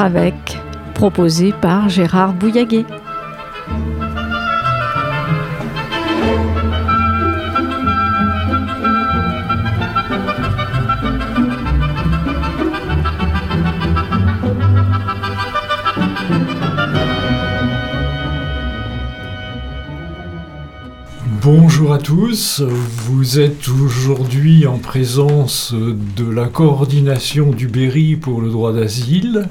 avec, 0.00 0.58
proposé 0.94 1.52
par 1.52 1.88
Gérard 1.88 2.32
Bouillaguet. 2.34 2.84
Bonjour 21.42 21.92
à 21.92 21.98
tous, 21.98 22.60
vous 22.60 23.38
êtes 23.38 23.68
aujourd'hui 23.68 24.66
en 24.66 24.78
présence 24.78 25.72
de 25.72 26.28
la 26.28 26.48
coordination 26.48 27.52
du 27.52 27.68
Berry 27.68 28.16
pour 28.16 28.40
le 28.40 28.50
droit 28.50 28.72
d'asile, 28.72 29.48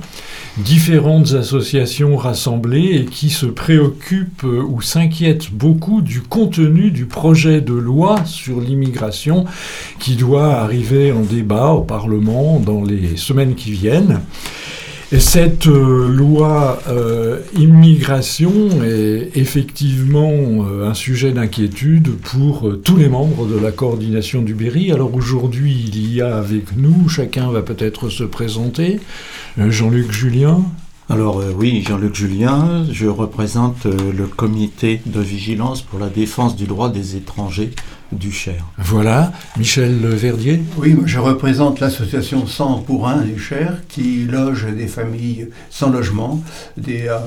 différentes 0.58 1.34
associations 1.34 2.16
rassemblées 2.16 2.96
et 2.96 3.06
qui 3.06 3.30
se 3.30 3.46
préoccupent 3.46 4.44
ou 4.44 4.82
s'inquiètent 4.82 5.52
beaucoup 5.52 6.02
du 6.02 6.22
contenu 6.22 6.92
du 6.92 7.06
projet 7.06 7.62
de 7.62 7.74
loi 7.74 8.24
sur 8.26 8.62
l'immigration 8.62 9.46
qui 10.00 10.16
doit 10.16 10.54
arriver 10.56 11.12
en 11.12 11.22
débat 11.22 11.72
au 11.72 11.82
Parlement 11.82 12.60
dans 12.60 12.84
les 12.84 13.18
semaines 13.18 13.56
qui 13.56 13.72
viennent. 13.72 14.22
Et 15.16 15.22
cette 15.22 15.68
euh, 15.68 16.10
loi 16.10 16.78
euh, 16.90 17.40
immigration 17.58 18.52
est 18.84 19.30
effectivement 19.36 20.30
euh, 20.30 20.90
un 20.90 20.94
sujet 20.94 21.32
d'inquiétude 21.32 22.18
pour 22.18 22.70
tous 22.84 22.98
les 22.98 23.08
membres 23.08 23.48
de 23.48 23.58
la 23.58 23.72
coordination 23.72 24.42
du 24.42 24.54
Berry. 24.54 24.92
Alors 24.92 25.16
aujourd'hui, 25.16 25.86
il 25.88 26.14
y 26.14 26.22
a 26.22 26.36
avec 26.36 26.76
nous, 26.76 27.08
chacun 27.08 27.50
va 27.50 27.62
peut-être 27.62 28.10
se 28.10 28.26
présenter. 28.26 29.00
Jean-Luc 29.58 30.12
Julien. 30.12 30.66
Alors 31.10 31.42
oui, 31.56 31.84
Jean-Luc 31.88 32.16
Julien, 32.16 32.84
je 32.92 33.06
représente 33.08 33.86
le 33.86 34.26
comité 34.26 35.02
de 35.06 35.22
vigilance 35.22 35.84
pour 35.84 36.00
la 36.00 36.10
défense 36.10 36.56
du 36.56 36.66
droit 36.66 36.90
des 36.90 37.16
étrangers 37.16 37.72
du 38.12 38.32
Cher. 38.32 38.66
Voilà, 38.78 39.32
Michel 39.58 39.98
Verdier. 40.08 40.62
Oui, 40.78 40.96
je 41.06 41.20
représente 41.20 41.80
l'association 41.80 42.46
100 42.46 42.80
pour 42.80 43.08
1 43.08 43.22
du 43.22 43.40
Cher 43.40 43.82
qui 43.88 44.26
loge 44.26 44.68
des 44.68 44.88
familles 44.88 45.50
sans 45.70 45.90
logement, 45.90 46.42
des, 46.78 47.08
euh, 47.08 47.20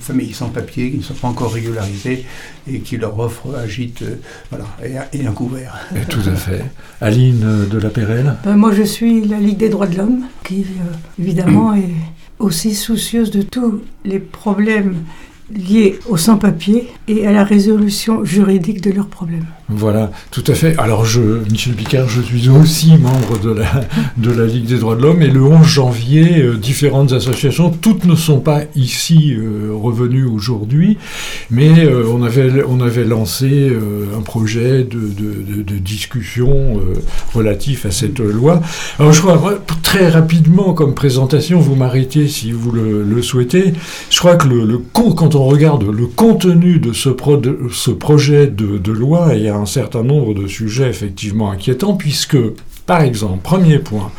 familles 0.00 0.32
sans 0.32 0.48
papier 0.48 0.90
qui 0.90 0.98
ne 0.98 1.02
sont 1.02 1.14
pas 1.14 1.28
encore 1.28 1.52
régularisées 1.52 2.24
et 2.70 2.80
qui 2.80 2.96
leur 2.96 3.18
offre 3.18 3.46
un 3.56 3.66
gîte 3.66 4.02
euh, 4.02 4.16
voilà, 4.50 4.66
et, 5.12 5.26
un 5.26 5.32
couvert. 5.32 5.74
tout 6.08 6.20
à 6.26 6.34
fait. 6.34 6.64
Aline 7.00 7.66
de 7.70 7.78
la 7.78 7.90
Pérelle 7.90 8.34
ben, 8.44 8.56
Moi 8.56 8.72
je 8.72 8.82
suis 8.82 9.24
la 9.26 9.38
Ligue 9.38 9.58
des 9.58 9.68
droits 9.68 9.86
de 9.86 9.96
l'homme 9.96 10.24
qui 10.44 10.60
euh, 10.62 11.22
évidemment 11.22 11.74
est 11.74 11.94
aussi 12.38 12.74
soucieuse 12.74 13.30
de 13.30 13.42
tous 13.42 13.82
les 14.04 14.18
problèmes 14.18 15.04
liés 15.50 15.98
aux 16.08 16.16
sans-papiers 16.16 16.88
et 17.08 17.26
à 17.26 17.32
la 17.32 17.44
résolution 17.44 18.24
juridique 18.24 18.80
de 18.80 18.90
leurs 18.90 19.08
problèmes. 19.08 19.46
Voilà, 19.68 20.12
tout 20.30 20.44
à 20.46 20.54
fait. 20.54 20.78
Alors, 20.78 21.04
je, 21.04 21.20
Michel 21.50 21.74
Picard, 21.74 22.08
je 22.08 22.22
suis 22.22 22.48
aussi 22.48 22.96
membre 22.96 23.40
de 23.40 23.50
la, 23.50 23.84
de 24.16 24.30
la 24.30 24.46
Ligue 24.46 24.66
des 24.66 24.78
droits 24.78 24.94
de 24.94 25.02
l'homme 25.02 25.22
et 25.22 25.26
le 25.26 25.42
11 25.42 25.66
janvier, 25.66 26.40
euh, 26.40 26.56
différentes 26.56 27.12
associations, 27.12 27.70
toutes 27.70 28.04
ne 28.04 28.14
sont 28.14 28.38
pas 28.38 28.60
ici 28.76 29.34
euh, 29.34 29.72
revenues 29.74 30.24
aujourd'hui, 30.24 30.98
mais 31.50 31.84
euh, 31.84 32.04
on, 32.08 32.22
avait, 32.22 32.62
on 32.68 32.80
avait 32.80 33.04
lancé 33.04 33.72
un 34.16 34.20
projet 34.22 34.84
de, 34.84 35.00
de, 35.00 35.62
de, 35.62 35.78
discussion 35.78 36.80
relatif 37.34 37.86
à 37.86 37.90
cette 37.90 38.20
loi. 38.20 38.60
Alors, 38.98 39.12
je 39.12 39.20
crois, 39.20 39.40
très 39.82 40.08
rapidement, 40.08 40.74
comme 40.74 40.94
présentation, 40.94 41.58
vous 41.58 41.74
m'arrêtez 41.74 42.28
si 42.28 42.52
vous 42.52 42.70
le, 42.70 43.22
souhaitez, 43.22 43.72
je 44.10 44.18
crois 44.18 44.36
que 44.36 44.46
le, 44.46 44.80
quand 44.92 45.34
on 45.34 45.44
regarde 45.44 45.84
le 45.84 46.06
contenu 46.06 46.78
de 46.78 46.92
ce, 46.92 47.08
pro, 47.08 47.40
ce 47.72 47.90
projet 47.90 48.46
de, 48.46 48.92
loi, 48.92 49.28
a 49.28 49.55
un 49.56 49.66
certain 49.66 50.02
nombre 50.02 50.34
de 50.34 50.46
sujets 50.46 50.88
effectivement 50.88 51.50
inquiétants, 51.50 51.94
puisque, 51.94 52.38
par 52.86 53.02
exemple, 53.02 53.42
premier 53.42 53.78
point, 53.78 54.12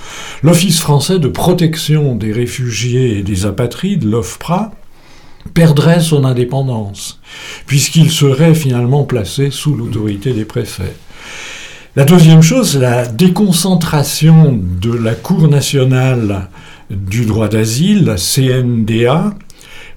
l'Office 0.44 0.80
français 0.80 1.20
de 1.20 1.28
protection 1.28 2.16
des 2.16 2.32
réfugiés 2.32 3.18
et 3.18 3.24
des 3.24 3.46
apatrides, 3.46 4.04
l'OFPRA, 4.04 4.72
perdrait 5.54 6.02
son 6.02 6.26
indépendance, 6.26 7.20
puisqu'il 7.66 8.12
serait 8.12 8.56
finalement 8.56 9.04
placé 9.04 9.50
sous 9.50 9.76
l'autorité 9.76 10.34
des 10.34 10.46
préfets. 10.46 10.96
La 11.96 12.04
deuxième 12.04 12.44
chose, 12.44 12.78
la 12.78 13.08
déconcentration 13.08 14.60
de 14.82 14.94
la 14.94 15.16
Cour 15.16 15.48
nationale 15.48 16.50
du 16.92 17.26
droit 17.26 17.48
d'asile, 17.48 18.06
la 18.06 18.18
CNDA, 18.18 19.34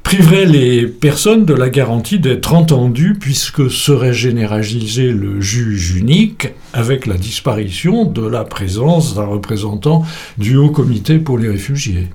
priverait 0.02 0.46
les 0.46 0.86
personnes 0.86 1.44
de 1.44 1.54
la 1.54 1.68
garantie 1.68 2.18
d'être 2.18 2.54
entendues 2.54 3.16
puisque 3.18 3.70
serait 3.70 4.12
généralisé 4.12 5.12
le 5.12 5.40
juge 5.40 5.96
unique 5.96 6.48
avec 6.72 7.06
la 7.06 7.16
disparition 7.16 8.04
de 8.04 8.26
la 8.26 8.44
présence 8.44 9.14
d'un 9.14 9.26
représentant 9.26 10.04
du 10.38 10.56
Haut 10.56 10.70
Comité 10.70 11.18
pour 11.18 11.38
les 11.38 11.48
réfugiés. 11.48 12.08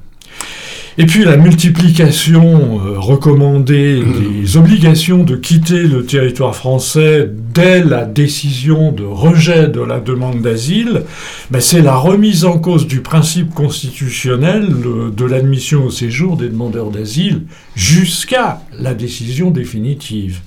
Et 0.98 1.06
puis 1.06 1.26
la 1.26 1.36
multiplication 1.36 2.80
euh, 2.80 2.98
recommandée 2.98 4.02
des 4.02 4.56
obligations 4.56 5.24
de 5.24 5.36
quitter 5.36 5.84
le 5.84 6.06
territoire 6.06 6.56
français 6.56 7.30
dès 7.54 7.84
la 7.84 8.06
décision 8.06 8.94
de 8.94 9.04
rejet 9.04 9.68
de 9.68 9.82
la 9.82 10.00
demande 10.00 10.42
d'asile, 10.42 11.04
ben 11.52 11.60
c'est 11.60 11.82
la 11.82 11.98
remise 11.98 12.46
en 12.46 12.60
cause 12.60 12.88
du 12.88 13.02
principe 13.02 13.54
constitutionnel 13.54 14.74
de 15.14 15.26
l'admission 15.26 15.84
au 15.84 15.92
séjour 15.92 16.38
des 16.38 16.48
demandeurs 16.48 16.92
d'asile 16.92 17.42
jusqu'à 17.76 18.62
la 18.80 18.94
décision 18.94 19.52
définitive. 19.52 20.40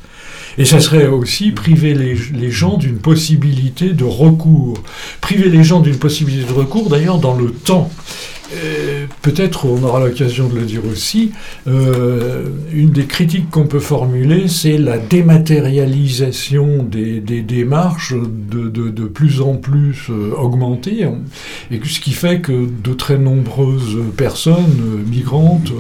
Et 0.57 0.65
ça 0.65 0.81
serait 0.81 1.07
aussi 1.07 1.51
priver 1.53 1.95
les, 1.95 2.17
les 2.33 2.51
gens 2.51 2.79
d'une 2.79 2.99
possibilité 2.99 3.91
de 3.91 4.05
recours. 4.05 4.83
Priver 5.21 5.51
les 5.51 5.63
gens 5.63 5.81
d'une 5.81 5.99
possibilité 5.99 6.49
de 6.49 6.53
recours, 6.53 6.89
d'ailleurs, 6.89 7.19
dans 7.19 7.37
le 7.37 7.53
temps. 7.53 7.91
Euh, 8.55 9.07
peut-être 9.23 9.67
on 9.67 9.83
aura 9.83 10.01
l'occasion 10.01 10.49
de 10.49 10.59
le 10.59 10.65
dire 10.65 10.83
aussi, 10.91 11.33
euh, 11.67 12.45
une 12.73 12.91
des 12.91 13.05
critiques 13.05 13.51
qu'on 13.51 13.67
peut 13.67 13.79
formuler, 13.79 14.49
c'est 14.49 14.79
la 14.79 14.97
dématérialisation 14.99 16.83
des, 16.83 17.21
démarches 17.21 18.15
de, 18.15 18.69
de, 18.69 19.05
plus 19.05 19.41
en 19.41 19.55
plus 19.55 20.07
euh, 20.11 20.33
augmentée, 20.35 21.07
et 21.71 21.81
ce 21.85 22.01
qui 22.01 22.13
fait 22.13 22.41
que 22.41 22.69
de 22.83 22.95
très 22.95 23.19
nombreuses 23.19 23.99
personnes 24.17 25.05
migrantes 25.07 25.73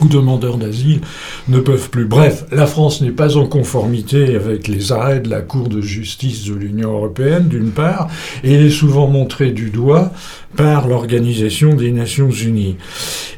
ou 0.00 0.08
demandeurs 0.08 0.56
d'asile 0.56 1.00
ne 1.48 1.60
peuvent 1.60 1.90
plus. 1.90 2.04
Bref, 2.04 2.44
la 2.50 2.66
France 2.66 3.00
n'est 3.00 3.10
pas 3.10 3.36
en 3.36 3.46
conformité 3.46 4.34
avec 4.36 4.68
les 4.68 4.92
arrêts 4.92 5.20
de 5.20 5.30
la 5.30 5.40
Cour 5.40 5.68
de 5.68 5.80
justice 5.80 6.44
de 6.44 6.54
l'Union 6.54 6.92
européenne, 6.92 7.48
d'une 7.48 7.70
part, 7.70 8.08
et 8.42 8.54
elle 8.54 8.66
est 8.66 8.70
souvent 8.70 9.06
montrée 9.06 9.50
du 9.50 9.70
doigt 9.70 10.12
par 10.56 10.88
l'Organisation 10.88 11.74
des 11.74 11.92
Nations 11.92 12.30
Unies. 12.30 12.76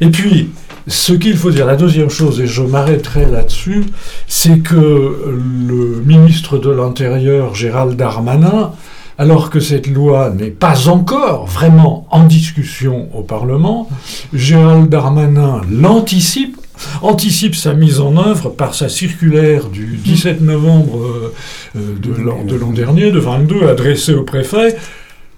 Et 0.00 0.08
puis, 0.08 0.50
ce 0.86 1.12
qu'il 1.12 1.36
faut 1.36 1.50
dire, 1.50 1.66
la 1.66 1.76
deuxième 1.76 2.10
chose, 2.10 2.40
et 2.40 2.46
je 2.46 2.62
m'arrêterai 2.62 3.26
là-dessus, 3.26 3.84
c'est 4.28 4.60
que 4.60 4.76
le 4.76 6.02
ministre 6.04 6.58
de 6.58 6.70
l'Intérieur, 6.70 7.54
Gérald 7.54 7.96
Darmanin, 7.96 8.72
alors 9.18 9.50
que 9.50 9.60
cette 9.60 9.86
loi 9.86 10.30
n'est 10.30 10.50
pas 10.50 10.88
encore 10.88 11.46
vraiment 11.46 12.06
en 12.10 12.24
discussion 12.24 13.08
au 13.14 13.22
Parlement, 13.22 13.88
Gérald 14.32 14.88
Darmanin 14.88 15.62
l'anticipe, 15.70 16.55
anticipe 17.02 17.54
sa 17.54 17.74
mise 17.74 18.00
en 18.00 18.16
œuvre 18.16 18.50
par 18.50 18.74
sa 18.74 18.88
circulaire 18.88 19.68
du 19.68 19.96
17 19.96 20.40
novembre 20.40 20.98
euh, 20.98 21.34
euh, 21.76 21.94
de 21.98 22.56
l'an 22.56 22.72
dernier, 22.72 23.10
de 23.10 23.18
22, 23.18 23.68
adressée 23.68 24.14
au 24.14 24.24
préfet, 24.24 24.76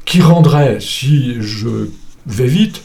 qui 0.05 0.21
rendrait, 0.21 0.79
si 0.81 1.37
je 1.41 1.89
vais 2.27 2.47
vite, 2.47 2.83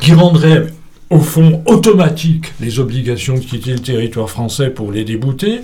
qui 0.00 0.12
rendrait 0.12 0.66
au 1.10 1.18
fond 1.18 1.62
automatique 1.66 2.52
les 2.60 2.78
obligations 2.78 3.34
de 3.34 3.40
quitter 3.40 3.72
le 3.72 3.80
territoire 3.80 4.30
français 4.30 4.70
pour 4.70 4.92
les 4.92 5.04
débouter. 5.04 5.60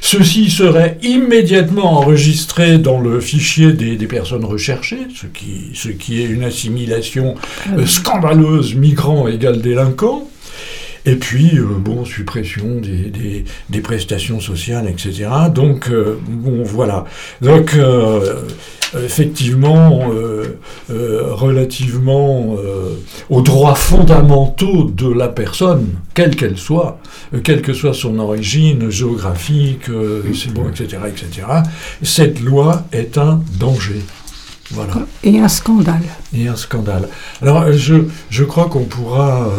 Ceci 0.00 0.50
serait 0.50 0.98
immédiatement 1.02 1.98
enregistré 1.98 2.78
dans 2.78 3.00
le 3.00 3.20
fichier 3.20 3.72
des, 3.72 3.96
personnes 4.06 4.44
recherchées, 4.44 5.08
ce 5.14 5.26
qui, 5.26 5.70
ce 5.74 5.88
qui 5.88 6.22
est 6.22 6.26
une 6.26 6.44
assimilation 6.44 7.34
euh, 7.76 7.86
scandaleuse 7.86 8.76
migrant 8.76 9.26
égale 9.26 9.60
délinquant. 9.60 10.28
Et 11.06 11.16
puis, 11.16 11.58
euh, 11.58 11.64
bon, 11.78 12.04
suppression 12.04 12.80
des, 12.80 13.44
des, 13.68 13.80
prestations 13.80 14.40
sociales, 14.40 14.88
etc. 14.88 15.28
Donc, 15.54 15.90
euh, 15.90 16.18
bon, 16.26 16.62
voilà. 16.62 17.04
Donc, 17.42 17.76
effectivement, 19.02 20.10
euh, 20.12 20.58
euh, 20.90 21.32
relativement 21.32 22.56
euh, 22.58 22.96
aux 23.30 23.42
droits 23.42 23.74
fondamentaux 23.74 24.90
de 24.90 25.08
la 25.08 25.28
personne, 25.28 25.94
quelle 26.14 26.36
qu'elle 26.36 26.58
soit, 26.58 26.98
quelle 27.42 27.62
que 27.62 27.72
soit 27.72 27.94
son 27.94 28.18
origine 28.18 28.90
géographique, 28.90 29.90
bon, 29.90 30.68
etc., 30.68 30.98
etc., 31.08 31.46
cette 32.02 32.40
loi 32.40 32.84
est 32.92 33.18
un 33.18 33.42
danger. 33.58 34.00
Voilà. 34.70 34.94
Et 35.22 35.38
un 35.38 35.48
scandale. 35.48 36.02
Et 36.34 36.48
un 36.48 36.56
scandale. 36.56 37.08
Alors, 37.42 37.70
je, 37.72 37.96
je 38.30 38.44
crois 38.44 38.66
qu'on 38.66 38.84
pourra 38.84 39.50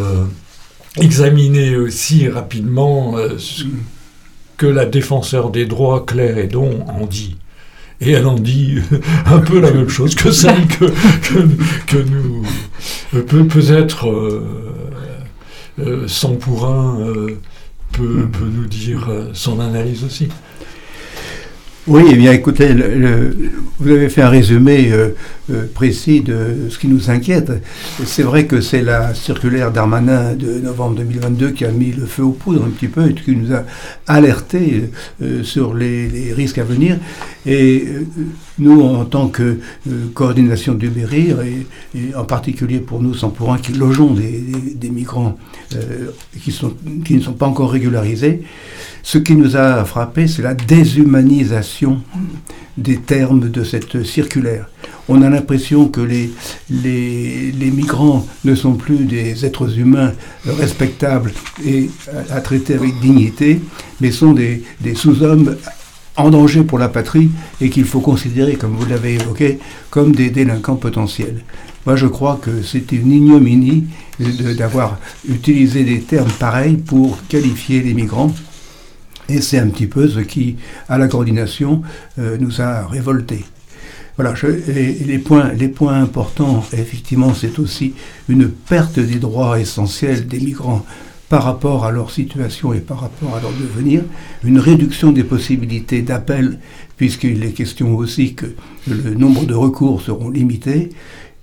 examiner 0.97 1.75
aussi 1.75 2.27
rapidement 2.27 3.15
ce 3.37 3.63
que 4.57 4.65
la 4.65 4.85
défenseur 4.85 5.49
des 5.49 5.65
droits, 5.65 6.05
Claire 6.05 6.37
Edon, 6.37 6.85
en 6.87 7.05
dit. 7.05 7.35
Et 8.01 8.11
elle 8.11 8.27
en 8.27 8.35
dit 8.35 8.77
un 9.25 9.39
peu 9.39 9.59
la 9.59 9.71
même 9.71 9.89
chose 9.89 10.15
que 10.15 10.31
celle 10.31 10.67
que, 10.67 11.97
nous. 11.97 12.43
Peut, 13.11 13.47
peut-être 13.47 14.09
euh, 15.79 16.07
sans 16.07 16.35
pour 16.35 16.67
peut, 17.91 18.27
peut, 18.31 18.45
nous 18.45 18.65
dire 18.65 19.09
son 19.33 19.59
analyse 19.59 20.03
aussi. 20.03 20.29
Oui, 21.87 22.01
eh 22.09 22.15
bien 22.15 22.31
écoutez, 22.31 22.73
vous 23.77 23.91
avez 23.91 24.09
fait 24.09 24.23
un 24.23 24.29
résumé 24.29 24.91
euh, 24.91 25.09
euh, 25.51 25.65
précis 25.71 26.21
de 26.21 26.67
ce 26.67 26.79
qui 26.79 26.87
nous 26.87 27.11
inquiète. 27.11 27.51
C'est 28.03 28.23
vrai 28.23 28.47
que 28.47 28.59
c'est 28.59 28.81
la 28.81 29.13
circulaire 29.13 29.71
d'Armanin 29.71 30.33
de 30.33 30.61
novembre 30.61 30.95
2022 30.95 31.51
qui 31.51 31.63
a 31.63 31.69
mis 31.69 31.91
le 31.91 32.07
feu 32.07 32.23
aux 32.23 32.31
poudres 32.31 32.65
un 32.65 32.71
petit 32.71 32.87
peu 32.87 33.11
et 33.11 33.13
qui 33.13 33.35
nous 33.35 33.53
a 33.53 33.65
alerté 34.07 34.89
euh, 35.21 35.43
sur 35.43 35.75
les, 35.75 36.33
risques 36.33 36.57
à 36.57 36.63
venir. 36.63 36.97
Et 37.45 37.85
nous, 38.57 38.81
en 38.81 39.05
tant 39.05 39.27
que 39.27 39.59
coordination 40.15 40.73
du 40.73 40.89
Berrir, 40.89 41.37
et, 41.41 42.15
en 42.15 42.25
particulier 42.25 42.79
pour 42.79 43.03
nous, 43.03 43.13
sans 43.13 43.29
pour 43.29 43.53
un 43.53 43.59
qui 43.59 43.73
logeons 43.73 44.15
des, 44.15 44.89
migrants 44.89 45.37
qui 46.41 47.15
ne 47.15 47.21
sont 47.21 47.33
pas 47.33 47.45
encore 47.45 47.71
régularisés, 47.71 48.41
ce 49.05 49.19
qui 49.19 49.35
nous 49.35 49.55
a 49.55 49.85
frappé, 49.85 50.27
c'est 50.27 50.41
la 50.41 50.55
déshumanisation 50.55 52.01
des 52.75 52.97
termes 52.97 53.51
de 53.51 53.63
cette 53.63 54.03
circulaire. 54.03 54.67
On 55.07 55.21
a 55.21 55.29
l'impression 55.29 55.87
que 55.87 56.01
les, 56.01 56.31
migrants 57.71 58.25
ne 58.45 58.55
sont 58.55 58.73
plus 58.73 59.05
des 59.05 59.45
êtres 59.45 59.77
humains 59.77 60.11
respectables 60.47 61.33
et 61.63 61.91
à, 62.31 62.41
traiter 62.41 62.73
avec 62.73 62.99
dignité, 62.99 63.61
mais 64.01 64.09
sont 64.09 64.33
des, 64.33 64.63
des 64.81 64.95
sous-hommes 64.95 65.55
en 66.17 66.31
danger 66.31 66.63
pour 66.63 66.79
la 66.79 66.89
patrie 66.89 67.29
et 67.61 67.69
qu'il 67.69 67.85
faut 67.85 67.99
considérer, 67.99 68.55
comme 68.55 68.75
vous 68.75 68.87
l'avez 68.87 69.13
évoqué, 69.13 69.59
comme 69.91 70.15
des 70.15 70.31
délinquants 70.31 70.77
potentiels. 70.77 71.43
Moi, 71.85 71.95
je 71.95 72.07
crois 72.07 72.39
que 72.41 72.63
c'était 72.63 72.95
une 72.95 73.11
ignominie 73.11 73.85
d'avoir 74.57 74.97
utilisé 75.29 75.83
des 75.83 76.01
termes 76.01 76.31
pareils 76.39 76.77
pour 76.77 77.19
qualifier 77.27 77.83
les 77.83 77.93
migrants 77.93 78.33
et 79.29 79.41
c'est 79.41 79.59
un 79.59 79.67
petit 79.67 79.87
peu 79.87 80.07
ce 80.07 80.19
qui, 80.19 80.57
à 80.89 80.97
la 80.97 81.07
coordination, 81.07 81.81
euh, 82.19 82.37
nous 82.39 82.61
a 82.61 82.87
révoltés. 82.87 83.45
Voilà, 84.17 84.33
les, 84.67 85.19
points, 85.19 85.51
les 85.51 85.67
points 85.67 86.01
importants, 86.01 86.63
effectivement, 86.71 87.33
c'est 87.33 87.59
aussi 87.59 87.93
une 88.29 88.47
perte 88.49 88.97
des 88.97 89.19
droits 89.19 89.59
essentiels 89.59 90.25
des 90.27 90.39
migrants 90.39 90.85
par 91.27 91.43
rapport 91.43 91.85
à 91.85 91.91
leur 91.91 92.11
situation 92.11 92.71
et 92.73 92.79
par 92.79 93.01
rapport 93.01 93.35
à 93.35 93.41
leur 93.41 93.51
devenir, 93.51 94.03
une 94.43 94.59
réduction 94.59 95.11
des 95.11 95.23
possibilités 95.25 96.01
d'appel, 96.01 96.59
puisqu'il 96.95 97.43
est 97.43 97.51
question 97.51 97.95
aussi 97.97 98.35
que 98.35 98.45
le 98.87 99.15
nombre 99.15 99.45
de 99.45 99.53
recours 99.53 100.01
seront 100.01 100.29
limités, 100.29 100.91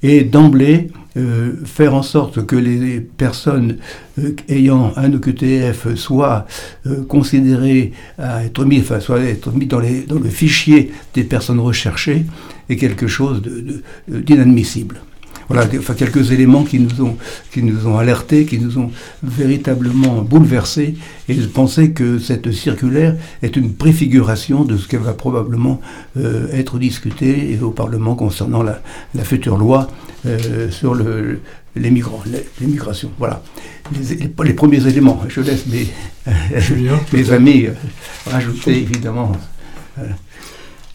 et 0.03 0.25
d'emblée 0.25 0.89
euh, 1.17 1.53
faire 1.67 1.95
en 1.95 2.03
sorte 2.03 2.47
que 2.47 2.57
les 2.57 3.01
personnes 3.01 3.77
euh, 4.19 4.35
ayant 4.49 4.95
un 4.97 5.13
OQTF 5.13 5.95
soient 5.95 6.47
euh, 6.87 7.05
considérées 7.05 7.93
à 8.19 8.45
être 8.45 8.65
mis, 8.65 8.81
enfin, 8.81 8.99
soient 8.99 9.21
être 9.21 9.51
dans 9.67 9.81
le 9.81 10.31
fichier 10.31 10.91
des 11.13 11.25
personnes 11.25 11.61
recherchées 11.61 12.25
est 12.71 12.77
quelque 12.77 13.09
chose 13.09 13.43
d'inadmissible. 14.09 15.03
Voilà, 15.53 15.69
enfin, 15.79 15.95
quelques 15.95 16.33
éléments 16.33 16.65
qui 16.65 16.79
nous, 16.79 17.05
ont, 17.05 17.17
qui 17.53 17.63
nous 17.63 17.87
ont 17.87 17.99
alertés, 17.99 18.47
qui 18.47 18.59
nous 18.59 18.79
ont 18.79 18.91
véritablement 19.23 20.23
bouleversés, 20.23 20.95
et 21.29 21.35
je 21.35 21.47
pensais 21.47 21.91
que 21.91 22.19
cette 22.19 22.53
circulaire 22.53 23.17
est 23.43 23.57
une 23.57 23.75
préfiguration 23.75 24.65
de 24.65 24.77
ce 24.77 24.89
qui 24.89 24.97
va 24.97 25.13
probablement 25.13 25.81
être 26.53 26.79
discuté 26.79 27.59
au 27.61 27.71
Parlement 27.71 28.15
concernant 28.15 28.63
la, 28.63 28.83
la 29.15 29.25
future 29.25 29.57
loi 29.57 29.89
euh, 30.25 30.71
sur 30.71 30.95
le, 30.95 31.41
les 31.75 31.91
migrants, 31.91 32.23
les, 32.27 32.67
migrations. 32.67 33.11
Voilà. 33.19 33.43
Les, 33.93 34.31
les, 34.45 34.55
premiers 34.55 34.87
éléments. 34.87 35.21
Je 35.29 35.41
laisse 35.41 35.67
mes, 35.67 35.89
mes 37.13 37.33
amis 37.33 37.67
euh, 37.67 37.73
rajouter, 38.27 38.83
évidemment. 38.83 39.33
Euh. 39.99 40.03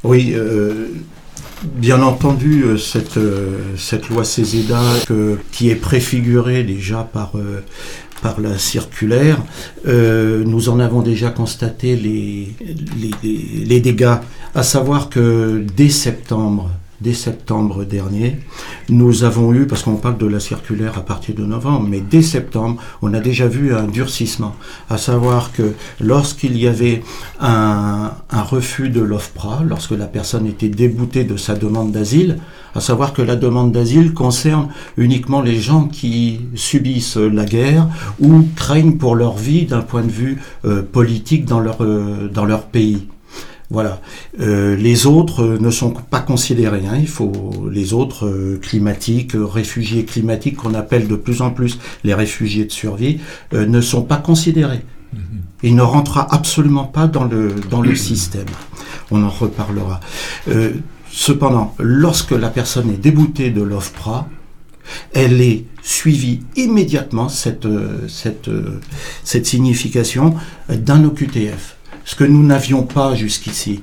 Oui, 0.05 0.33
bien 1.63 2.01
entendu, 2.01 2.65
cette, 2.77 3.19
cette 3.77 4.09
loi 4.09 4.23
Cézéda 4.23 4.81
qui 5.51 5.69
est 5.69 5.75
préfigurée 5.75 6.63
déjà 6.63 7.03
par 7.11 7.33
par 8.21 8.41
la 8.41 8.57
circulaire. 8.57 9.37
nous 9.85 10.69
en 10.69 10.79
avons 10.79 11.01
déjà 11.03 11.29
constaté 11.29 11.95
les, 11.95 12.55
les, 12.99 13.65
les, 13.65 13.79
dégâts, 13.79 14.17
à 14.55 14.63
savoir 14.63 15.09
que 15.09 15.63
dès 15.75 15.89
septembre 15.89 16.71
dès 17.01 17.13
septembre 17.13 17.83
dernier, 17.83 18.37
nous 18.89 19.23
avons 19.23 19.53
eu, 19.53 19.67
parce 19.67 19.83
qu'on 19.83 19.95
parle 19.95 20.17
de 20.17 20.25
la 20.25 20.39
circulaire 20.39 20.97
à 20.97 21.01
partir 21.01 21.35
de 21.35 21.45
novembre, 21.45 21.87
mais 21.87 21.99
dès 22.01 22.21
septembre, 22.21 22.81
on 23.01 23.13
a 23.13 23.19
déjà 23.19 23.47
vu 23.47 23.73
un 23.75 23.85
durcissement, 23.85 24.55
à 24.89 24.97
savoir 24.97 25.51
que 25.51 25.73
lorsqu'il 25.99 26.57
y 26.57 26.67
avait 26.67 27.03
un, 27.39 28.11
refus 28.31 28.89
de 28.89 29.01
l'OFPRA, 29.01 29.63
lorsque 29.67 29.91
la 29.91 30.05
personne 30.05 30.47
était 30.47 30.69
déboutée 30.69 31.23
de 31.23 31.37
sa 31.37 31.55
demande 31.55 31.91
d'asile, 31.91 32.37
à 32.73 32.79
savoir 32.79 33.13
que 33.13 33.21
la 33.21 33.35
demande 33.35 33.71
d'asile 33.71 34.13
concerne 34.13 34.69
uniquement 34.97 35.41
les 35.41 35.59
gens 35.59 35.87
qui 35.87 36.41
subissent 36.55 37.17
la 37.17 37.45
guerre 37.45 37.87
ou 38.19 38.43
craignent 38.55 38.97
pour 38.97 39.15
leur 39.15 39.35
vie 39.35 39.65
d'un 39.65 39.81
point 39.81 40.03
de 40.03 40.11
vue 40.11 40.37
euh, 40.65 40.83
politique 40.83 41.45
dans 41.45 41.59
leur, 41.59 41.83
euh, 41.83 42.29
dans 42.31 42.45
leur 42.45 42.63
pays. 42.63 43.07
Voilà. 43.69 43.99
Euh, 44.39 44.77
les 44.77 45.07
autres 45.07 45.43
euh, 45.43 45.57
ne 45.59 45.71
sont 45.71 45.91
pas 45.91 46.21
considérés. 46.21 46.83
Hein. 46.87 46.97
Il 46.99 47.07
faut 47.07 47.67
les 47.69 47.93
autres 47.93 48.25
euh, 48.25 48.59
climatiques, 48.61 49.33
réfugiés 49.35 50.05
climatiques 50.05 50.55
qu'on 50.57 50.73
appelle 50.73 51.07
de 51.07 51.15
plus 51.15 51.41
en 51.41 51.51
plus 51.51 51.77
les 52.03 52.13
réfugiés 52.13 52.65
de 52.65 52.71
survie, 52.71 53.19
ne 53.53 53.81
sont 53.81 54.03
pas 54.03 54.17
considérés. 54.17 54.83
Mm-hmm. 55.13 55.19
Ils 55.63 55.75
ne 55.75 55.81
rentrent 55.81 56.19
absolument 56.29 56.85
pas 56.85 57.07
dans 57.07 57.25
le 57.25 57.55
dans 57.69 57.81
le 57.81 57.95
système. 57.95 58.45
On 59.11 59.23
en 59.23 59.29
reparlera. 59.29 59.99
cependant, 61.09 61.73
lorsque 61.79 62.31
la 62.31 62.49
personne 62.49 62.89
est 62.89 63.01
déboutée 63.01 63.49
de 63.49 63.61
l'OFPRA, 63.61 64.27
elle 65.13 65.41
est 65.41 65.65
suivie 65.81 66.41
immédiatement 66.55 67.29
cette 67.29 67.67
cette 68.07 68.49
cette 69.23 69.45
signification 69.45 70.35
d'un 70.69 71.03
OQTF 71.05 71.76
ce 72.07 72.15
que 72.15 72.23
nous 72.23 72.41
n'avions 72.41 72.83
pas 72.83 73.13
jusqu'ici. 73.15 73.81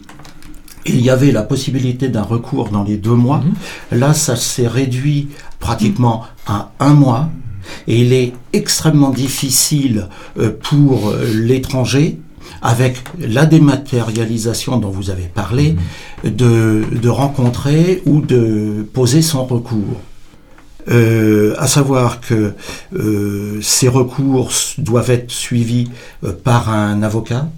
Il 0.87 1.01
y 1.03 1.11
avait 1.11 1.31
la 1.31 1.43
possibilité 1.43 2.09
d'un 2.09 2.23
recours 2.23 2.71
dans 2.71 2.83
les 2.83 2.97
deux 2.97 3.15
mois. 3.15 3.43
Mhm. 3.91 3.99
Là, 3.99 4.15
ça 4.15 4.35
s'est 4.35 4.67
réduit 4.67 5.29
pratiquement 5.61 6.25
à 6.47 6.71
un 6.81 6.95
mois. 6.95 7.29
Et 7.87 8.01
il 8.01 8.15
est 8.15 8.33
extrêmement 8.55 9.11
difficile 9.11 10.09
euh, 10.39 10.51
pour 10.51 11.11
euh, 11.11 11.27
l'étranger, 11.35 12.19
avec 12.63 12.97
la 13.19 13.45
dématérialisation 13.45 14.79
dont 14.79 14.91
vous 14.91 15.11
avez 15.11 15.25
parlé, 15.25 15.77
mhm. 16.25 16.31
de, 16.35 17.09
rencontrer 17.09 18.03
ou 18.07 18.23
de 18.23 18.87
poser 18.95 19.21
son 19.21 19.45
recours. 19.45 20.01
Euh, 20.89 21.55
à 21.59 21.67
savoir 21.67 22.21
que 22.21 22.55
ces 23.61 23.89
recours 23.89 24.51
doivent 24.79 25.11
être 25.11 25.31
suivis 25.31 25.89
par 26.43 26.71
un 26.71 27.03
avocat, 27.03 27.49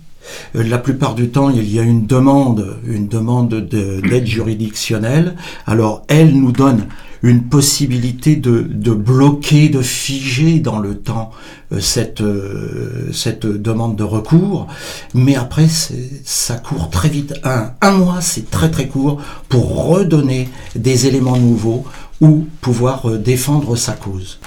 la 0.54 0.78
plupart 0.78 1.14
du 1.14 1.28
temps, 1.30 1.50
il 1.50 1.72
y 1.72 1.78
a 1.78 1.82
une 1.82 2.06
demande, 2.06 2.78
une 2.86 3.08
demande 3.08 3.54
d'aide 3.54 4.26
juridictionnelle. 4.26 5.36
Alors, 5.66 6.04
elle 6.08 6.34
nous 6.34 6.52
donne 6.52 6.86
une 7.22 7.44
possibilité 7.44 8.36
de, 8.36 8.92
bloquer, 8.92 9.68
de 9.68 9.82
figer 9.82 10.60
dans 10.60 10.78
le 10.78 10.96
temps 10.96 11.30
euh, 11.72 11.80
cette, 11.80 12.20
euh, 12.20 13.10
cette 13.12 13.46
demande 13.46 13.96
de 13.96 14.04
recours. 14.04 14.66
Mais 15.14 15.34
après, 15.34 15.66
ça 16.24 16.56
court 16.56 16.90
très 16.90 17.08
vite. 17.08 17.34
Un 17.44 17.92
mois, 17.92 18.20
c'est 18.20 18.50
très 18.50 18.70
très 18.70 18.86
court 18.86 19.20
pour 19.48 19.86
redonner 19.86 20.48
des 20.74 21.06
éléments 21.06 21.38
nouveaux 21.38 21.84
ou 22.20 22.46
pouvoir 22.60 23.10
défendre 23.18 23.76
sa 23.76 23.92
cause. 23.92 24.38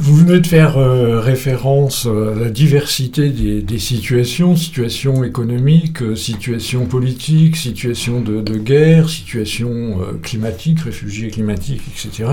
Vous 0.00 0.14
venez 0.14 0.38
de 0.38 0.46
faire 0.46 0.78
euh, 0.78 1.18
référence 1.18 2.06
à 2.06 2.38
la 2.38 2.50
diversité 2.50 3.30
des, 3.30 3.78
situations, 3.78 4.54
situations 4.54 5.24
économiques, 5.24 6.02
euh, 6.02 6.14
situations 6.14 6.86
politiques, 6.86 7.56
situations 7.56 8.20
de, 8.20 8.56
guerre, 8.58 9.08
situations 9.08 10.00
euh, 10.00 10.12
climatiques, 10.22 10.80
réfugiés 10.80 11.30
climatiques, 11.30 11.82
etc. 11.88 12.30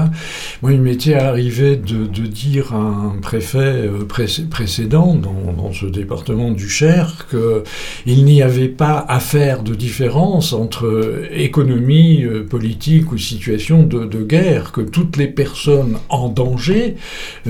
Moi, 0.62 0.74
il 0.74 0.82
m'était 0.82 1.16
arrivé 1.16 1.76
de, 1.76 2.06
dire 2.28 2.74
à 2.74 2.78
un 2.78 3.18
préfet 3.20 3.90
précédent 4.50 5.16
dans, 5.16 5.74
ce 5.74 5.88
département 5.88 6.52
du 6.52 6.70
Cher 6.70 7.28
qu'il 7.30 8.26
n'y 8.26 8.42
avait 8.42 8.70
pas 8.70 9.04
à 9.08 9.20
faire 9.20 9.64
de 9.64 9.74
différence 9.74 10.54
entre 10.54 11.24
économie, 11.32 12.24
politique 12.50 13.12
ou 13.12 13.18
situation 13.18 13.84
de, 13.84 14.24
guerre, 14.24 14.72
que 14.72 14.82
toutes 14.82 15.18
les 15.18 15.28
personnes 15.28 15.98
en 16.10 16.30
danger 16.30 16.96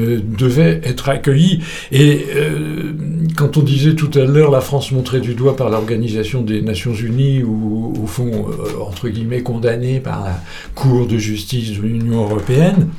euh, 0.05 0.21
devaient 0.37 0.81
être 0.83 1.09
accueillis. 1.09 1.61
Et 1.91 2.25
euh, 2.35 2.93
quand 3.35 3.57
on 3.57 3.61
disait 3.61 3.95
tout 3.95 4.11
à 4.15 4.23
l'heure 4.23 4.51
la 4.51 4.61
France 4.61 4.91
montrée 4.91 5.19
du 5.19 5.33
doigt 5.33 5.55
par 5.55 5.69
l'Organisation 5.69 6.41
des 6.41 6.61
Nations 6.61 6.93
Unies 6.93 7.43
ou 7.43 7.93
au 8.01 8.07
fond, 8.07 8.45
entre 8.79 9.09
guillemets, 9.09 9.41
condamnée 9.41 9.99
par 9.99 10.23
la 10.23 10.41
Cour 10.73 11.07
de 11.07 11.17
justice 11.17 11.77
de 11.77 11.81
l'Union 11.81 12.23
européenne, 12.23 12.89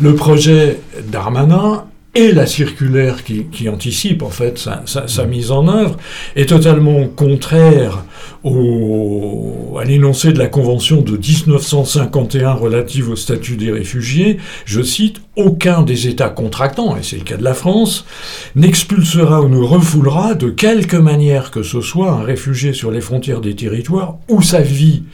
le 0.00 0.14
projet 0.14 0.80
Darmanin 1.10 1.84
et 2.14 2.32
la 2.32 2.46
circulaire 2.46 3.22
qui, 3.22 3.68
anticipe 3.68 4.22
en 4.22 4.30
fait 4.30 4.58
sa, 4.58 5.24
mise 5.26 5.52
en 5.52 5.68
œuvre 5.68 5.96
est 6.34 6.48
totalement 6.48 7.06
contraire 7.06 8.04
au, 8.42 9.76
à 9.80 9.84
l'énoncé 9.84 10.32
de 10.32 10.38
la 10.38 10.48
Convention 10.48 11.02
de 11.02 11.16
1951 11.16 12.54
relative 12.54 13.10
au 13.10 13.16
statut 13.16 13.56
des 13.56 13.70
réfugiés. 13.70 14.38
Je 14.64 14.82
cite, 14.82 15.20
aucun 15.36 15.82
des 15.82 16.08
États 16.08 16.30
contractants, 16.30 16.96
et 16.96 17.02
c'est 17.02 17.18
le 17.18 17.22
cas 17.22 17.36
de 17.36 17.44
la 17.44 17.54
France, 17.54 18.04
n'expulsera 18.56 19.42
ou 19.42 19.48
ne 19.48 19.58
refoulera 19.58 20.34
de 20.34 20.50
quelque 20.50 20.96
manière 20.96 21.52
que 21.52 21.62
ce 21.62 21.80
soit 21.80 22.10
un 22.10 22.22
réfugié 22.22 22.72
sur 22.72 22.90
les 22.90 23.00
frontières 23.00 23.40
des 23.40 23.54
territoires 23.54 24.16
où 24.28 24.42
sa 24.42 24.60
vie 24.60 25.04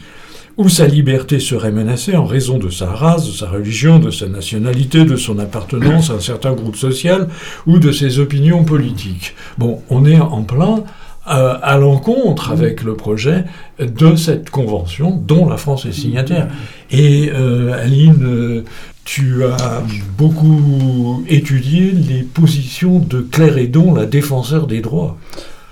où 0.57 0.69
sa 0.69 0.87
liberté 0.87 1.39
serait 1.39 1.71
menacée 1.71 2.15
en 2.15 2.25
raison 2.25 2.57
de 2.57 2.69
sa 2.69 2.87
race, 2.87 3.27
de 3.27 3.31
sa 3.31 3.47
religion, 3.47 3.99
de 3.99 4.09
sa 4.09 4.27
nationalité, 4.27 5.05
de 5.05 5.15
son 5.15 5.37
appartenance 5.39 6.09
à 6.09 6.13
un 6.13 6.19
certain 6.19 6.53
groupe 6.53 6.75
social 6.75 7.27
ou 7.67 7.79
de 7.79 7.91
ses 7.91 8.19
opinions 8.19 8.63
politiques. 8.63 9.35
Bon, 9.57 9.81
on 9.89 10.05
est 10.05 10.19
en 10.19 10.43
plein 10.43 10.83
euh, 11.29 11.57
à 11.61 11.77
l'encontre 11.77 12.51
avec 12.51 12.83
le 12.83 12.95
projet 12.95 13.43
de 13.79 14.15
cette 14.15 14.49
convention 14.49 15.11
dont 15.11 15.47
la 15.47 15.57
France 15.57 15.85
est 15.85 15.91
signataire. 15.91 16.47
Et 16.89 17.31
euh, 17.33 17.73
Aline, 17.79 18.63
tu 19.03 19.43
as 19.43 19.83
beaucoup 20.17 21.23
étudié 21.27 21.91
les 21.91 22.23
positions 22.23 22.99
de 22.99 23.21
Claire 23.21 23.57
Edon, 23.57 23.93
la 23.93 24.05
défenseur 24.05 24.67
des 24.67 24.81
droits. 24.81 25.17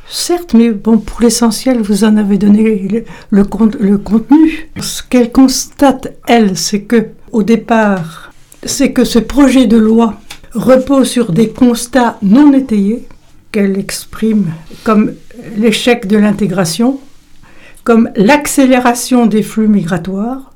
Certes, 0.08 0.54
mais 0.54 0.70
bon, 0.70 1.00
pour 1.00 1.22
l'essentiel, 1.22 1.82
vous 1.82 2.04
en 2.04 2.18
avez 2.18 2.38
donné 2.38 3.06
le, 3.32 3.44
contenu. 3.44 4.70
Ce 4.80 5.02
qu'elle 5.02 5.32
constate, 5.32 6.14
elle, 6.28 6.58
c'est 6.58 6.82
que, 6.82 7.08
au 7.32 7.42
départ, 7.42 8.32
c'est 8.64 8.92
que 8.92 9.04
ce 9.04 9.20
projet 9.20 9.66
de 9.66 9.78
loi 9.78 10.20
repose 10.54 11.10
sur 11.10 11.32
des 11.32 11.50
constats 11.50 12.18
non 12.22 12.54
étayés, 12.54 13.08
qu'elle 13.52 13.80
exprime 13.80 14.52
comme 14.84 15.14
l'échec 15.58 16.08
de 16.08 16.18
l'intégration, 16.18 17.00
comme 17.84 18.10
l'accélération 18.16 19.26
des 19.26 19.44
flux 19.44 19.68
migratoires. 19.68 20.54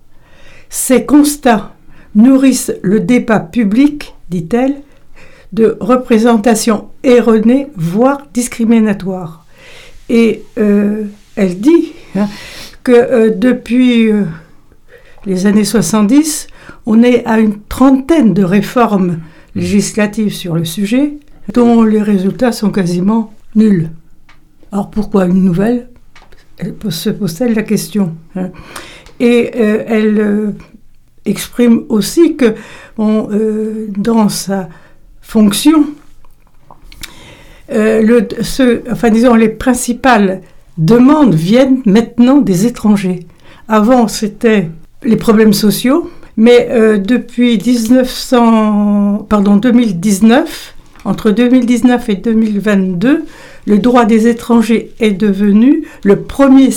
Ces 0.69 1.05
constats 1.05 1.73
nourrissent 2.13 2.73
le 2.81 2.99
débat 2.99 3.39
public, 3.39 4.13
dit-elle, 4.29 4.75
de 5.53 5.77
représentation 5.79 6.89
erronée, 7.03 7.67
voire 7.75 8.27
discriminatoire. 8.33 9.45
Et 10.09 10.43
euh, 10.57 11.05
elle 11.35 11.59
dit 11.59 11.93
hein, 12.15 12.27
que 12.83 12.91
euh, 12.91 13.29
depuis 13.35 14.11
euh, 14.11 14.23
les 15.25 15.45
années 15.45 15.63
70, 15.63 16.47
on 16.85 17.03
est 17.03 17.25
à 17.25 17.39
une 17.39 17.61
trentaine 17.61 18.33
de 18.33 18.43
réformes 18.43 19.19
législatives 19.55 20.33
sur 20.33 20.55
le 20.55 20.65
sujet, 20.65 21.13
dont 21.53 21.83
les 21.83 22.01
résultats 22.01 22.51
sont 22.51 22.71
quasiment 22.71 23.33
nuls. 23.55 23.89
Alors 24.71 24.91
pourquoi 24.91 25.25
une 25.25 25.43
nouvelle? 25.43 25.89
Elle 26.57 26.75
se 26.89 27.09
pose-t-elle 27.09 27.55
la 27.55 27.63
question 27.63 28.15
hein. 28.35 28.49
Et 29.19 29.51
elle 29.57 30.53
exprime 31.25 31.83
aussi 31.89 32.37
que 32.37 32.55
dans 32.97 34.29
sa 34.29 34.69
fonction, 35.29 35.85
euh, 37.71 38.21
enfin 38.91 39.11
disons, 39.11 39.35
les 39.35 39.49
principales 39.49 40.41
demandes 40.79 41.35
viennent 41.35 41.81
maintenant 41.85 42.39
des 42.39 42.65
étrangers. 42.65 43.27
Avant, 43.67 44.07
c'était 44.07 44.71
les 45.03 45.17
problèmes 45.17 45.53
sociaux, 45.53 46.09
mais 46.35 46.69
euh, 46.71 46.97
depuis 46.97 47.59
1900, 47.63 49.27
pardon, 49.29 49.57
2019, 49.57 50.73
entre 51.05 51.29
2019 51.29 52.09
et 52.09 52.15
2022, 52.15 53.23
le 53.67 53.77
droit 53.77 54.05
des 54.05 54.27
étrangers 54.27 54.91
est 54.99 55.11
devenu 55.11 55.85
le 56.03 56.21
premier 56.23 56.69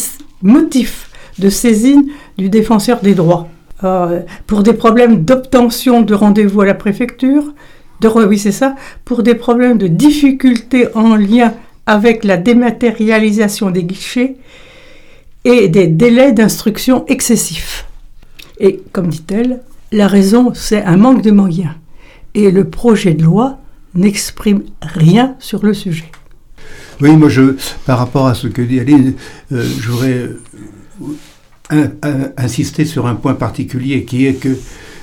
motif 0.42 1.09
de 1.38 1.49
saisine 1.49 2.04
du 2.37 2.50
défenseur 2.50 3.00
des 3.00 3.14
droits. 3.14 3.49
Euh, 3.82 4.21
pour 4.47 4.62
des 4.62 4.75
problèmes 4.75 5.25
d'obtention 5.25 6.02
de 6.02 6.12
rendez-vous 6.12 6.61
à 6.61 6.66
la 6.66 6.75
préfecture, 6.75 7.44
oui 8.09 8.38
c'est 8.38 8.52
ça, 8.52 8.75
pour 9.04 9.23
des 9.23 9.35
problèmes 9.35 9.78
de 9.78 9.87
difficulté 9.87 10.88
en 10.94 11.16
lien 11.16 11.54
avec 11.87 12.25
la 12.25 12.37
dématérialisation 12.37 13.71
des 13.71 13.85
guichets 13.85 14.37
et 15.44 15.68
des 15.68 15.87
délais 15.87 16.32
d'instruction 16.32 17.04
excessifs. 17.06 17.87
Et 18.61 18.80
comme 18.92 19.09
dit-elle, 19.09 19.61
la 19.90 20.06
raison, 20.06 20.52
c'est 20.54 20.82
un 20.82 20.97
manque 20.97 21.23
de 21.23 21.30
moyens. 21.30 21.75
Et 22.35 22.50
le 22.50 22.68
projet 22.68 23.14
de 23.14 23.25
loi 23.25 23.59
n'exprime 23.94 24.62
rien 24.80 25.35
sur 25.38 25.64
le 25.64 25.75
sujet. 25.75 26.11
Oui, 27.00 27.16
moi, 27.16 27.28
je, 27.28 27.56
par 27.85 27.99
rapport 27.99 28.26
à 28.26 28.35
ce 28.35 28.47
que 28.47 28.62
dit 28.62 28.78
Aline, 28.80 29.14
euh, 29.50 29.64
j'aurais 29.80 30.28
euh, 31.73 32.28
insisté 32.37 32.85
sur 32.85 33.06
un 33.06 33.14
point 33.14 33.35
particulier 33.35 34.04
qui 34.04 34.26
est 34.26 34.35
que 34.35 34.56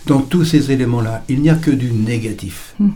dans 0.09 0.21
tous 0.21 0.43
ces 0.43 0.71
éléments-là, 0.71 1.23
il 1.29 1.39
n'y 1.39 1.51
a 1.51 1.55
que 1.55 1.69
du 1.69 1.91
négatif. 1.91 2.73
Hmm. 2.79 2.89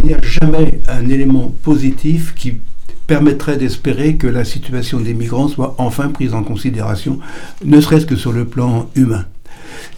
Il 0.00 0.06
n'y 0.06 0.14
a 0.14 0.22
jamais 0.22 0.80
un 0.88 1.08
élément 1.10 1.54
positif 1.62 2.34
qui 2.34 2.54
permettrait 3.06 3.58
d'espérer 3.58 4.16
que 4.16 4.26
la 4.26 4.46
situation 4.46 4.98
des 4.98 5.12
migrants 5.12 5.48
soit 5.48 5.74
enfin 5.76 6.08
prise 6.08 6.32
en 6.32 6.42
considération, 6.42 7.18
ne 7.64 7.80
serait-ce 7.82 8.06
que 8.06 8.16
sur 8.16 8.32
le 8.32 8.46
plan 8.46 8.88
humain. 8.94 9.26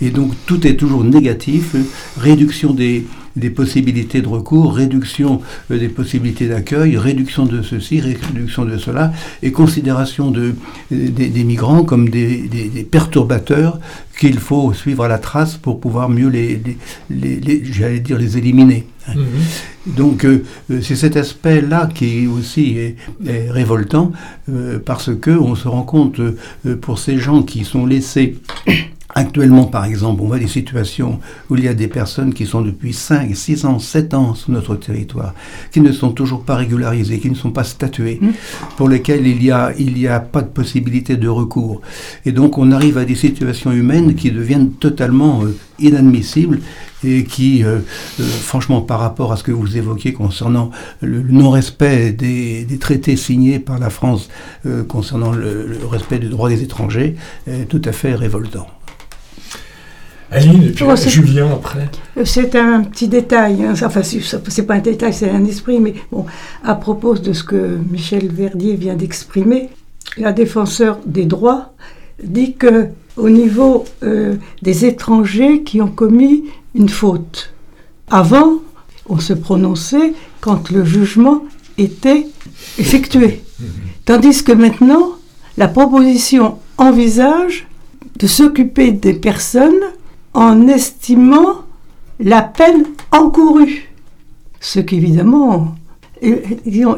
Et 0.00 0.10
donc 0.10 0.32
tout 0.46 0.66
est 0.66 0.76
toujours 0.76 1.04
négatif, 1.04 1.74
réduction 2.18 2.72
des, 2.72 3.04
possibilités 3.54 4.22
de 4.22 4.28
recours, 4.28 4.74
réduction 4.74 5.40
euh, 5.70 5.78
des 5.78 5.88
possibilités 5.88 6.48
d'accueil, 6.48 6.96
réduction 6.96 7.44
de 7.44 7.62
ceci, 7.62 8.00
réduction 8.00 8.64
de 8.64 8.78
cela, 8.78 9.12
et 9.42 9.52
considération 9.52 10.30
de, 10.30 10.54
des, 10.90 11.44
migrants 11.44 11.84
comme 11.84 12.08
des, 12.08 12.88
perturbateurs 12.90 13.78
qu'il 14.18 14.38
faut 14.38 14.72
suivre 14.72 15.04
à 15.04 15.08
la 15.08 15.18
trace 15.18 15.56
pour 15.56 15.80
pouvoir 15.80 16.08
mieux 16.08 16.28
les, 16.28 16.60
j'allais 17.64 18.00
dire, 18.00 18.18
les 18.18 18.38
éliminer. 18.38 18.86
Mhm. 19.14 19.24
Donc 19.94 20.24
euh, 20.24 20.42
euh, 20.70 20.80
c'est 20.82 20.96
cet 20.96 21.16
aspect-là 21.16 21.88
qui 21.94 22.26
aussi 22.26 22.76
est, 22.76 22.96
révoltant 23.50 24.12
parce 24.84 25.14
que 25.14 25.30
on 25.30 25.54
se 25.54 25.68
rend 25.68 25.82
compte 25.82 26.20
pour 26.80 26.98
ces 26.98 27.18
gens 27.18 27.42
qui 27.42 27.64
sont 27.64 27.86
laissés 27.86 28.36
Actuellement, 29.14 29.64
par 29.64 29.84
exemple, 29.84 30.20
on 30.22 30.26
voit 30.26 30.38
des 30.38 30.48
situations 30.48 31.20
où 31.48 31.56
il 31.56 31.64
y 31.64 31.68
a 31.68 31.74
des 31.74 31.88
personnes 31.88 32.34
qui 32.34 32.44
sont 32.44 32.60
depuis 32.60 32.92
5, 32.92 33.34
6 33.34 33.64
ans, 33.64 33.78
7 33.78 34.14
ans 34.14 34.34
sur 34.34 34.50
notre 34.50 34.74
territoire, 34.74 35.32
qui 35.70 35.80
ne 35.80 35.92
sont 35.92 36.10
toujours 36.10 36.42
pas 36.42 36.56
régularisées, 36.56 37.18
qui 37.18 37.30
ne 37.30 37.36
sont 37.36 37.52
pas 37.52 37.64
statuées, 37.64 38.18
mmh. 38.20 38.28
pour 38.76 38.88
lesquelles 38.88 39.26
il 39.26 39.38
n'y 39.38 39.50
a, 39.50 39.72
il 39.78 40.06
a 40.08 40.20
pas 40.20 40.42
de 40.42 40.48
possibilité 40.48 41.16
de 41.16 41.28
recours. 41.28 41.80
Et 42.24 42.32
donc 42.32 42.58
on 42.58 42.72
arrive 42.72 42.98
à 42.98 43.04
des 43.04 43.14
situations 43.14 43.72
humaines 43.72 44.14
qui 44.16 44.30
deviennent 44.30 44.72
totalement 44.72 45.44
euh, 45.44 45.56
inadmissibles 45.78 46.60
et 47.04 47.24
qui, 47.24 47.62
euh, 47.62 47.78
euh, 48.20 48.22
franchement, 48.22 48.80
par 48.80 48.98
rapport 49.00 49.32
à 49.32 49.36
ce 49.36 49.44
que 49.44 49.52
vous 49.52 49.76
évoquiez 49.76 50.12
concernant 50.12 50.70
le, 51.00 51.22
non-respect 51.22 52.12
des, 52.12 52.66
traités 52.80 53.16
signés 53.16 53.58
par 53.58 53.78
la 53.78 53.90
France 53.90 54.28
concernant 54.88 55.32
le, 55.32 55.66
le, 55.66 55.86
respect 55.86 56.18
des 56.18 56.28
droits 56.28 56.48
des 56.48 56.62
étrangers, 56.62 57.16
est 57.46 57.66
tout 57.68 57.82
à 57.84 57.92
fait 57.92 58.14
révoltant. 58.14 58.66
Aline, 60.36 60.64
et 60.64 60.68
puis 60.68 60.84
oh, 60.86 60.94
Julien 60.96 61.48
après. 61.50 61.88
C'est 62.24 62.54
un 62.56 62.82
petit 62.82 63.08
détail, 63.08 63.64
hein. 63.64 63.72
enfin 63.82 64.02
c'est 64.02 64.66
pas 64.66 64.74
un 64.74 64.80
détail, 64.80 65.14
c'est 65.14 65.30
un 65.30 65.44
esprit, 65.46 65.80
mais 65.80 65.94
bon, 66.12 66.26
à 66.62 66.74
propos 66.74 67.14
de 67.14 67.32
ce 67.32 67.42
que 67.42 67.78
Michel 67.90 68.28
Verdier 68.30 68.74
vient 68.74 68.94
d'exprimer, 68.94 69.70
la 70.18 70.32
défenseur 70.32 70.98
des 71.06 71.24
droits 71.24 71.72
dit 72.22 72.54
que 72.54 72.88
au 73.16 73.30
niveau 73.30 73.84
euh, 74.02 74.34
des 74.60 74.84
étrangers 74.84 75.62
qui 75.62 75.80
ont 75.80 75.88
commis 75.88 76.44
une 76.74 76.90
faute, 76.90 77.54
avant, 78.10 78.56
on 79.08 79.18
se 79.18 79.32
prononçait 79.32 80.12
quand 80.42 80.70
le 80.70 80.84
jugement 80.84 81.44
était 81.78 82.26
effectué. 82.78 83.42
Tandis 84.04 84.44
que 84.44 84.52
maintenant, 84.52 85.12
la 85.56 85.68
proposition 85.68 86.58
envisage 86.76 87.66
de 88.18 88.26
s'occuper 88.26 88.92
des 88.92 89.14
personnes 89.14 89.80
en 90.36 90.68
estimant 90.68 91.64
la 92.20 92.42
peine 92.42 92.84
encourue. 93.10 93.88
Ce 94.60 94.78
qui 94.80 94.96
évidemment 94.96 95.74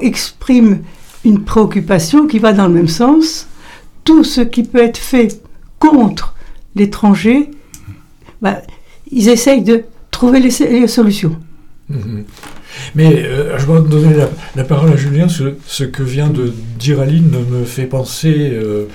exprime 0.01 0.81
une 1.25 1.45
préoccupation 1.45 2.27
qui 2.27 2.41
va 2.41 2.53
dans 2.53 2.67
le 2.67 2.75
même 2.75 2.89
sens. 2.89 3.49
Tout 4.05 4.25
ce 4.25 4.41
qui 4.41 4.65
peut 4.65 4.83
être 4.83 4.99
fait 4.99 5.41
contre 5.79 6.35
l'étranger, 6.75 7.51
bah, 8.43 8.61
ils 9.11 9.29
essayent 9.29 9.63
de 9.63 9.85
trouver 10.11 10.41
les, 10.41 10.89
solutions. 10.89 11.37
Mhm. 11.89 12.25
Mais 12.95 13.25
euh, 13.25 13.57
je 13.59 13.67
vais 13.67 13.89
donner 13.89 14.17
la, 14.57 14.65
parole 14.65 14.91
à 14.93 14.97
Julien. 14.97 15.29
Ce, 15.29 15.55
ce, 15.67 15.85
que 15.85 16.03
vient 16.03 16.29
de 16.29 16.53
dire 16.79 17.01
Aline 17.01 17.31
me 17.51 17.65
fait 17.65 17.87
penser 17.87 18.51
euh, 18.53 18.87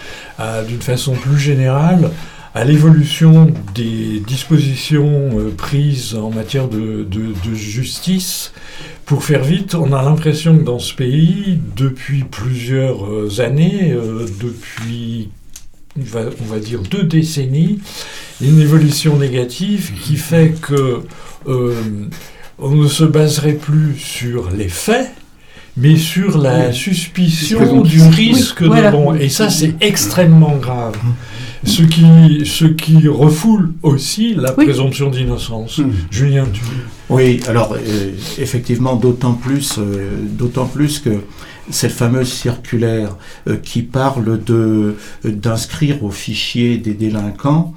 d'une 0.68 0.82
façon 0.82 1.14
plus 1.14 1.40
générale 1.40 2.12
à 2.54 2.64
l'évolution 2.64 3.52
des 3.74 4.22
dispositions 4.28 5.40
euh, 5.40 5.50
prises 5.56 6.16
en 6.16 6.30
matière 6.30 6.68
de, 6.68 7.04
de, 7.04 7.54
justice. 7.54 8.54
Pour 9.06 9.24
faire 9.24 9.44
vite, 9.44 9.76
on 9.76 9.92
a 9.92 10.02
l'impression 10.04 10.58
que 10.58 10.64
dans 10.64 10.80
ce 10.80 10.94
pays, 10.94 11.60
depuis 11.76 12.24
plusieurs 12.24 13.42
années, 13.42 13.96
depuis 14.42 15.30
on 16.16 16.46
va 16.46 16.60
dire 16.60 16.82
deux 16.82 17.04
décennies, 17.04 17.80
une 18.42 18.60
évolution 18.60 19.18
négative 19.18 19.92
qui 20.02 20.16
fait 20.16 20.56
que 20.60 21.02
on 22.60 22.70
ne 22.70 22.88
se 22.88 23.04
baserait 23.04 23.54
plus 23.54 23.98
sur 23.98 24.50
les 24.52 24.70
faits, 24.70 25.12
mais 25.76 25.98
sur 25.98 26.38
la 26.38 26.72
suspicion 26.72 27.82
du 27.82 28.02
risque 28.02 28.64
de 28.64 28.92
bon. 28.92 29.16
Et 29.16 29.30
ça, 29.30 29.50
c'est 29.50 29.74
extrêmement 29.82 30.56
grave. 30.58 30.96
Ce 31.66 31.82
qui, 31.82 32.46
ce 32.46 32.66
qui 32.66 33.08
refoule 33.08 33.74
aussi 33.84 34.36
la 34.36 34.52
présomption 34.52 35.10
d'innocence. 35.10 35.78
Hmm. 35.78 35.92
Julien, 36.12 36.46
tu... 36.52 36.62
Oui, 37.10 37.42
alors 37.48 37.74
euh, 37.74 38.12
effectivement, 38.38 38.96
d'autant 38.96 39.34
plus, 39.34 39.78
euh, 39.78 40.12
d'autant 40.22 40.66
plus 40.66 41.00
que 41.00 41.22
cette 41.70 41.92
fameuse 41.92 42.32
circulaire 42.32 43.16
euh, 43.48 43.56
qui 43.56 43.82
parle 43.82 44.44
de 44.44 44.96
d'inscrire 45.24 46.04
au 46.04 46.12
fichier 46.12 46.78
des 46.78 46.94
délinquants 46.94 47.74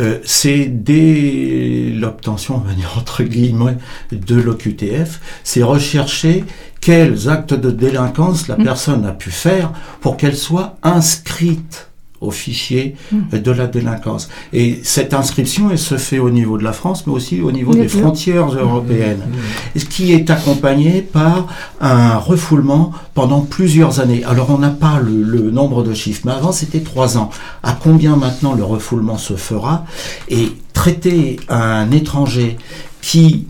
euh, 0.00 0.18
c'est 0.24 0.66
dès 0.66 1.92
l'obtention, 1.94 2.56
on 2.56 2.68
va 2.68 2.74
dire 2.74 2.94
entre 2.98 3.22
guillemets, 3.22 3.76
de 4.10 4.34
l'OQTF, 4.34 5.20
c'est 5.44 5.62
rechercher 5.62 6.44
quels 6.80 7.28
actes 7.28 7.54
de 7.54 7.70
délinquance 7.70 8.48
la 8.48 8.56
mm. 8.56 8.64
personne 8.64 9.06
a 9.06 9.12
pu 9.12 9.30
faire 9.30 9.72
pour 10.00 10.16
qu'elle 10.16 10.36
soit 10.36 10.76
inscrite 10.82 11.90
au 12.24 12.30
fichier 12.30 12.96
hmm. 13.12 13.38
de 13.38 13.50
la 13.50 13.66
délinquance. 13.66 14.28
Et 14.52 14.80
cette 14.82 15.14
inscription, 15.14 15.70
elle 15.70 15.78
se 15.78 15.96
fait 15.96 16.18
au 16.18 16.30
niveau 16.30 16.58
de 16.58 16.64
la 16.64 16.72
France, 16.72 17.06
mais 17.06 17.12
aussi 17.12 17.40
au 17.40 17.52
niveau 17.52 17.74
des 17.74 17.88
frontières 17.88 18.52
hmm. 18.52 18.58
européennes, 18.58 19.22
hmm. 19.26 19.78
ce 19.78 19.84
qui 19.84 20.12
est 20.12 20.30
accompagné 20.30 21.02
par 21.02 21.46
un 21.80 22.16
refoulement 22.16 22.92
pendant 23.14 23.40
plusieurs 23.40 24.00
années. 24.00 24.24
Alors 24.24 24.50
on 24.50 24.58
n'a 24.58 24.70
pas 24.70 25.00
le, 25.00 25.50
nombre 25.50 25.82
de 25.82 25.94
chiffres, 25.94 26.22
mais 26.24 26.32
avant 26.32 26.52
c'était 26.52 26.80
trois 26.80 27.18
ans. 27.18 27.30
À 27.62 27.72
combien 27.72 28.16
maintenant 28.16 28.54
le 28.54 28.64
refoulement 28.64 29.18
se 29.18 29.34
fera 29.34 29.84
Et 30.28 30.48
traiter 30.72 31.38
un 31.48 31.90
étranger 31.90 32.56
qui 33.00 33.46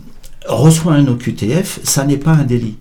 reçoit 0.47 0.93
un 0.93 1.07
OQTF, 1.07 1.79
ça 1.83 2.03
n'est 2.03 2.17
pas 2.17 2.31
un 2.31 2.43
délit 2.43 2.77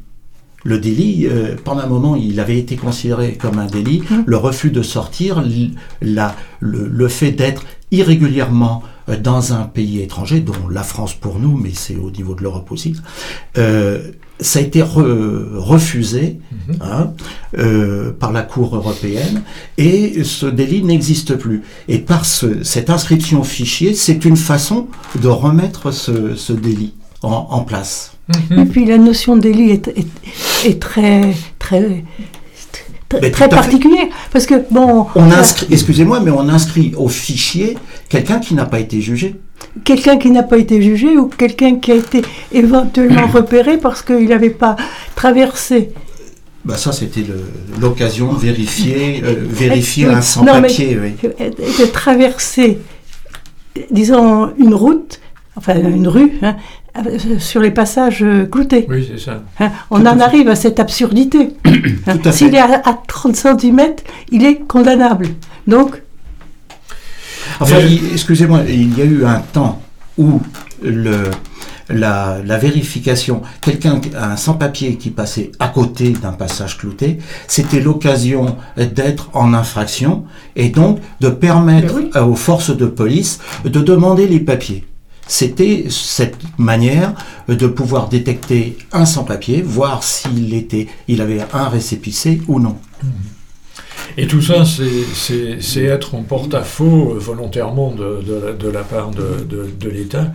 le 0.64 0.79
délit, 0.79 1.27
euh, 1.27 1.57
pendant 1.62 1.83
un 1.83 1.87
moment, 1.87 2.16
il 2.16 2.40
avait 2.40 2.59
été 2.59 2.77
considéré 2.77 3.35
comme 3.35 3.59
un 3.59 3.66
délit. 3.66 4.03
Mmh. 4.11 4.22
Le 4.27 4.37
refus 4.37 4.70
de 4.70 4.83
sortir, 4.83 5.44
la, 6.00 6.35
le, 6.61 7.09
fait 7.09 7.33
d'être 7.33 7.64
irrégulièrement 7.90 8.83
euh, 9.11 9.18
dans 9.18 9.53
un 9.53 9.64
pays 9.64 10.00
étranger, 10.00 10.40
dont 10.40 10.68
la 10.70 10.83
France 10.83 11.14
pour 11.14 11.38
nous, 11.38 11.57
mais 11.57 11.72
c'est 11.74 11.96
au 11.96 12.11
niveau 12.11 12.35
de 12.35 12.42
l'Europe 12.42 12.72
aussi, 12.72 12.96
euh, 13.59 14.11
ça 14.40 14.59
a 14.59 14.62
été 14.62 14.83
refusé 14.83 16.40
mmh. 16.50 16.72
hein, 16.81 17.12
par 18.18 18.33
la 18.33 18.42
Cour 18.42 18.74
européenne 18.74 19.42
et 19.79 20.24
ce 20.24 20.46
délit 20.46 20.83
n'existe 20.83 21.37
plus. 21.37 21.62
Et 21.87 22.00
par 22.00 22.24
cette 22.24 22.90
inscription 22.90 23.42
au 23.42 23.44
fichier, 23.44 23.94
c'est 23.94 24.24
une 24.24 24.37
façon 24.37 24.88
de 25.22 25.29
remettre 25.29 25.92
ce, 25.92 26.53
délit 26.53 26.94
en 27.22 27.62
place. 27.62 28.13
Mhm. 28.28 28.58
Et 28.58 28.64
puis 28.66 28.84
la 28.87 28.98
notion 28.98 29.37
délit 29.37 29.70
est, 29.72 30.80
très, 30.80 31.34
très, 31.58 32.04
très, 33.08 33.48
particulière. 33.48 34.06
Parce 34.32 34.46
que, 34.46 34.54
bon. 34.70 35.06
On 35.14 35.30
inscrit, 35.30 35.66
excusez-moi, 35.70 36.20
mais 36.20 36.30
on 36.30 36.48
inscrit 36.48 36.94
au 36.96 37.08
fichier 37.08 37.76
quelqu'un 38.08 38.38
qui 38.38 38.54
n'a 38.54 38.64
pas 38.64 38.80
été 38.80 39.00
jugé. 39.00 39.37
Quelqu'un 39.84 40.18
qui 40.18 40.30
n'a 40.30 40.42
pas 40.42 40.58
été 40.58 40.80
jugé 40.80 41.16
ou 41.16 41.26
quelqu'un 41.26 41.76
qui 41.76 41.92
a 41.92 41.96
été 41.96 42.22
éventuellement 42.52 43.26
repéré 43.32 43.78
parce 43.78 44.02
qu'il 44.02 44.28
n'avait 44.28 44.50
pas 44.50 44.76
traversé 45.14 45.90
bah 46.64 46.78
ça, 46.78 46.92
c'était 46.92 47.24
l'occasion 47.78 48.32
de 48.32 48.38
vérifier, 48.38 49.22
euh, 49.22 49.34
vérifier 49.38 50.06
un 50.06 50.22
sans-papier. 50.22 50.96
De 50.96 51.84
traverser, 51.92 52.78
disons, 53.90 54.50
une 54.56 54.72
route, 54.72 55.20
enfin 55.56 55.78
une 55.78 56.08
rue, 56.08 56.32
hein, 56.40 56.56
euh, 56.56 56.84
sur 57.38 57.61
les 57.61 57.70
passages 57.70 58.22
euh, 58.22 58.46
cloutés. 58.46 58.87
Oui, 58.88 59.07
c'est 59.11 59.22
ça. 59.22 59.42
Hein, 59.61 59.70
on 59.90 60.07
en 60.07 60.20
arrive 60.20 60.48
à 60.48 60.57
cette 60.57 60.80
absurdité. 60.80 61.50
Hein, 62.07 62.18
s'il 62.33 62.54
est 62.54 62.59
à, 62.59 62.98
30 63.07 63.35
cm, 63.35 63.80
il 64.30 64.44
est 64.44 64.59
condamnable. 64.59 65.28
Donc. 65.66 66.02
Enfin, 67.61 67.76
excusez-moi, 68.12 68.62
il 68.68 68.96
y 68.98 69.00
a 69.00 69.04
eu 69.04 69.24
un 69.24 69.40
temps 69.40 69.80
où 70.18 70.40
le, 70.83 71.30
la, 71.88 72.59
vérification, 72.59 73.42
quelqu'un, 73.61 74.00
un 74.18 74.37
sans-papier 74.37 74.96
qui 74.96 75.11
passait 75.11 75.52
à 75.59 75.68
côté 75.68 76.11
d'un 76.11 76.33
passage 76.33 76.78
clouté, 76.78 77.18
c'était 77.48 77.80
l'occasion 77.80 78.57
d'être 78.76 79.30
en 79.33 79.54
infraction 79.54 80.24
et 80.57 80.68
donc 80.68 81.00
de 81.20 81.28
permettre 81.28 81.94
aux 82.20 82.37
forces 82.37 82.76
de 82.76 82.87
police 82.87 83.40
de 83.64 83.80
demander 83.80 84.26
les 84.26 84.40
papiers. 84.40 84.85
C'était 85.26 85.87
cette 85.88 86.37
manière 86.58 87.14
de 87.48 87.66
pouvoir 87.66 88.08
détecter 88.08 88.76
un 88.92 89.06
sans-papier, 89.06 89.62
voir 89.62 90.02
s'il 90.02 90.54
était, 90.54 90.87
il 91.08 91.20
avait 91.20 91.40
un 91.52 91.68
récépissé 91.68 92.42
ou 92.46 92.60
non. 92.60 92.76
Mmh. 93.02 93.08
Et 94.16 94.26
tout 94.26 94.42
ça, 94.42 94.64
c'est 94.64 95.82
être 95.82 96.14
en 96.14 96.22
porte-à-faux 96.22 97.14
volontairement 97.16 97.92
de, 97.92 98.68
la 98.68 98.82
part 98.82 99.10
de, 99.10 99.88
l'État 99.88 100.32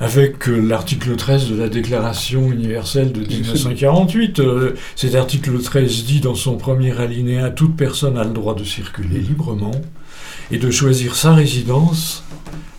avec 0.00 0.48
l'article 0.48 1.14
13 1.14 1.50
de 1.50 1.56
la 1.56 1.68
Déclaration 1.68 2.50
universelle 2.50 3.12
de 3.12 3.20
1948. 3.20 4.40
Euh, 4.40 4.74
cet 4.96 5.14
article 5.14 5.56
13 5.62 6.04
dit 6.04 6.20
dans 6.20 6.34
son 6.34 6.56
premier 6.56 6.98
alinéa 6.98 7.50
Toute 7.50 7.76
personne 7.76 8.18
a 8.18 8.24
le 8.24 8.32
droit 8.32 8.56
de 8.56 8.64
circuler 8.64 9.20
librement 9.20 9.70
et 10.50 10.58
de 10.58 10.70
choisir 10.72 11.14
sa 11.14 11.32
résidence 11.32 12.24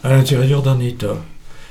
à 0.03 0.09
l'intérieur 0.09 0.61
d'un 0.61 0.79
État. 0.81 1.15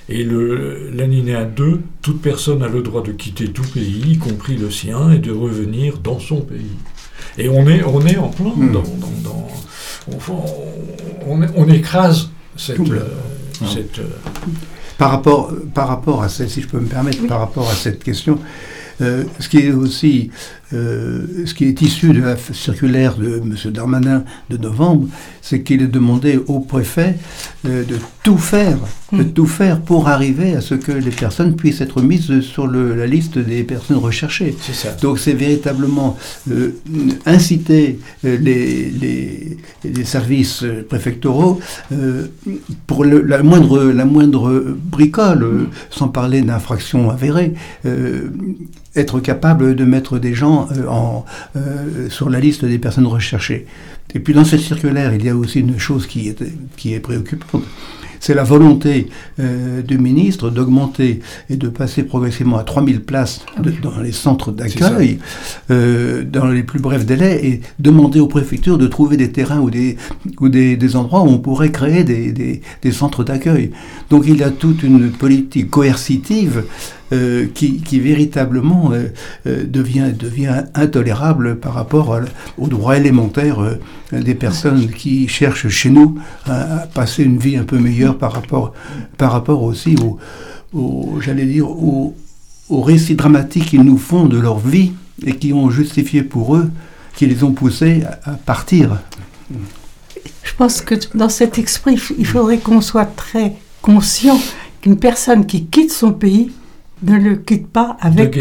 Et 0.09 0.25
l'alinéa 0.25 1.45
2, 1.45 1.81
toute 2.03 2.21
personne 2.21 2.63
a 2.63 2.69
le 2.69 2.83
droit 2.83 3.03
de 3.03 3.13
quitter 3.13 3.49
tout 3.49 3.65
pays, 3.73 4.03
y 4.07 4.19
compris 4.19 4.57
le 4.57 4.71
sien, 4.71 5.11
et 5.13 5.19
de 5.19 5.33
revenir 5.33 5.99
dans 5.99 6.19
son 6.19 6.43
pays. 6.43 6.77
Et 7.39 7.49
on 7.49 7.67
est, 7.69 7.83
on 7.85 8.05
est 8.07 8.19
en 8.19 8.29
plein 8.29 8.51
hmm. 8.55 8.73
dans, 8.73 8.83
dans, 9.25 9.49
on, 11.27 11.41
on, 11.57 11.69
écrase 11.69 12.29
cette... 12.57 12.81
Euh, 12.81 13.09
cette 13.67 13.99
euh, 13.99 14.09
par, 14.99 15.11
rapport, 15.11 15.53
par 15.75 15.89
rapport 15.89 16.23
à 16.23 16.29
cette, 16.29 16.51
si 16.51 16.61
je 16.61 16.69
peux 16.69 16.81
me 16.81 16.87
permettre, 16.87 17.27
par 17.27 17.41
rapport 17.41 17.71
à 17.71 17.75
cette 17.75 18.05
question, 18.05 18.39
euh, 19.01 19.25
ce 19.41 19.49
qui 19.49 19.59
est 19.59 19.73
aussi, 19.73 20.31
euh, 20.73 21.45
ce 21.45 21.53
qui 21.53 21.67
est 21.67 21.83
issu 21.83 22.13
de 22.13 22.23
la 22.23 22.37
circulaire 22.37 23.17
de 23.17 23.37
M. 23.37 23.55
Darmanin 23.71 24.25
de 24.49 24.57
novembre, 24.57 25.09
c'est 25.43 25.63
qu'il 25.63 25.83
est 25.83 25.89
demandé 25.89 26.41
au 26.47 26.61
préfet 26.61 27.17
euh, 27.67 27.85
de 27.85 27.97
tout 28.23 28.39
faire, 28.39 28.79
de 29.13 29.23
hmm. 29.23 29.33
tout 29.33 29.47
faire 29.47 29.81
pour 29.81 30.09
arriver 30.09 30.55
à 30.55 30.63
ce 30.63 30.75
que 30.75 30.93
les 30.93 31.11
personnes 31.11 31.55
puissent 31.55 31.83
être 31.83 32.01
mises 32.01 32.41
sur 32.41 32.67
la 32.67 33.07
liste 33.07 33.39
des 33.39 33.63
personnes 33.63 33.99
recherchées. 33.99 34.57
Donc 35.03 35.19
c'est 35.19 35.35
véritablement 35.35 36.17
inciter 37.27 37.99
les, 38.23 38.91
les, 38.91 40.05
services 40.05 40.65
préfectoraux 40.89 41.61
pour 42.87 43.05
la, 43.05 43.43
moindre, 43.43 43.83
la 43.85 44.05
moindre 44.05 44.75
bricole, 44.77 45.69
sans 45.91 46.09
parler 46.09 46.41
d'infraction 46.41 47.11
avérée 47.11 47.53
être 48.97 49.21
capable 49.21 49.75
de 49.75 49.85
mettre 49.85 50.19
des 50.19 50.35
gens 50.35 50.54
euh, 50.63 50.87
en, 50.89 51.25
euh, 51.57 52.09
sur 52.09 52.31
la 52.31 52.41
liste 52.41 52.65
des 52.65 52.79
personnes 52.79 53.07
recherchées. 53.07 53.67
Et 54.15 54.21
puis 54.21 54.35
dans 54.35 54.45
cette 54.45 54.61
circulaire, 54.61 55.15
il 55.15 55.25
y 55.25 55.29
a 55.29 55.37
aussi 55.37 55.61
une 55.61 55.79
chose 55.79 56.07
qui 56.07 56.29
est, 56.29 56.43
qui 56.77 56.95
est 56.95 57.01
préoccupante 57.01 57.65
c'est 58.25 58.35
la 58.35 58.43
volonté 58.43 59.09
euh, 59.39 59.83
du 59.83 59.99
ministre 59.99 60.49
d'augmenter 60.49 61.21
et 61.51 61.57
de 61.57 61.69
passer 61.69 62.05
progressivement 62.05 62.57
à 62.57 62.65
3000 62.65 63.03
places 63.03 63.45
ah 63.55 63.61
dans 63.83 64.01
les 64.01 64.13
centres 64.13 64.51
d'accueil 64.51 65.19
euh, 65.71 66.25
dans 66.25 66.47
les 66.47 66.63
plus 66.63 66.81
brefs 66.81 67.05
délais 67.05 67.45
et 67.45 67.61
demander 67.81 68.21
aux 68.21 68.27
préfectures 68.27 68.79
de 68.79 68.87
trouver 68.87 69.19
des 69.19 69.31
terrains 69.31 69.61
ou 69.61 69.69
des, 69.69 69.99
ou 70.41 70.49
des, 70.49 70.97
endroits 70.97 71.21
où 71.21 71.29
on 71.29 71.39
pourrait 71.39 71.71
créer 71.71 72.03
des, 72.03 72.33
des, 72.33 72.93
centres 72.93 73.25
d'accueil. 73.25 73.73
Donc 74.09 74.25
il 74.27 74.39
y 74.39 74.43
a 74.43 74.51
toute 74.51 74.83
une 74.83 75.11
politique 75.11 75.69
coercitive 75.71 76.65
euh, 77.15 77.47
qui, 77.55 78.01
véritablement 78.01 78.93
devient, 79.45 80.13
devient 80.13 80.65
intolérable 80.75 81.57
par 81.57 81.75
rapport 81.75 82.19
aux 82.59 82.69
droits 82.69 82.97
élémentaires 82.97 83.79
des 84.13 84.35
personnes 84.35 84.89
qui 84.89 85.29
cherchent 85.29 85.69
chez 85.69 85.91
nous 85.91 86.19
à 86.47 86.87
passer 86.93 87.23
une 87.23 87.39
vie 87.39 87.57
un 87.57 87.65
peu 87.65 87.79
meilleure 87.79 88.19
par 88.19 88.33
rapport, 88.33 88.75
par 89.17 89.33
rapport 89.33 89.63
aussi 89.63 89.97
au, 90.75 91.19
j'allais 91.21 91.47
dire, 91.47 91.69
au, 91.71 92.15
aux 92.69 92.83
récits 92.83 93.15
dramatiques 93.15 93.67
qu'ils 93.67 93.83
nous 93.83 93.99
font 93.99 94.27
de 94.27 94.39
leur 94.39 94.59
vie 94.59 94.93
et 95.25 95.35
qui 95.35 95.53
ont 95.53 95.71
justifié 95.71 96.23
pour 96.23 96.57
eux, 96.57 96.71
qui 97.15 97.27
les 97.27 97.45
ont 97.45 97.53
poussés 97.53 98.03
à 98.25 98.33
partir. 98.33 98.99
Je 100.43 100.55
pense 100.57 100.81
que 100.81 100.95
dans 101.17 101.29
cet 101.29 101.59
esprit, 101.59 101.99
il 102.19 102.27
faudrait 102.27 102.59
qu'on 102.59 102.81
soit 102.81 103.07
très 103.07 103.57
conscient 103.83 104.41
qu'une 104.81 104.99
personne 104.99 105.47
qui 105.47 105.67
quitte 105.67 105.93
son 105.93 106.13
pays 106.13 106.53
ne 107.05 107.17
le 107.17 107.37
quitte 107.37 107.69
pas 107.69 107.97
avec 108.01 108.33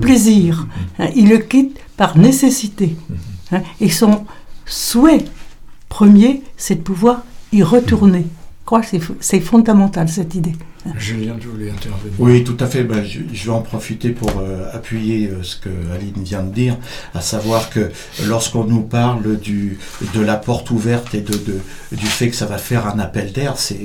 plaisir. 0.00 0.66
Mm-hmm. 0.66 1.02
Hein, 1.02 1.10
il 1.16 1.28
le 1.28 1.38
quitte 1.38 1.78
par 1.96 2.16
nécessité. 2.18 2.96
Mm-hmm. 2.96 3.56
Hein, 3.56 3.62
et 3.80 3.90
son 3.90 4.24
souhait 4.66 5.24
premier, 5.88 6.42
c'est 6.56 6.76
de 6.76 6.80
pouvoir 6.80 7.22
y 7.52 7.62
retourner. 7.62 8.26
Je 8.60 8.64
crois 8.66 8.82
que 8.82 8.98
c'est 9.20 9.40
fondamental 9.40 10.08
cette 10.08 10.34
idée. 10.34 10.54
Julien, 10.96 11.34
tu 11.40 11.48
voulais 11.48 11.70
intervenir 11.70 12.14
Oui, 12.18 12.44
tout 12.44 12.56
à 12.60 12.66
fait. 12.66 12.84
Ben, 12.84 13.04
je, 13.04 13.44
vais 13.44 13.50
en 13.50 13.62
profiter 13.62 14.10
pour 14.10 14.30
euh, 14.38 14.64
appuyer 14.72 15.28
euh, 15.28 15.42
ce 15.42 15.56
que 15.56 15.68
Aline 15.94 16.22
vient 16.22 16.42
de 16.42 16.52
dire, 16.52 16.76
à 17.14 17.20
savoir 17.20 17.68
que 17.70 17.90
lorsqu'on 18.26 18.64
nous 18.64 18.82
parle 18.82 19.38
du, 19.38 19.78
de 20.14 20.20
la 20.20 20.36
porte 20.36 20.70
ouverte 20.70 21.14
et 21.14 21.20
de, 21.20 21.38
du 21.92 22.06
fait 22.06 22.30
que 22.30 22.36
ça 22.36 22.46
va 22.46 22.58
faire 22.58 22.86
un 22.86 22.98
appel 22.98 23.32
d'air, 23.32 23.54
c'est 23.56 23.78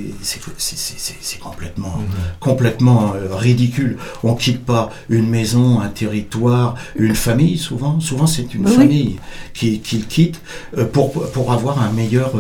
complètement, 1.42 1.98
mhm. 1.98 2.06
complètement 2.40 3.14
euh, 3.16 3.36
ridicule. 3.36 3.98
On 4.24 4.36
quitte 4.36 4.64
pas 4.64 4.92
une 5.10 5.30
maison, 5.30 5.82
un 5.82 5.90
territoire, 5.90 6.76
une 6.96 7.16
famille, 7.16 7.58
souvent. 7.58 8.00
Souvent, 8.00 8.28
c'est 8.28 8.54
une 8.54 8.68
famille 8.68 9.18
qui, 9.54 9.80
qui 9.80 10.02
quitte 10.02 10.42
pour, 10.92 11.12
pour 11.32 11.52
avoir 11.52 11.82
un 11.82 11.92
meilleur, 11.92 12.34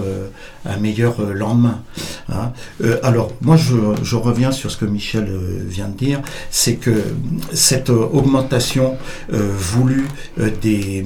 un 0.65 0.77
meilleur 0.77 1.21
lendemain. 1.21 1.81
Hein. 2.29 2.51
alors, 3.03 3.31
moi, 3.41 3.57
je, 3.57 3.75
je 4.03 4.15
reviens 4.15 4.42
sur 4.51 4.71
ce 4.71 4.77
que 4.77 4.86
Michel 4.86 5.27
euh, 5.29 5.63
vient 5.67 5.88
de 5.88 5.97
dire, 5.97 6.21
c'est 6.49 6.75
que 6.75 7.03
cette 7.53 7.89
euh, 7.89 8.08
augmentation 8.12 8.97
euh, 9.32 9.49
voulue 9.56 10.08
des, 10.62 11.06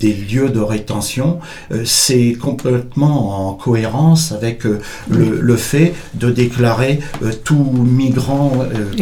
des 0.00 0.12
lieux 0.12 0.50
de 0.50 0.60
rétention, 0.60 1.38
c'est 1.84 2.36
complètement 2.40 3.48
en 3.48 3.54
cohérence 3.54 4.32
avec 4.32 4.64
le, 5.08 5.56
fait 5.56 5.94
de 6.14 6.30
déclarer 6.30 7.00
tout 7.44 7.72
migrant 7.72 8.52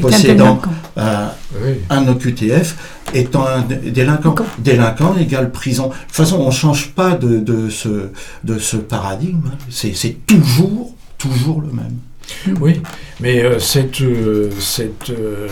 possédant 0.00 0.60
un 0.96 2.08
OQTF 2.08 2.76
étant 3.12 3.46
un 3.46 3.62
délinquant. 3.62 4.34
Délinquant 4.58 5.16
égale 5.16 5.50
prison. 5.50 5.88
De 5.88 5.92
toute 5.92 6.12
façon, 6.12 6.36
on 6.40 6.46
ne 6.46 6.52
change 6.52 6.90
pas 6.90 7.12
de, 7.16 7.38
de, 7.38 7.68
ce, 7.70 8.10
de 8.44 8.58
ce 8.58 8.76
paradigme. 8.76 9.50
C'est 9.70 10.26
toujours, 10.26 10.94
toujours 11.18 11.60
le 11.60 11.68
même. 11.68 11.98
Oui, 12.60 12.80
mais 13.20 13.42
euh, 13.42 13.58
cette, 13.58 14.00
euh, 14.02 14.50
cette 14.58 15.10
euh, 15.10 15.48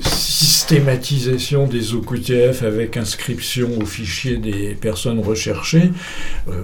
systématisation 0.00 1.66
des 1.66 1.94
OQTF 1.94 2.62
avec 2.62 2.96
inscription 2.96 3.68
au 3.80 3.86
fichier 3.86 4.36
des 4.36 4.74
personnes 4.74 5.20
recherchées, 5.20 5.92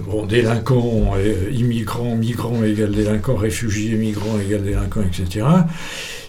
bon, 0.05 0.25
délinquants, 0.25 1.13
immigrants, 1.51 2.15
migrants 2.15 2.63
égale 2.63 2.91
délinquants, 2.91 3.35
réfugiés, 3.35 3.95
migrants 3.95 4.39
égale 4.39 4.63
délinquants, 4.63 5.03
etc., 5.03 5.45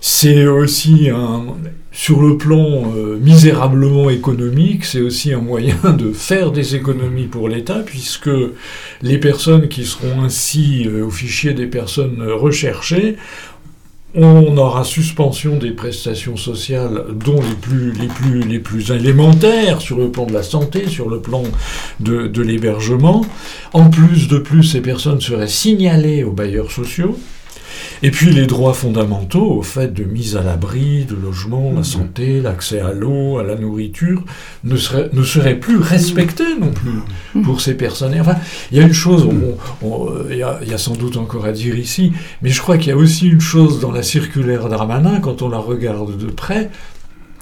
c'est 0.00 0.46
aussi 0.46 1.10
un, 1.10 1.44
sur 1.92 2.22
le 2.22 2.38
plan 2.38 2.92
euh, 2.96 3.18
misérablement 3.20 4.10
économique, 4.10 4.84
c'est 4.84 5.00
aussi 5.00 5.32
un 5.32 5.40
moyen 5.40 5.76
de 5.98 6.12
faire 6.12 6.52
des 6.52 6.76
économies 6.76 7.26
pour 7.26 7.48
l'État, 7.48 7.82
puisque 7.84 8.30
les 9.02 9.18
personnes 9.18 9.68
qui 9.68 9.84
seront 9.84 10.22
ainsi 10.22 10.86
euh, 10.86 11.04
au 11.04 11.10
fichier 11.10 11.52
des 11.52 11.66
personnes 11.66 12.22
recherchées, 12.22 13.16
on 14.14 14.56
aura 14.56 14.84
suspension 14.84 15.56
des 15.56 15.70
prestations 15.70 16.36
sociales, 16.36 17.04
dont 17.14 17.40
les 17.40 17.54
plus, 17.54 17.92
les 17.92 18.08
plus, 18.08 18.40
les 18.40 18.58
plus 18.58 18.90
élémentaires 18.90 19.80
sur 19.80 19.98
le 19.98 20.10
plan 20.10 20.26
de 20.26 20.32
la 20.32 20.42
santé, 20.42 20.88
sur 20.88 21.08
le 21.08 21.20
plan 21.20 21.44
de, 22.00 22.26
de 22.26 22.42
l'hébergement. 22.42 23.24
En 23.72 23.88
plus 23.88 24.26
de 24.26 24.38
plus, 24.38 24.64
ces 24.64 24.80
personnes 24.80 25.20
seraient 25.20 25.46
signalées 25.46 26.24
aux 26.24 26.32
bailleurs 26.32 26.72
sociaux. 26.72 27.16
Et 28.02 28.10
puis 28.10 28.30
les 28.30 28.46
droits 28.46 28.74
fondamentaux, 28.74 29.58
au 29.58 29.62
fait 29.62 29.92
de 29.92 30.04
mise 30.04 30.36
à 30.36 30.42
l'abri, 30.42 31.04
de 31.04 31.14
logement, 31.14 31.70
la 31.70 31.78
mhm. 31.78 31.84
santé, 31.84 32.40
l'accès 32.40 32.80
à 32.80 32.92
l'eau, 32.92 33.38
à 33.38 33.42
la 33.42 33.56
nourriture, 33.56 34.24
ne 34.64 34.76
seraient, 34.76 35.10
ne 35.12 35.22
seraient 35.22 35.58
plus 35.58 35.78
respectés 35.78 36.56
non 36.58 36.70
plus 36.70 37.00
mhm. 37.34 37.42
pour 37.42 37.60
ces 37.60 37.74
personnes. 37.74 38.18
Enfin, 38.18 38.36
il 38.70 38.78
y 38.78 38.80
a 38.80 38.84
une 38.84 38.92
chose, 38.92 39.28
il 40.30 40.36
y, 40.36 40.42
a, 40.42 40.78
sans 40.78 40.94
doute 40.94 41.16
encore 41.16 41.44
à 41.44 41.52
dire 41.52 41.78
ici, 41.78 42.12
mais 42.42 42.50
je 42.50 42.60
crois 42.60 42.78
qu'il 42.78 42.88
y 42.88 42.92
a 42.92 42.96
aussi 42.96 43.28
une 43.28 43.40
chose 43.40 43.80
dans 43.80 43.92
la 43.92 44.02
circulaire 44.02 44.68
d'Armanin, 44.68 45.20
quand 45.20 45.42
on 45.42 45.48
la 45.48 45.58
regarde 45.58 46.16
de 46.16 46.30
près, 46.30 46.70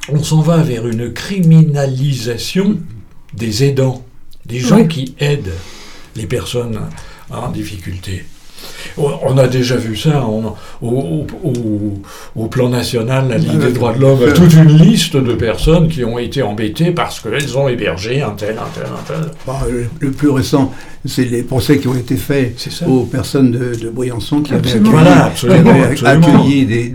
on 0.09 0.23
s'en 0.23 0.41
va 0.41 0.59
vers 0.59 0.87
une 0.89 1.13
criminalisation 1.13 2.79
des 3.35 3.65
aidants, 3.65 4.05
des 4.47 4.61
gens 4.61 4.87
qui 4.87 5.15
aident 5.19 5.53
les 6.17 6.27
personnes 6.27 6.81
en 7.31 7.51
difficulté. 7.51 8.25
On 8.97 9.39
a 9.39 9.47
déjà 9.47 9.77
vu 9.77 9.97
ça 9.97 10.27
au, 10.83 12.47
plan 12.47 12.69
national, 12.69 13.29
la 13.29 13.39
Ligue 13.39 13.59
des 13.59 13.73
droits 13.73 13.93
de 13.93 14.01
l'homme, 14.01 14.21
toute 14.35 14.55
une 14.55 14.77
liste 14.77 15.17
de 15.17 15.35
personnes 15.35 15.89
qui 15.89 16.05
ont 16.05 16.19
été 16.19 16.43
embêtées 16.43 16.91
parce 16.91 17.21
qu'elles 17.21 17.57
ont 17.57 17.69
hébergé 17.69 18.23
un 18.23 18.31
tel, 18.31 18.57
un 18.59 18.69
tel, 18.75 18.87
un 18.87 19.03
tel. 19.07 19.31
Bah, 19.47 19.61
le 20.01 20.11
plus 20.11 20.31
récent, 20.31 20.73
c'est 21.05 21.25
les 21.25 21.43
procès 21.43 21.79
qui 21.79 21.89
ont 21.89 21.95
été 21.95 22.17
faits 22.17 22.55
aux 22.87 23.05
personnes 23.05 23.53
de, 23.53 23.75
de 23.75 23.89
Briançon 23.89 24.41
qui 24.41 24.53
avaient 24.53 24.71
accueilli, 26.05 26.67
des, 26.67 26.93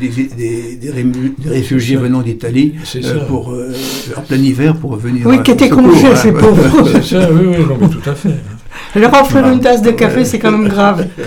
réfugiés 1.45 1.95
venant 1.95 2.21
d'Italie 2.21 2.73
euh, 2.95 3.26
pour 3.28 3.52
euh, 3.52 3.73
en 4.15 4.21
plein 4.21 4.38
hiver 4.38 4.76
pour 4.76 4.95
venir. 4.95 5.26
Oui, 5.26 5.41
qui 5.43 5.52
étaient 5.52 5.69
congés, 5.69 6.08
hein. 6.08 6.15
ces 6.15 6.32
pauvres. 6.34 6.88
c'est 6.91 7.04
ça, 7.04 7.30
oui, 7.32 7.45
oui, 7.45 7.65
non, 7.67 7.78
mais 7.80 7.89
tout 7.89 8.10
à 8.10 8.13
fait. 8.13 8.36
Leur 8.95 9.13
offrir 9.13 9.47
une 9.47 9.59
tasse 9.59 9.81
de 9.81 9.91
café, 9.91 10.25
c'est 10.25 10.39
quand 10.39 10.51
même 10.51 10.67
grave. 10.67 11.07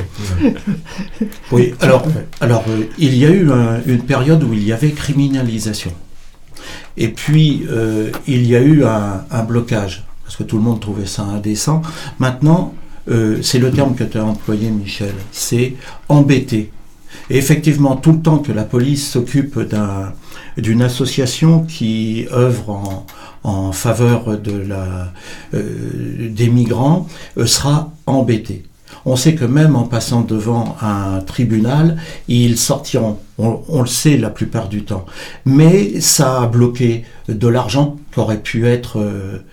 Oui, 1.53 1.75
alors, 1.81 2.05
alors 2.41 2.65
euh, 2.69 2.83
il 2.99 3.17
y 3.17 3.25
a 3.25 3.31
eu 3.31 3.49
une 3.87 4.03
période 4.03 4.43
où 4.43 4.53
il 4.53 4.65
y 4.65 4.73
avait 4.73 4.91
criminalisation. 4.91 5.93
Et 6.97 7.09
puis, 7.09 7.67
euh, 7.71 8.11
il 8.27 8.47
y 8.47 8.57
a 8.57 8.61
eu 8.61 8.85
un, 8.85 9.43
blocage, 9.45 10.05
parce 10.25 10.37
que 10.37 10.43
tout 10.43 10.57
le 10.57 10.63
monde 10.63 10.81
trouvait 10.81 11.07
ça 11.07 11.23
indécent. 11.23 11.83
Maintenant, 12.19 12.75
euh, 13.09 13.39
c'est 13.43 13.59
le 13.59 13.71
terme 13.71 13.95
que 13.95 14.05
tu 14.05 14.19
as 14.19 14.25
employé, 14.25 14.71
Michel, 14.71 15.15
c'est 15.31 15.75
embêter. 16.09 16.73
Et 17.31 17.39
effectivement, 17.39 17.97
tout 17.97 18.13
le 18.13 18.21
temps 18.21 18.39
que 18.39 18.53
la 18.53 18.65
police 18.65 19.11
s'occupe 19.11 19.59
d'une 20.57 20.83
association 20.83 21.65
qui 21.65 22.27
œuvre 22.33 23.05
en, 23.43 23.73
faveur 23.73 24.25
euh, 24.29 25.07
des 25.53 26.49
migrants 26.49 27.07
euh, 27.39 27.47
sera 27.47 27.93
embêté. 28.07 28.65
On 29.05 29.15
sait 29.15 29.37
que 29.37 29.45
même 29.45 29.77
en 29.77 29.85
passant 29.85 30.23
devant 30.23 30.77
un 30.81 31.21
tribunal, 31.21 31.97
ils 32.27 32.59
sortiront. 32.59 33.19
On, 33.39 33.83
le 33.83 33.87
sait 33.87 34.17
la 34.17 34.31
plupart 34.31 34.69
du 34.69 34.85
temps. 34.85 35.07
Mais 35.45 36.01
ça 36.01 36.43
a 36.43 36.47
bloqué 36.47 37.05
de 37.29 37.47
l'argent 37.47 37.97
qui 38.13 38.19
aurait 38.19 38.41
pu 38.41 38.67
être 38.67 38.99
euh, 38.99 39.45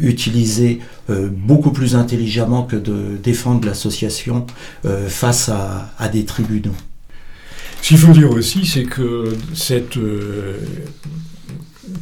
utilisé 0.00 0.80
beaucoup 1.08 1.70
plus 1.70 1.96
intelligemment 1.96 2.62
que 2.62 2.76
de 2.76 3.18
défendre 3.22 3.66
l'association 3.66 4.46
face 5.08 5.48
à, 5.48 6.08
des 6.08 6.24
tribunaux. 6.24 6.74
Ce 7.82 7.88
qu'il 7.88 7.98
faut 7.98 8.12
dire 8.12 8.30
aussi, 8.30 8.64
c'est 8.64 8.84
que 8.84 9.36
cette 9.54 9.98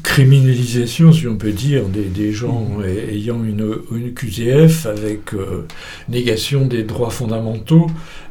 criminalisation, 0.02 1.12
si 1.12 1.26
on 1.26 1.36
peut 1.36 1.52
dire, 1.52 1.84
des, 1.86 2.32
gens 2.32 2.62
mmh. 2.62 2.84
ayant 3.10 3.44
une, 3.44 3.76
une, 3.92 4.12
QTF 4.12 4.86
avec 4.86 5.34
euh, 5.34 5.66
négation 6.08 6.66
des 6.66 6.82
droits 6.82 7.10
fondamentaux, 7.10 7.86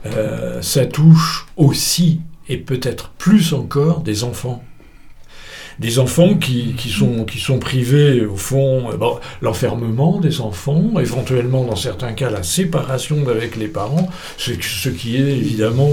euh, 0.06 0.62
ça 0.62 0.86
touche 0.86 1.48
aussi, 1.58 2.22
et 2.48 2.58
peut-être 2.58 3.12
plus 3.18 3.54
encore, 3.54 4.02
des 4.02 4.24
enfants. 4.24 4.64
Des 5.80 6.00
enfants 6.00 6.36
qui, 6.36 6.76
sont, 6.90 7.60
privés, 7.60 8.26
au 8.26 8.36
fond, 8.36 8.92
euh, 8.92 8.98
l'enfermement 9.42 10.20
des 10.20 10.42
enfants, 10.42 11.00
éventuellement, 11.00 11.64
dans 11.64 11.76
certains 11.76 12.14
cas, 12.14 12.30
la 12.30 12.44
séparation 12.44 13.28
avec 13.28 13.56
les 13.56 13.68
parents, 13.68 14.10
ce, 14.38 14.52
ce 14.62 14.90
qui 14.90 15.16
est 15.16 15.38
évidemment 15.38 15.92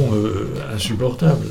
insupportable 0.75 1.47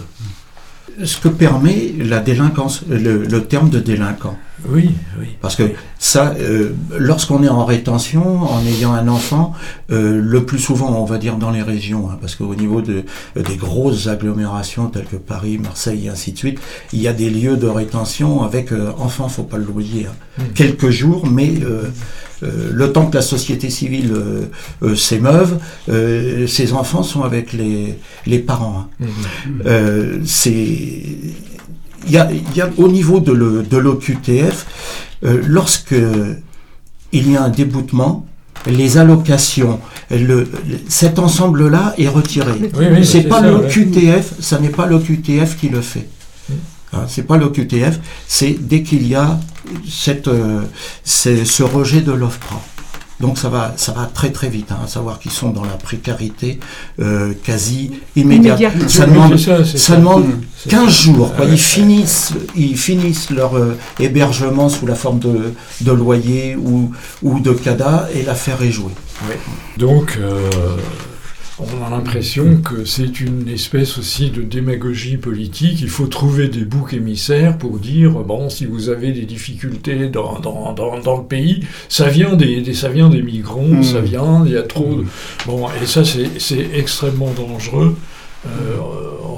ce 1.03 1.17
que 1.17 1.27
permet 1.27 1.93
la 1.97 2.19
délinquance, 2.19 2.83
le, 2.87 3.39
terme 3.39 3.69
de 3.69 3.79
délinquant. 3.79 4.37
Oui, 4.69 4.91
oui. 5.19 5.27
Parce 5.41 5.55
que 5.55 5.63
ça, 5.99 6.35
euh, 6.39 6.73
lorsqu'on 6.97 7.43
est 7.43 7.49
en 7.49 7.65
rétention, 7.65 8.43
en 8.43 8.65
ayant 8.65 8.93
un 8.93 9.07
enfant, 9.07 9.53
euh, 9.91 10.19
le 10.21 10.45
plus 10.45 10.59
souvent, 10.59 10.99
on 10.99 11.05
va 11.05 11.17
dire 11.17 11.37
dans 11.37 11.51
les 11.51 11.61
régions, 11.61 12.09
hein, 12.09 12.17
parce 12.19 12.35
qu'au 12.35 12.55
niveau 12.55 12.81
de, 12.81 13.03
des 13.35 13.55
grosses 13.55 14.07
agglomérations 14.07 14.87
telles 14.87 15.05
que 15.05 15.17
Paris, 15.17 15.57
Marseille 15.57 16.07
et 16.07 16.09
ainsi 16.09 16.33
de 16.33 16.37
suite, 16.37 16.59
il 16.93 17.01
y 17.01 17.07
a 17.07 17.13
des 17.13 17.29
lieux 17.29 17.57
de 17.57 17.67
rétention 17.67 18.43
avec 18.43 18.71
euh, 18.71 18.91
enfants, 18.97 19.29
faut 19.29 19.43
pas 19.43 19.57
l'oublier, 19.57 20.07
hein. 20.07 20.15
Hmm. 20.37 20.53
quelques 20.53 20.89
jours, 20.89 21.25
mais 21.25 21.53
euh, 22.43 22.69
le 22.71 22.91
temps 22.91 23.07
que 23.07 23.15
la 23.15 23.21
société 23.21 23.69
civile 23.69 24.11
euh, 24.13 24.45
euh, 24.83 24.95
s'émeuve, 24.95 25.59
ces 26.47 26.73
enfants 26.73 27.03
sont 27.03 27.23
avec 27.23 27.53
les, 27.53 27.97
les 28.25 28.39
parents. 28.39 28.87
Hein. 29.01 29.05
Mmh. 29.65 30.25
c'est 30.25 30.51
il 30.51 31.33
y 32.11 32.17
a, 32.17 32.29
il 32.31 32.55
y 32.55 32.61
a 32.61 32.69
au 32.77 32.87
niveau 32.87 33.19
de 33.19 33.77
l'OQTF, 33.77 34.65
euh, 35.23 35.41
lorsque 35.45 35.95
il 37.11 37.31
y 37.31 37.37
a 37.37 37.43
un 37.43 37.49
déboutement, 37.49 38.25
les 38.67 38.97
allocations, 38.97 39.79
le, 40.09 40.47
cet 40.87 41.19
ensemble-là 41.19 41.93
est 41.97 42.07
retiré. 42.07 42.53
Oui, 42.75 42.85
oui, 42.91 43.05
c'est 43.05 43.23
pas 43.23 43.41
ça, 43.41 43.47
le 43.47 43.57
ouais. 43.57 43.67
QTF, 43.67 44.33
ça 44.39 44.59
n'est 44.59 44.69
pas 44.69 44.87
le 44.87 44.99
QTF 44.99 45.57
qui 45.57 45.69
le 45.69 45.81
fait. 45.81 46.07
Hein, 46.93 47.05
c'est 47.07 47.23
pas 47.23 47.37
le 47.37 47.49
QTF, 47.49 47.99
c'est 48.27 48.55
dès 48.59 48.81
qu'il 48.81 49.07
y 49.07 49.15
a 49.15 49.39
cette, 49.87 50.27
euh, 50.27 50.61
ce 51.03 51.63
rejet 51.63 52.01
de 52.01 52.11
l'OFPRA. 52.11 52.61
Donc 53.21 53.37
ça 53.37 53.47
va, 53.49 53.73
ça 53.77 53.93
va 53.93 54.05
très 54.13 54.31
très 54.31 54.49
vite, 54.49 54.71
hein, 54.71 54.79
à 54.83 54.87
savoir 54.87 55.19
qu'ils 55.19 55.31
sont 55.31 55.49
dans 55.51 55.63
la 55.63 55.77
précarité 55.77 56.59
euh, 56.99 57.33
quasi 57.43 57.91
immédiate. 58.15 58.59
Immédiate. 58.59 58.89
Ça 58.89 59.05
demande, 59.05 59.37
ça, 59.37 59.63
c'est 59.63 59.77
ça 59.77 59.93
ça. 59.93 59.95
demande 59.97 60.25
C'est 60.57 60.69
15 60.69 60.83
ça. 60.85 60.89
jours. 60.89 61.27
quoi. 61.33 61.35
Ah 61.39 61.43
ouais. 61.45 61.51
Ils, 61.53 61.57
finissent, 61.59 62.33
ils 62.55 62.77
finissent 62.77 63.29
leur 63.29 63.55
euh, 63.57 63.77
hébergement 63.99 64.67
sous 64.67 64.85
la 64.85 64.95
forme 64.95 65.19
de, 65.19 65.53
de 65.81 65.91
loyer 65.91 66.55
ou, 66.57 66.91
ou 67.23 67.39
de 67.39 67.51
CADA 67.53 68.09
et 68.13 68.23
l'affaire 68.23 68.61
est 68.61 68.71
jouée. 68.71 68.91
Donc, 69.77 70.17
euh, 70.19 70.49
on 71.57 71.85
a 71.85 71.89
l'impression 71.89 72.57
que 72.57 72.83
c'est 72.83 73.21
une 73.21 73.47
espèce 73.47 73.97
aussi 73.97 74.29
de 74.29 74.41
démagogie 74.41 75.15
politique. 75.15 75.79
Il 75.81 75.89
faut 75.89 76.07
trouver 76.07 76.49
des 76.49 76.65
boucs 76.65 76.93
émissaires 76.93 77.57
pour 77.57 77.79
dire 77.79 78.11
bon, 78.11 78.49
si 78.49 78.65
vous 78.65 78.89
avez 78.89 79.13
des 79.13 79.25
difficultés 79.25 80.09
dans, 80.09 80.39
dans, 80.39 80.73
dans, 80.73 80.99
dans 80.99 81.17
le 81.17 81.23
pays, 81.23 81.61
ça 81.87 82.09
vient 82.09 82.33
des, 82.35 82.61
des- 82.61 82.73
ça 82.73 82.89
vient 82.89 83.07
des 83.09 83.21
migrants, 83.21 83.61
Mm. 83.65 83.83
ça 83.83 84.01
vient, 84.01 84.43
il 84.45 84.51
y 84.51 84.57
a 84.57 84.63
trop 84.63 84.95
de. 84.95 85.05
Bon, 85.45 85.67
et 85.81 85.85
ça, 85.85 86.03
c'est 86.03 86.39
c'est 86.39 86.67
extrêmement 86.73 87.31
dangereux. 87.31 87.95
Euh, 88.45 88.49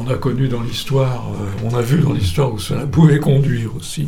on 0.02 0.10
a 0.12 0.16
connu 0.16 0.48
dans 0.48 0.62
l'histoire, 0.62 1.32
euh, 1.34 1.68
on 1.72 1.76
a 1.78 1.82
vu 1.82 2.00
dans 2.00 2.14
l'histoire 2.14 2.52
où 2.52 2.60
cela 2.60 2.86
pouvait 2.88 3.20
conduire 3.20 3.70
aussi. 3.78 4.08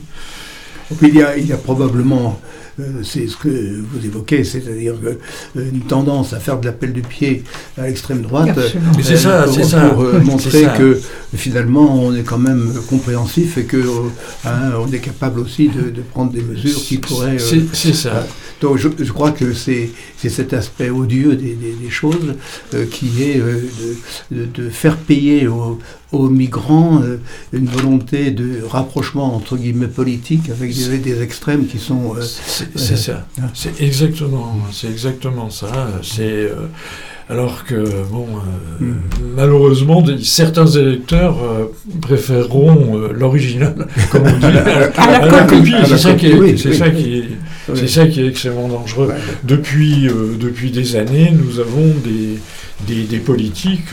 Il 1.04 1.14
y 1.16 1.22
a, 1.22 1.38
il 1.38 1.46
y 1.46 1.54
a 1.54 1.58
probablement, 1.58 2.40
euh, 2.44 2.59
c'est 3.04 3.28
ce 3.28 3.38
que 3.38 3.50
vous 3.50 4.06
évoquez, 4.06 4.44
c'est-à-dire 4.44 4.96
euh, 5.06 5.16
une 5.56 5.82
tendance 5.82 6.34
à 6.34 6.40
faire 6.40 6.60
de 6.60 6.66
l'appel 6.66 6.94
du 6.94 7.02
pied 7.02 7.44
à 7.78 7.84
l'extrême 7.88 8.22
droite. 8.22 8.50
Absolument. 8.50 8.92
Mais 8.98 9.04
c'est 9.04 9.18
ça, 9.18 9.44
pour, 9.44 9.54
c'est 9.54 9.64
ça. 9.64 9.90
Pour 9.90 10.02
euh, 10.04 10.20
montrer 10.22 10.64
ça. 10.64 10.70
que 10.78 11.00
finalement 11.36 12.04
on 12.04 12.16
est 12.16 12.24
quand 12.24 12.38
même 12.40 12.74
compréhensif 12.90 13.58
et 13.58 13.64
que 13.66 13.78
euh, 13.78 14.10
hein, 14.46 14.72
on 14.80 14.92
est 14.92 15.00
capable 15.00 15.40
aussi 15.40 15.70
de, 15.70 15.90
de 15.90 16.02
prendre 16.02 16.32
des 16.32 16.42
mesures 16.42 16.80
qui 16.80 16.98
pourraient. 16.98 17.38
euh, 17.42 17.62
C'est 17.74 17.94
ça. 17.94 18.26
donc 18.62 18.78
je, 18.78 18.88
je 19.00 19.12
crois 19.12 19.32
que 19.32 19.54
c'est 19.54 19.90
c'est 20.18 20.30
cet 20.30 20.54
aspect 20.54 20.90
odieux 20.90 21.36
des, 21.36 21.54
des- 21.54 21.76
des 21.82 21.90
choses 21.90 22.34
euh, 22.74 22.86
qui 22.92 23.24
est 23.24 23.40
euh, 23.40 23.62
de, 24.32 24.36
de- 24.38 24.46
de 24.46 24.70
faire 24.70 24.98
payer 24.98 25.48
aux, 25.48 25.80
aux 26.12 26.28
migrants 26.30 27.02
euh, 27.04 27.18
une 27.54 27.68
volonté 27.68 28.32
de 28.32 28.62
rapprochement 28.68 29.36
entre 29.36 29.56
guillemets 29.56 29.88
politique 29.88 30.50
avec 30.50 30.76
des, 30.76 30.98
des 30.98 31.22
extrêmes 31.22 31.68
qui 31.68 31.78
sont 31.80 32.16
euh, 32.18 32.22
C'est 32.76 32.98
ça. 32.98 33.26
C'est 33.54 33.82
exactement, 33.82 34.56
c'est 34.72 34.88
exactement 34.90 35.50
ça. 35.50 35.68
C'est 36.02 36.24
euh, 36.24 36.56
alors 37.30 37.64
que 37.66 37.76
bon, 38.12 38.26
euh, 38.82 38.84
Mm. 38.86 38.96
malheureusement, 39.36 40.02
des- 40.02 40.24
certains 40.24 40.66
électeurs 40.66 41.38
euh, 41.44 41.66
préféreront 42.02 42.98
euh, 42.98 43.12
l'original, 43.14 43.88
comme 44.12 44.24
on 44.26 44.38
dit, 44.40 44.46
à, 44.98 45.30
la 45.32 45.44
copie. 45.44 45.74
À 45.74 45.82
la 45.82 45.86
C'est 45.88 45.98
ça 45.98 46.14
qui 46.14 46.28
est, 46.28 46.38
copie, 46.38 46.58
c'est 46.58 46.74
ça 46.74 46.90
qui 46.90 47.20
est, 47.20 47.28
Oui. 47.74 47.80
c'est 47.80 47.88
ça 47.88 48.08
qui 48.08 48.22
est 48.22 48.28
extrêmement 48.28 48.68
dangereux. 48.68 49.08
Ouais. 49.08 49.16
Depuis, 49.44 50.08
euh, 50.08 50.36
depuis 50.40 50.72
des 50.72 50.96
années, 50.96 51.32
nous 51.32 51.60
avons 51.60 51.94
des, 52.04 52.40
des, 52.88 53.04
des 53.04 53.18
politiques 53.20 53.86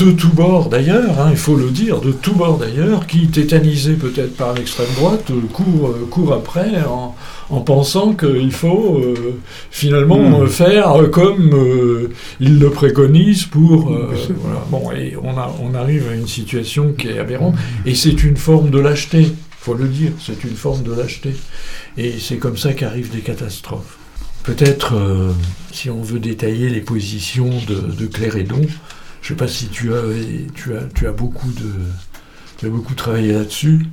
de 0.00 0.12
tous 0.12 0.30
bords 0.32 0.70
d'ailleurs, 0.70 1.20
hein, 1.20 1.28
il 1.30 1.36
faut 1.36 1.56
le 1.56 1.68
dire, 1.68 2.00
de 2.00 2.10
tous 2.10 2.32
bords 2.32 2.56
d'ailleurs, 2.56 3.06
qui, 3.06 3.26
tétanisés 3.28 3.92
peut-être 3.94 4.34
par 4.34 4.54
l'extrême 4.54 4.86
droite, 4.96 5.30
euh, 5.30 5.40
courent, 5.52 5.90
euh, 5.90 6.06
courent 6.10 6.32
après 6.32 6.70
en, 6.88 7.14
en 7.50 7.60
pensant 7.60 8.14
qu'il 8.14 8.50
faut 8.50 8.98
euh, 9.04 9.14
finalement 9.70 10.18
Mm. 10.18 10.34
euh, 10.42 10.46
faire 10.46 10.94
comme 11.12 11.50
euh, 11.52 12.10
ils 12.40 12.58
le 12.58 12.70
préconisent 12.70 13.44
pour... 13.44 13.92
euh, 13.92 14.14
voilà. 14.40 14.64
Bon, 14.70 14.90
et 14.92 15.16
on, 15.22 15.36
a, 15.38 15.54
on 15.62 15.74
arrive 15.74 16.04
à 16.10 16.14
une 16.14 16.26
situation 16.28 16.94
qui 16.96 17.08
est 17.08 17.18
aberrante, 17.18 17.54
et 17.84 17.94
c'est 17.94 18.24
une 18.24 18.36
forme 18.38 18.70
de 18.70 18.78
lâcheté, 18.78 19.32
faut 19.64 19.72
le 19.72 19.88
dire, 19.88 20.12
c'est 20.20 20.44
une 20.44 20.56
forme 20.56 20.82
de 20.82 20.92
lâcheté. 20.92 21.34
Et 21.96 22.18
c'est 22.18 22.36
comme 22.36 22.58
ça 22.58 22.74
qu'arrivent 22.74 23.10
des 23.10 23.22
catastrophes. 23.22 23.96
Peut-être, 24.42 24.94
euh, 24.94 25.32
si 25.72 25.88
on 25.88 26.02
veut 26.02 26.18
détailler 26.18 26.68
les 26.68 26.82
positions 26.82 27.48
de, 27.66 27.76
de 27.76 28.06
Claire 28.06 28.36
Edon, 28.36 28.60
je 28.60 29.32
ne 29.32 29.38
sais 29.38 29.42
pas 29.42 29.48
si 29.48 29.68
tu 29.68 29.94
as, 29.94 30.02
tu 30.54 30.76
as, 30.76 30.82
tu 30.94 31.06
as 31.06 31.12
beaucoup 31.12 31.50
de, 31.52 31.70
tu 32.58 32.66
as 32.66 32.68
beaucoup 32.68 32.92
travaillé 32.92 33.32
là-dessus. 33.32 33.86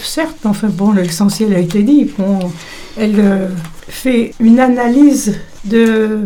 Certes, 0.00 0.46
enfin 0.46 0.68
bon, 0.68 0.92
l'essentiel 0.92 1.54
a 1.54 1.58
été 1.58 1.82
dit. 1.82 2.08
Elle 2.96 3.18
euh, 3.18 3.48
fait 3.88 4.32
une 4.38 4.60
analyse 4.60 5.40
de, 5.64 6.20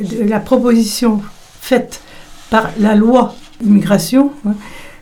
de 0.00 0.24
la 0.24 0.40
proposition 0.40 1.20
faite 1.60 2.00
par 2.48 2.70
la 2.80 2.94
loi 2.94 3.34
immigration 3.62 4.32
hein, 4.46 4.54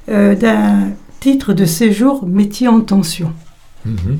euh, 0.09 0.35
d'un 0.35 0.91
titre 1.27 1.53
de 1.55 1.65
séjour 1.65 2.25
métier 2.25 2.69
en 2.69 2.81
tension. 2.83 3.33
Mhm. 3.85 4.19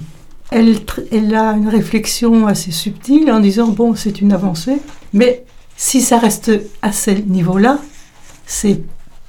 Elle, 0.51 0.77
elle 1.13 1.35
a 1.37 1.53
une 1.53 1.69
réflexion 1.69 2.49
assez 2.49 2.73
subtile 2.73 3.31
en 3.31 3.39
disant 3.39 3.69
bon, 3.69 3.95
c'est 3.95 4.21
une 4.21 4.33
avancée, 4.33 4.79
mais 5.13 5.45
si 5.77 6.01
ça 6.01 6.19
reste 6.19 6.51
à 6.83 6.91
ce 6.91 7.13
niveau-là, 7.13 7.79
c'est 8.45 8.81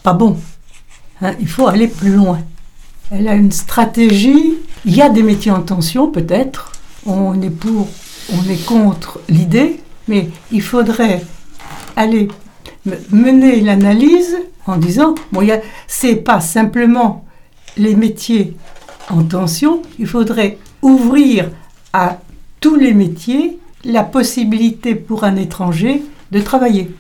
pas 0.02 0.14
bon. 0.14 0.38
Hein, 1.22 1.34
il 1.40 1.48
faut 1.48 1.68
aller 1.68 1.88
plus 1.88 2.14
loin. 2.16 2.40
Elle 3.12 3.28
a 3.28 3.36
une 3.36 3.52
stratégie. 3.52 4.56
Il 4.86 4.96
y 4.96 5.02
a 5.04 5.10
des 5.10 5.22
métiers 5.24 5.52
en 5.52 5.62
tension, 5.62 6.10
peut-être. 6.10 6.72
On 7.06 7.40
est 7.44 7.52
pour, 7.52 7.88
on 8.34 8.42
est 8.50 8.66
contre 8.66 9.20
l'idée, 9.30 9.80
mais 10.08 10.30
il 10.52 10.64
faudrait 10.64 11.24
aller 11.96 12.28
me- 12.88 12.98
mener 13.12 13.62
l'analyse 13.62 14.36
en 14.66 14.78
disant 14.78 15.14
bon, 15.32 15.48
c'est 15.88 16.16
pas 16.16 16.42
simplement 16.42 17.24
les 17.78 17.96
métiers 17.96 18.56
en 19.10 19.24
tension, 19.24 19.82
il 20.00 20.08
faudrait 20.08 20.58
ouvrir 20.82 21.50
à 21.94 22.20
tous 22.60 22.76
les 22.76 22.94
métiers 22.94 23.60
la 23.84 24.04
possibilité 24.04 24.96
pour 24.96 25.24
un 25.24 25.36
étranger 25.36 26.04
de 26.32 26.42
travailler. 26.42 26.92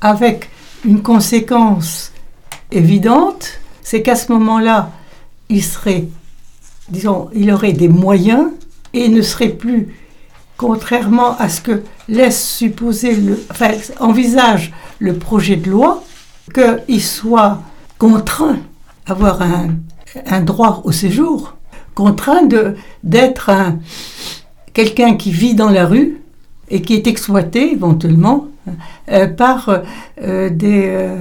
Avec 0.00 0.50
une 0.84 1.02
conséquence 1.02 2.12
évidente, 2.70 3.60
c'est 3.82 4.02
qu'à 4.02 4.16
ce 4.16 4.32
moment-là, 4.32 4.92
il 5.48 5.62
serait, 5.62 6.04
disons, 6.88 7.30
il 7.34 7.50
aurait 7.50 7.72
des 7.72 7.88
moyens 7.88 8.48
et 8.92 9.08
ne 9.08 9.22
serait 9.22 9.48
plus, 9.48 9.88
contrairement 10.56 11.36
à 11.38 11.48
ce 11.48 11.60
que 11.60 11.82
laisse 12.08 12.56
supposer, 12.56 13.16
le, 13.16 13.44
enfin, 13.50 13.72
envisage 14.00 14.72
le 14.98 15.14
projet 15.14 15.56
de 15.56 15.70
loi, 15.70 16.02
qu'il 16.54 17.02
soit 17.02 17.62
contraint 17.98 18.58
d'avoir 19.06 19.42
un, 19.42 19.70
un 20.26 20.40
droit 20.42 20.82
au 20.84 20.92
séjour, 20.92 21.54
contraint 21.94 22.44
de- 22.44 22.74
d'être 23.04 23.50
un- 23.50 23.78
quelqu'un 24.72 25.14
qui 25.16 25.30
vit 25.30 25.54
dans 25.54 25.70
la 25.70 25.86
rue 25.86 26.20
et 26.70 26.82
qui 26.82 26.94
est 26.94 27.06
exploité 27.06 27.72
éventuellement 27.72 28.48
euh, 29.10 29.26
par 29.28 29.68
euh, 30.22 30.50
des 30.50 30.86
euh, 30.88 31.16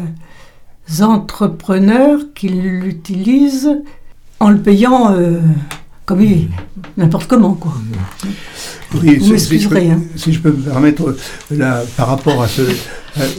entrepreneurs 1.02 2.20
qui 2.34 2.50
l'utilisent 2.50 3.70
en 4.40 4.50
le 4.50 4.58
payant 4.58 5.16
comme 6.06 6.22
il 6.22 6.50
n'importe 6.98 7.28
comment 7.28 7.54
quoi. 7.54 7.74
Oui, 9.02 9.18
Vous 9.18 9.38
si- 9.38 9.40
si, 9.40 9.60
je 9.60 9.70
peux, 9.70 9.78
hein. 9.78 10.02
si 10.16 10.34
je 10.34 10.40
peux 10.40 10.52
me 10.52 10.62
permettre, 10.62 11.16
là, 11.52 11.82
par 11.98 12.08
rapport 12.10 12.44
à 12.44 12.48
ce, 12.48 12.62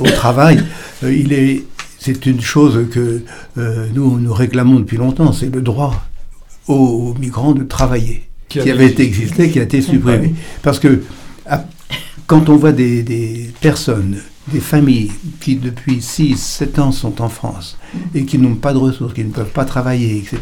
au 0.01 0.05
travail, 0.11 0.65
il 1.03 1.33
est, 1.33 1.65
c'est 2.07 2.27
une 2.27 2.41
chose 2.41 2.87
que 2.91 3.23
euh, 3.59 3.87
nous 3.95 4.19
nous 4.21 4.33
réclamons 4.33 4.79
depuis 4.81 4.97
longtemps, 4.97 5.33
c'est 5.33 5.53
le 5.55 5.61
droit 5.63 6.05
aux 6.69 7.15
migrants 7.19 7.53
de 7.53 7.65
travailler, 7.65 8.25
Qui 8.49 8.61
qui, 8.61 8.71
avait- 8.71 8.87
été 8.87 9.03
existé, 9.05 9.51
qui 9.51 9.59
a 9.59 9.63
été 9.63 9.81
supprimé. 9.83 10.35
Parce 10.63 10.79
que 10.79 11.03
à- 11.47 11.65
quand 12.27 12.49
on 12.49 12.57
voit 12.57 12.73
des, 12.73 13.03
des 13.03 13.51
personnes, 13.61 14.19
des 14.53 14.61
familles 14.61 15.11
qui 15.41 15.57
depuis 15.57 16.01
6, 16.01 16.37
7 16.37 16.79
ans 16.79 16.93
sont 16.93 17.21
en 17.23 17.29
France 17.29 17.77
et 18.15 18.25
qui 18.25 18.39
n'ont 18.39 18.55
pas 18.55 18.73
de 18.73 18.79
ressources, 18.79 19.15
qui 19.15 19.25
ne 19.25 19.31
peuvent 19.31 19.51
pas 19.53 19.65
travailler, 19.65 20.19
etc., 20.19 20.41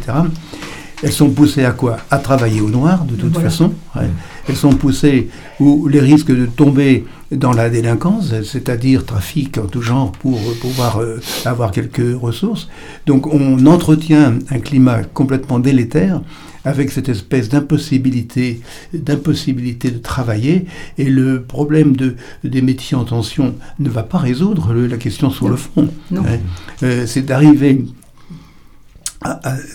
elles 1.03 1.11
sont 1.11 1.29
poussées 1.29 1.65
à 1.65 1.71
quoi? 1.71 1.97
À 2.09 2.17
travailler 2.19 2.61
au 2.61 2.69
noir, 2.69 3.05
de 3.05 3.15
toute 3.15 3.33
Voilà. 3.33 3.49
façon. 3.49 3.73
ouais. 3.95 4.09
Elles 4.47 4.55
sont 4.55 4.73
poussées 4.73 5.29
où 5.59 5.87
les 5.87 5.99
risques 5.99 6.31
de 6.35 6.45
tomber 6.45 7.05
dans 7.31 7.51
la 7.51 7.69
délinquance, 7.69 8.31
c'est-à-dire 8.43 9.03
trafic 9.05 9.57
en 9.57 9.65
tout 9.65 9.81
genre 9.81 10.11
pour 10.11 10.37
euh, 10.37 10.53
pouvoir 10.61 11.01
euh, 11.01 11.19
avoir 11.45 11.71
quelques 11.71 12.15
ressources. 12.19 12.69
Donc 13.07 13.25
on 13.33 13.65
entretient 13.65 14.35
un 14.51 14.59
climat 14.59 15.03
complètement 15.03 15.57
délétère 15.59 16.21
avec 16.63 16.91
cette 16.91 17.09
espèce 17.09 17.49
d'impossibilité, 17.49 18.61
d'impossibilité 18.93 19.91
de 19.91 19.97
travailler, 19.99 20.65
et 20.97 21.05
le 21.05 21.41
problème 21.43 21.95
de, 21.95 22.15
des 22.43 22.61
métiers 22.61 22.97
en 22.97 23.03
tension 23.03 23.55
ne 23.79 23.89
va 23.89 24.03
pas 24.03 24.17
résoudre 24.17 24.73
le- 24.73 24.87
la 24.87 24.97
question 24.97 25.29
sur 25.29 25.47
le 25.49 25.55
fond. 25.57 25.87
Ouais. 26.11 26.39
Euh, 26.83 27.05
c'est 27.05 27.23
d'arriver 27.23 27.83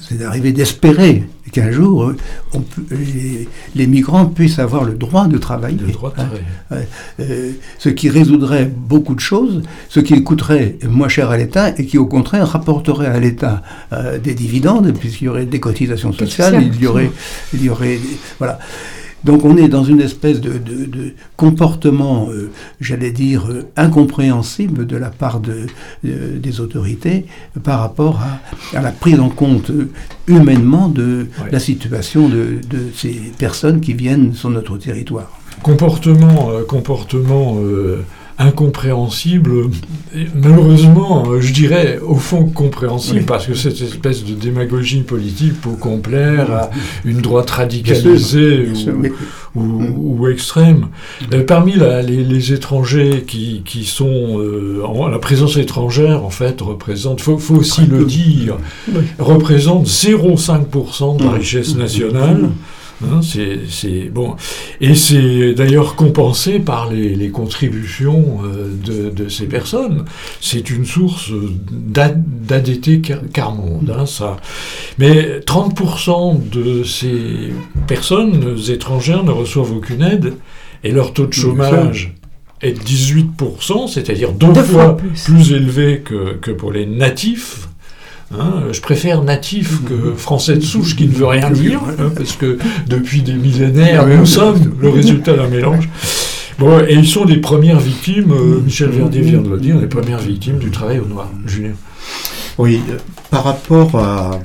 c'est 0.09 0.19
d'arriver 0.19 0.53
d'espérer 0.53 1.25
qu'un 1.53 1.71
jour 1.71 2.13
on 2.55 2.63
les, 3.75 3.87
migrants 3.87 4.27
puissent 4.27 4.59
avoir 4.59 4.85
le 4.85 4.95
droit 4.95 5.27
de 5.27 5.39
travailler. 5.39 5.79
Le 5.85 5.93
droit 5.93 6.11
de 6.11 6.15
travailler. 6.15 6.87
Euh, 7.21 7.53
ce 7.79 7.89
qui 7.89 8.09
résoudrait 8.09 8.67
beaucoup 8.67 9.15
de 9.15 9.21
choses, 9.21 9.63
ce 9.89 10.01
qui 10.01 10.23
coûterait 10.23 10.79
moins 10.89 11.09
cher 11.09 11.31
à 11.31 11.37
l'État 11.37 11.75
et 11.77 11.87
qui 11.87 11.99
au 11.99 12.07
contraire 12.07 12.47
rapporterait 12.47 13.07
à 13.07 13.19
l'État 13.19 13.63
euh, 13.93 14.19
des 14.19 14.35
dividendes, 14.35 14.93
puisqu'il 14.93 15.25
y 15.25 15.29
aurait 15.29 15.47
des 15.47 15.61
cotisations 15.61 16.13
sociales, 16.13 16.63
il 16.63 16.81
y 16.81 16.87
aurait, 16.87 17.11
il 17.53 17.65
y 17.65 17.69
aurait, 17.69 17.99
voilà. 18.39 18.59
Donc 19.25 19.45
on 19.45 19.57
est 19.57 19.69
dans 19.69 19.85
une 19.85 20.01
espèce 20.01 20.41
de, 20.41 20.51
comportement, 21.37 22.29
euh, 22.31 22.51
j'allais 22.81 23.11
dire, 23.11 23.47
euh, 23.51 23.69
incompréhensible 23.77 24.87
de 24.87 24.97
la 24.97 25.11
part 25.11 25.41
de, 25.41 25.67
des 26.03 26.61
autorités 26.61 27.27
par 27.63 27.81
rapport 27.81 28.21
à, 28.75 28.81
la 28.81 28.93
prise 28.93 29.21
en 29.21 29.29
compte 29.29 29.71
euh, 29.71 29.91
humainement 30.27 30.89
de 30.89 31.27
la 31.51 31.61
situation 31.61 32.29
de, 32.29 32.61
ces 32.95 33.33
personnes 33.39 33.81
qui 33.81 33.93
viennent 33.93 34.35
sur 34.35 34.51
notre 34.51 34.77
territoire. 34.79 35.31
Comportement, 35.63 36.51
comportement 36.69 37.59
incompréhensible, 38.41 39.71
malheureusement, 40.35 41.25
euh, 41.29 41.41
je 41.41 41.53
dirais 41.53 41.99
au 42.03 42.15
fond 42.15 42.45
compréhensible, 42.47 43.25
parce 43.25 43.47
que 43.47 43.55
cette 43.55 43.81
espèce 43.81 44.25
de 44.25 44.33
démagogie 44.33 45.03
politique 45.03 45.61
peut 45.61 45.77
complaire 45.79 46.51
à 46.51 46.71
une 47.05 47.21
droite 47.21 47.51
radicalisée 47.51 48.69
ou, 49.55 50.27
extrême. 50.29 50.89
Euh, 51.33 51.45
parmi 51.45 51.75
les, 51.75 52.53
étrangers 52.53 53.25
qui, 53.27 53.85
sont 53.85 54.39
euh, 54.39 54.83
en, 54.85 55.09
la 55.09 55.19
présence 55.19 55.59
étrangère, 55.59 56.25
en 56.25 56.31
fait, 56.31 56.63
représente, 56.63 57.21
faut, 57.21 57.37
faut 57.37 57.57
aussi 57.57 57.83
le 57.83 58.07
dire, 58.07 58.57
représente 59.19 59.87
0,5% 59.87 61.19
de 61.19 61.25
la 61.25 61.33
richesse 61.33 61.77
nationale. 61.77 62.49
Hein, 63.03 63.21
c'est 63.23 64.11
bon, 64.11 64.37
et 64.81 64.95
c'est 64.95 65.55
d'ailleurs 65.55 65.97
compensé 65.97 66.59
par 66.59 66.91
les, 66.93 67.31
contributions 67.31 68.41
euh, 68.45 69.11
de, 69.11 69.29
ces 69.29 69.47
personnes. 69.47 70.05
C'est 70.41 70.69
une 70.71 70.85
source 70.85 71.31
d'ADT 71.71 73.01
carmonde, 73.33 73.95
hein, 73.97 74.05
ça. 74.05 74.37
Mais 74.99 75.41
30% 75.41 76.51
de 76.51 76.85
ces 76.85 77.53
personnes 77.87 78.59
étrangères 78.69 79.25
ne 79.25 79.31
reçoivent 79.31 79.73
aucune 79.73 80.03
aide, 80.03 80.35
et 80.85 80.93
leur 80.93 81.15
taux 81.15 81.27
de 81.27 81.33
chômage 81.33 82.15
est 82.61 82.79
18%, 82.79 83.89
c'est-à-dire 83.89 84.33
deux, 84.33 84.53
fois, 84.63 84.97
plus. 84.97 85.53
élevé 85.53 86.03
que, 86.05 86.35
que 86.35 86.51
pour 86.51 86.73
les 86.73 86.85
natifs. 86.85 87.70
Hein, 88.33 88.63
je 88.71 88.81
préfère 88.81 89.25
natif 89.25 89.85
que 89.85 90.15
français 90.15 90.55
de 90.55 90.61
souche 90.61 90.95
qui 90.95 91.09
ne 91.09 91.13
veut 91.13 91.27
rien 91.27 91.51
dire, 91.51 91.81
hein, 91.99 92.11
parce 92.17 92.37
que 92.37 92.59
depuis 92.87 93.23
des 93.23 93.33
millénaires, 93.33 94.07
nous 94.07 94.27
sommes 94.27 94.75
le 94.81 94.89
résultat 94.89 95.35
d'un 95.35 95.49
mélange. 95.49 95.89
Bon, 96.59 96.79
et 96.79 96.95
ils 96.95 97.09
sont 97.09 97.25
les 97.25 97.39
premières 97.39 97.81
victimes, 97.81 98.33
euh, 98.33 98.61
Michel 98.61 98.91
Verdier 98.91 99.23
vient 99.23 99.41
de 99.41 99.49
le 99.49 99.59
dire, 99.59 99.79
les 99.79 99.87
premières 99.87 100.19
victimes 100.19 100.59
du 100.59 100.71
travail 100.71 101.01
au 101.01 101.07
noir. 101.07 101.29
Julien. 101.47 101.73
Oui, 102.59 102.81
euh, 102.91 102.99
par 103.31 103.45
rapport 103.45 103.97
à, 103.97 104.39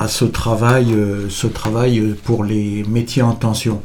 à 0.00 0.08
ce 0.08 0.24
travail, 0.24 0.94
euh, 0.94 1.28
ce 1.28 1.46
travail 1.46 2.14
pour 2.24 2.42
les 2.42 2.84
métiers 2.88 3.20
en 3.20 3.34
tension. 3.34 3.82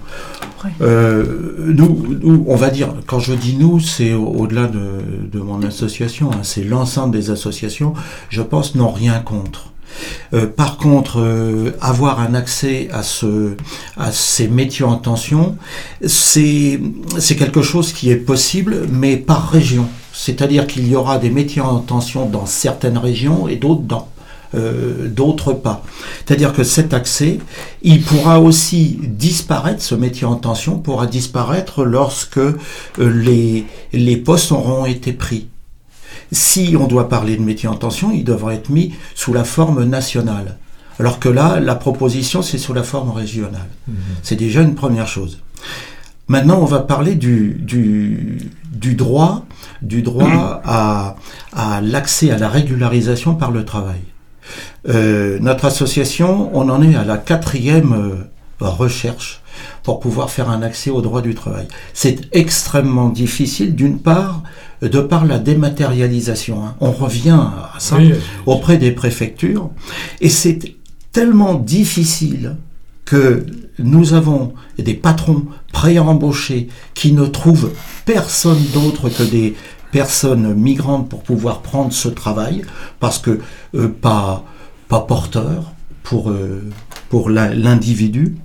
Euh, 0.81 1.25
nous, 1.59 2.45
on 2.47 2.55
va 2.55 2.69
dire, 2.69 2.93
quand 3.05 3.19
je 3.19 3.33
dis 3.33 3.57
nous, 3.57 3.81
c'est 3.81 4.13
au-delà 4.13 4.67
de, 4.67 5.39
mon 5.39 5.61
association, 5.61 6.31
hein, 6.31 6.39
c'est 6.41 6.63
l'ensemble 6.63 7.13
des 7.13 7.29
associations, 7.31 7.93
je 8.29 8.41
pense, 8.41 8.75
n'ont 8.75 8.91
rien 8.91 9.19
contre. 9.19 9.73
Euh, 10.33 10.47
par 10.47 10.77
contre, 10.77 11.21
avoir 11.81 12.21
un 12.21 12.33
accès 12.33 12.87
à, 12.91 13.03
ce, 13.03 13.55
à 13.97 14.11
ces 14.13 14.47
métiers 14.47 14.85
en 14.85 14.95
tension, 14.95 15.57
c'est 16.07 16.79
quelque 17.37 17.61
chose 17.61 17.91
qui 17.91 18.09
est 18.09 18.15
possible, 18.15 18.87
mais 18.89 19.17
par 19.17 19.49
région. 19.49 19.87
C'est-à-dire 20.13 20.65
qu'il 20.65 20.87
y 20.87 20.95
aura 20.95 21.17
des 21.17 21.29
métiers 21.29 21.61
en 21.61 21.79
tension 21.79 22.25
dans 22.25 22.45
certaines 22.45 22.97
régions 22.97 23.49
et 23.49 23.57
d'autres 23.57 23.81
dans 23.81 24.07
euh, 24.55 25.07
d'autres 25.07 25.53
pas. 25.53 25.83
C'est-à-dire 26.25 26.53
que 26.53 26.63
cet 26.63 26.93
accès, 26.93 27.39
il 27.81 28.01
pourra 28.01 28.39
aussi 28.39 28.99
disparaître, 29.03 29.81
ce 29.81 29.95
métier 29.95 30.25
en 30.25 30.35
tension 30.35 30.79
pourra 30.79 31.07
disparaître 31.07 31.83
lorsque 31.83 32.37
euh, 32.37 32.55
les, 32.97 33.65
les 33.93 34.17
postes 34.17 34.51
auront 34.51 34.85
été 34.85 35.13
pris. 35.13 35.47
Si 36.31 36.75
on 36.79 36.87
doit 36.87 37.09
parler 37.09 37.37
de 37.37 37.41
métier 37.41 37.69
en 37.69 37.75
tension, 37.75 38.11
il 38.11 38.23
devra 38.23 38.53
être 38.53 38.69
mis 38.69 38.93
sous 39.13 39.33
la 39.33 39.43
forme 39.43 39.83
nationale. 39.83 40.57
Alors 40.99 41.19
que 41.19 41.29
là, 41.29 41.59
la 41.59 41.75
proposition, 41.75 42.41
c'est 42.41 42.57
sous 42.57 42.73
la 42.73 42.83
forme 42.83 43.11
régionale. 43.11 43.67
Mmh. 43.87 43.93
C'est 44.23 44.35
déjà 44.37 44.61
une 44.61 44.75
première 44.75 45.07
chose. 45.07 45.39
Maintenant, 46.27 46.59
on 46.59 46.65
va 46.65 46.79
parler 46.79 47.15
du, 47.15 47.55
du, 47.59 48.51
du 48.71 48.95
droit, 48.95 49.45
du 49.81 50.01
droit 50.01 50.61
à, 50.65 51.15
à 51.53 51.81
l'accès 51.81 52.31
à 52.31 52.37
la 52.37 52.49
régularisation 52.49 53.35
par 53.35 53.51
le 53.51 53.65
travail. 53.65 53.99
Euh, 54.87 55.39
notre 55.41 55.65
association, 55.65 56.49
on 56.53 56.69
en 56.69 56.81
est 56.81 56.95
à 56.95 57.03
la 57.03 57.17
quatrième 57.17 57.93
euh, 57.93 58.67
recherche 58.67 59.41
pour 59.83 59.99
pouvoir 59.99 60.29
faire 60.29 60.49
un 60.49 60.61
accès 60.61 60.89
au 60.89 61.01
droit 61.01 61.21
du 61.21 61.35
travail. 61.35 61.67
C'est 61.93 62.21
extrêmement 62.33 63.09
difficile, 63.09 63.75
d'une 63.75 63.99
part, 63.99 64.43
de 64.81 64.99
par 64.99 65.25
la 65.25 65.39
dématérialisation. 65.39 66.65
Hein. 66.65 66.75
On 66.81 66.91
revient 66.91 67.39
à 67.39 67.79
ça 67.79 67.97
auprès 68.45 68.77
des 68.77 68.91
préfectures, 68.91 69.69
et 70.21 70.29
c'est 70.29 70.59
tellement 71.11 71.53
difficile 71.53 72.57
que 73.05 73.45
nous 73.79 74.13
avons 74.13 74.53
des 74.77 74.93
patrons 74.93 75.45
pré-embauchés 75.71 76.69
qui 76.93 77.13
ne 77.13 77.25
trouvent 77.25 77.71
personne 78.05 78.61
d'autre 78.73 79.09
que 79.09 79.23
des 79.23 79.55
personnes 79.95 80.53
migrantes 80.55 81.07
pour 81.07 81.23
pouvoir 81.23 81.61
prendre 81.61 81.93
ce 81.93 82.09
travail, 82.09 82.63
parce 82.99 83.17
que 83.17 83.39
euh, 83.75 83.87
pas, 83.87 84.43
pas 84.89 84.99
porteur 84.99 85.71
pour, 86.03 86.31
euh, 86.31 86.69
pour 87.07 87.29
l'individu, 87.29 88.35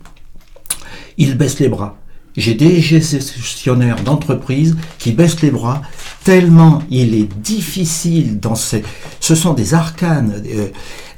il 1.18 1.36
baisse 1.36 1.58
les 1.58 1.68
bras. 1.68 1.96
J'ai 2.36 2.54
des 2.54 2.80
gestionnaires 2.80 4.00
d'entreprise 4.04 4.76
qui 5.00 5.10
baissent 5.10 5.42
les 5.42 5.50
bras 5.50 5.82
tellement 6.22 6.84
il 6.88 7.14
est 7.14 7.28
difficile 7.40 8.38
dans 8.38 8.54
ces... 8.54 8.84
Ce 9.18 9.34
sont 9.34 9.52
des 9.52 9.74
arcanes 9.74 10.40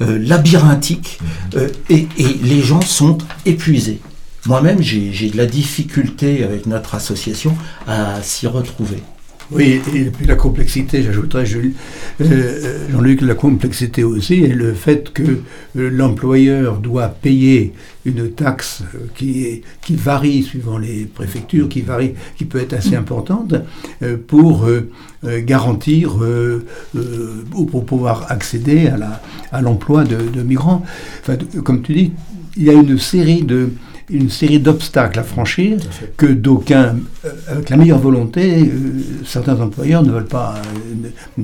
euh, 0.00 0.18
labyrinthiques 0.18 1.18
et, 1.90 2.08
et 2.16 2.38
les 2.42 2.62
gens 2.62 2.80
sont 2.80 3.18
épuisés. 3.44 4.00
Moi-même, 4.46 4.80
j'ai 4.80 5.28
de 5.28 5.36
la 5.36 5.46
difficulté 5.46 6.42
avec 6.42 6.64
notre 6.64 6.94
association 6.94 7.54
à 7.86 8.22
s'y 8.22 8.46
retrouver. 8.46 9.02
Oui, 9.50 9.80
et 9.94 10.04
puis 10.04 10.26
la 10.26 10.36
complexité, 10.36 11.02
j'ajouterais, 11.02 11.44
euh, 12.20 12.88
Jean-Luc, 12.90 13.20
la 13.22 13.34
complexité 13.34 14.04
aussi, 14.04 14.44
et 14.44 14.48
le 14.48 14.72
fait 14.72 15.12
que 15.12 15.22
euh, 15.22 15.90
l'employeur 15.90 16.78
doit 16.78 17.08
payer 17.08 17.72
une 18.04 18.30
taxe 18.30 18.82
euh, 18.94 19.08
qui 19.16 19.96
varie 19.96 20.42
suivant 20.42 20.78
les 20.78 21.04
préfectures, 21.04 21.68
qui 21.68 21.82
varie, 21.82 22.14
qui 22.36 22.44
peut 22.44 22.60
être 22.60 22.72
assez 22.72 22.96
importante, 22.96 23.54
pour 24.26 24.68
garantir 25.22 26.16
ou 27.54 27.64
pour 27.66 27.86
pouvoir 27.86 28.30
accéder 28.30 28.90
à 29.52 29.62
l'emploi 29.62 30.04
de, 30.04 30.16
de, 30.16 30.42
migrants. 30.42 30.84
Enfin, 31.20 31.36
comme 31.62 31.82
tu 31.82 31.94
dis, 31.94 32.12
il 32.56 32.64
y 32.64 32.70
a 32.70 32.72
une 32.72 32.98
série 32.98 33.42
de 33.42 33.70
une 34.12 34.30
série 34.30 34.60
d'obstacles 34.60 35.18
à 35.18 35.22
franchir 35.22 35.78
que 36.16 36.26
d'aucuns, 36.26 36.96
euh, 37.24 37.30
avec 37.48 37.70
la 37.70 37.76
meilleure 37.76 37.98
volonté, 37.98 38.60
euh, 38.60 39.02
certains 39.24 39.58
employeurs 39.60 40.02
ne 40.02 40.12
veulent 40.12 40.26
pas, 40.26 40.54
euh, 41.38 41.42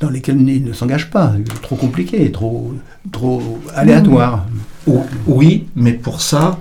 dans 0.00 0.10
lesquels 0.10 0.40
ils 0.48 0.64
ne 0.64 0.72
s'engagent 0.72 1.10
pas. 1.10 1.32
Trop 1.62 1.76
compliqué, 1.76 2.30
trop, 2.32 2.74
trop 3.12 3.58
aléatoire. 3.74 4.46
Oui, 5.26 5.66
mais 5.76 5.92
pour 5.92 6.20
ça, 6.20 6.58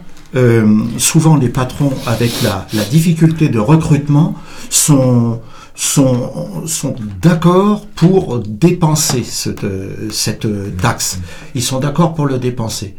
souvent 0.97 1.37
les 1.37 1.49
patrons, 1.49 1.93
avec 2.05 2.31
la, 2.43 2.67
difficulté 2.91 3.49
de 3.49 3.59
recrutement, 3.59 4.35
sont, 4.69 5.39
sont, 5.73 6.67
sont 6.67 6.95
d'accord 7.21 7.87
pour 7.95 8.39
dépenser 8.39 9.23
cette, 9.23 9.65
cette 10.11 10.47
taxe. 10.77 11.19
Ils 11.55 11.63
sont 11.63 11.79
d'accord 11.79 12.13
pour 12.13 12.25
le 12.25 12.37
dépenser. 12.37 12.95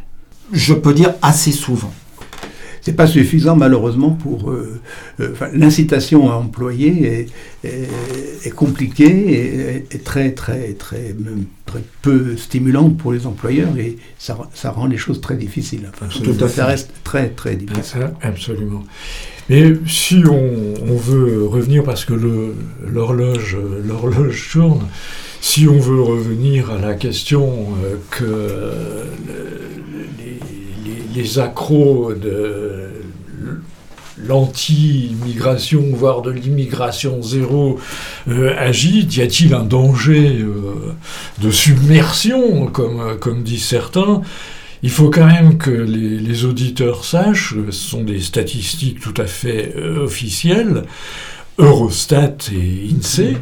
Je 0.52 0.74
peux 0.74 0.94
dire 0.94 1.12
assez 1.22 1.52
souvent 1.52 1.92
c'est 2.80 2.94
pas 2.94 3.06
suffisant 3.06 3.56
malheureusement 3.56 4.10
pour 4.10 4.50
euh, 4.50 4.80
euh, 5.20 5.34
l'incitation 5.52 6.30
à 6.30 6.34
employer 6.34 7.28
est, 7.64 8.50
compliquée 8.50 9.84
et, 9.90 9.98
très 9.98 10.32
très 10.32 10.72
très 10.72 11.14
très 11.66 11.82
peu 12.02 12.36
stimulante 12.36 12.96
pour 12.96 13.12
les 13.12 13.26
employeurs 13.26 13.76
et 13.78 13.96
ça, 14.18 14.38
ça 14.54 14.70
rend 14.70 14.86
les 14.86 14.96
choses 14.96 15.20
très 15.20 15.36
difficiles. 15.36 15.88
Enfin, 15.92 16.06
Tout 16.08 16.30
à 16.44 16.48
fait. 16.48 16.56
Ça 16.56 16.66
reste 16.66 16.90
très 17.04 17.28
très 17.30 17.56
difficile. 17.56 18.12
Absolument. 18.22 18.84
Mais 19.48 19.74
si 19.86 20.22
on, 20.26 20.74
on 20.88 20.96
veut 20.96 21.44
revenir 21.46 21.82
parce 21.82 22.04
que 22.04 22.14
l'horloge 22.86 23.56
l'horloge 23.84 24.50
tourne. 24.52 24.86
si 25.40 25.68
on 25.68 25.78
veut 25.78 26.02
revenir 26.02 26.70
à 26.70 26.78
la 26.78 26.94
question 26.94 27.68
que 28.10 29.04
les, 30.18 30.59
les 31.14 31.38
accros 31.38 32.14
de 32.14 32.88
l'anti-immigration, 34.26 35.84
voire 35.92 36.22
de 36.22 36.30
l'immigration 36.30 37.22
zéro 37.22 37.78
euh, 38.28 38.54
agite. 38.58 39.16
Y 39.16 39.22
a-t-il 39.22 39.54
un 39.54 39.64
danger 39.64 40.40
euh, 40.40 40.94
de 41.40 41.50
submersion, 41.50 42.66
comme, 42.66 43.18
comme 43.18 43.42
disent 43.42 43.64
certains? 43.64 44.22
Il 44.82 44.90
faut 44.90 45.10
quand 45.10 45.26
même 45.26 45.58
que 45.58 45.70
les, 45.70 46.44
auditeurs 46.44 47.04
sachent, 47.04 47.54
ce 47.66 47.70
sont 47.70 48.02
des 48.02 48.20
statistiques 48.20 49.00
tout 49.00 49.14
à 49.18 49.26
fait 49.26 49.74
euh, 49.76 50.04
officielles, 50.04 50.84
Eurostat 51.58 52.36
et 52.52 52.88
INSEE, 52.94 53.36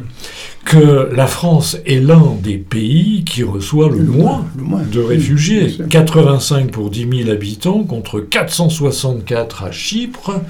que 0.65 1.09
la 1.15 1.25
France 1.25 1.77
est 1.85 1.99
l'un 1.99 2.35
des 2.43 2.57
pays 2.57 3.23
qui 3.23 3.43
reçoit 3.43 3.89
le, 3.89 4.03
moins, 4.03 4.45
de 4.91 4.99
réfugiés. 4.99 5.75
85 5.89 6.71
pour 6.71 6.89
10 6.89 7.23
000 7.23 7.29
habitants 7.31 7.83
contre 7.83 8.19
464 8.19 9.63
à 9.63 9.71
Chypre, 9.71 10.41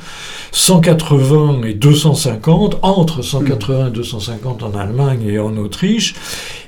180 0.52 1.62
et 1.64 1.74
250, 1.74 2.80
entre 2.82 3.22
180 3.22 3.88
et 3.88 3.92
250 3.92 4.64
en 4.64 4.74
Allemagne 4.74 5.24
et 5.26 5.40
en 5.40 5.56
Autriche. 5.56 6.16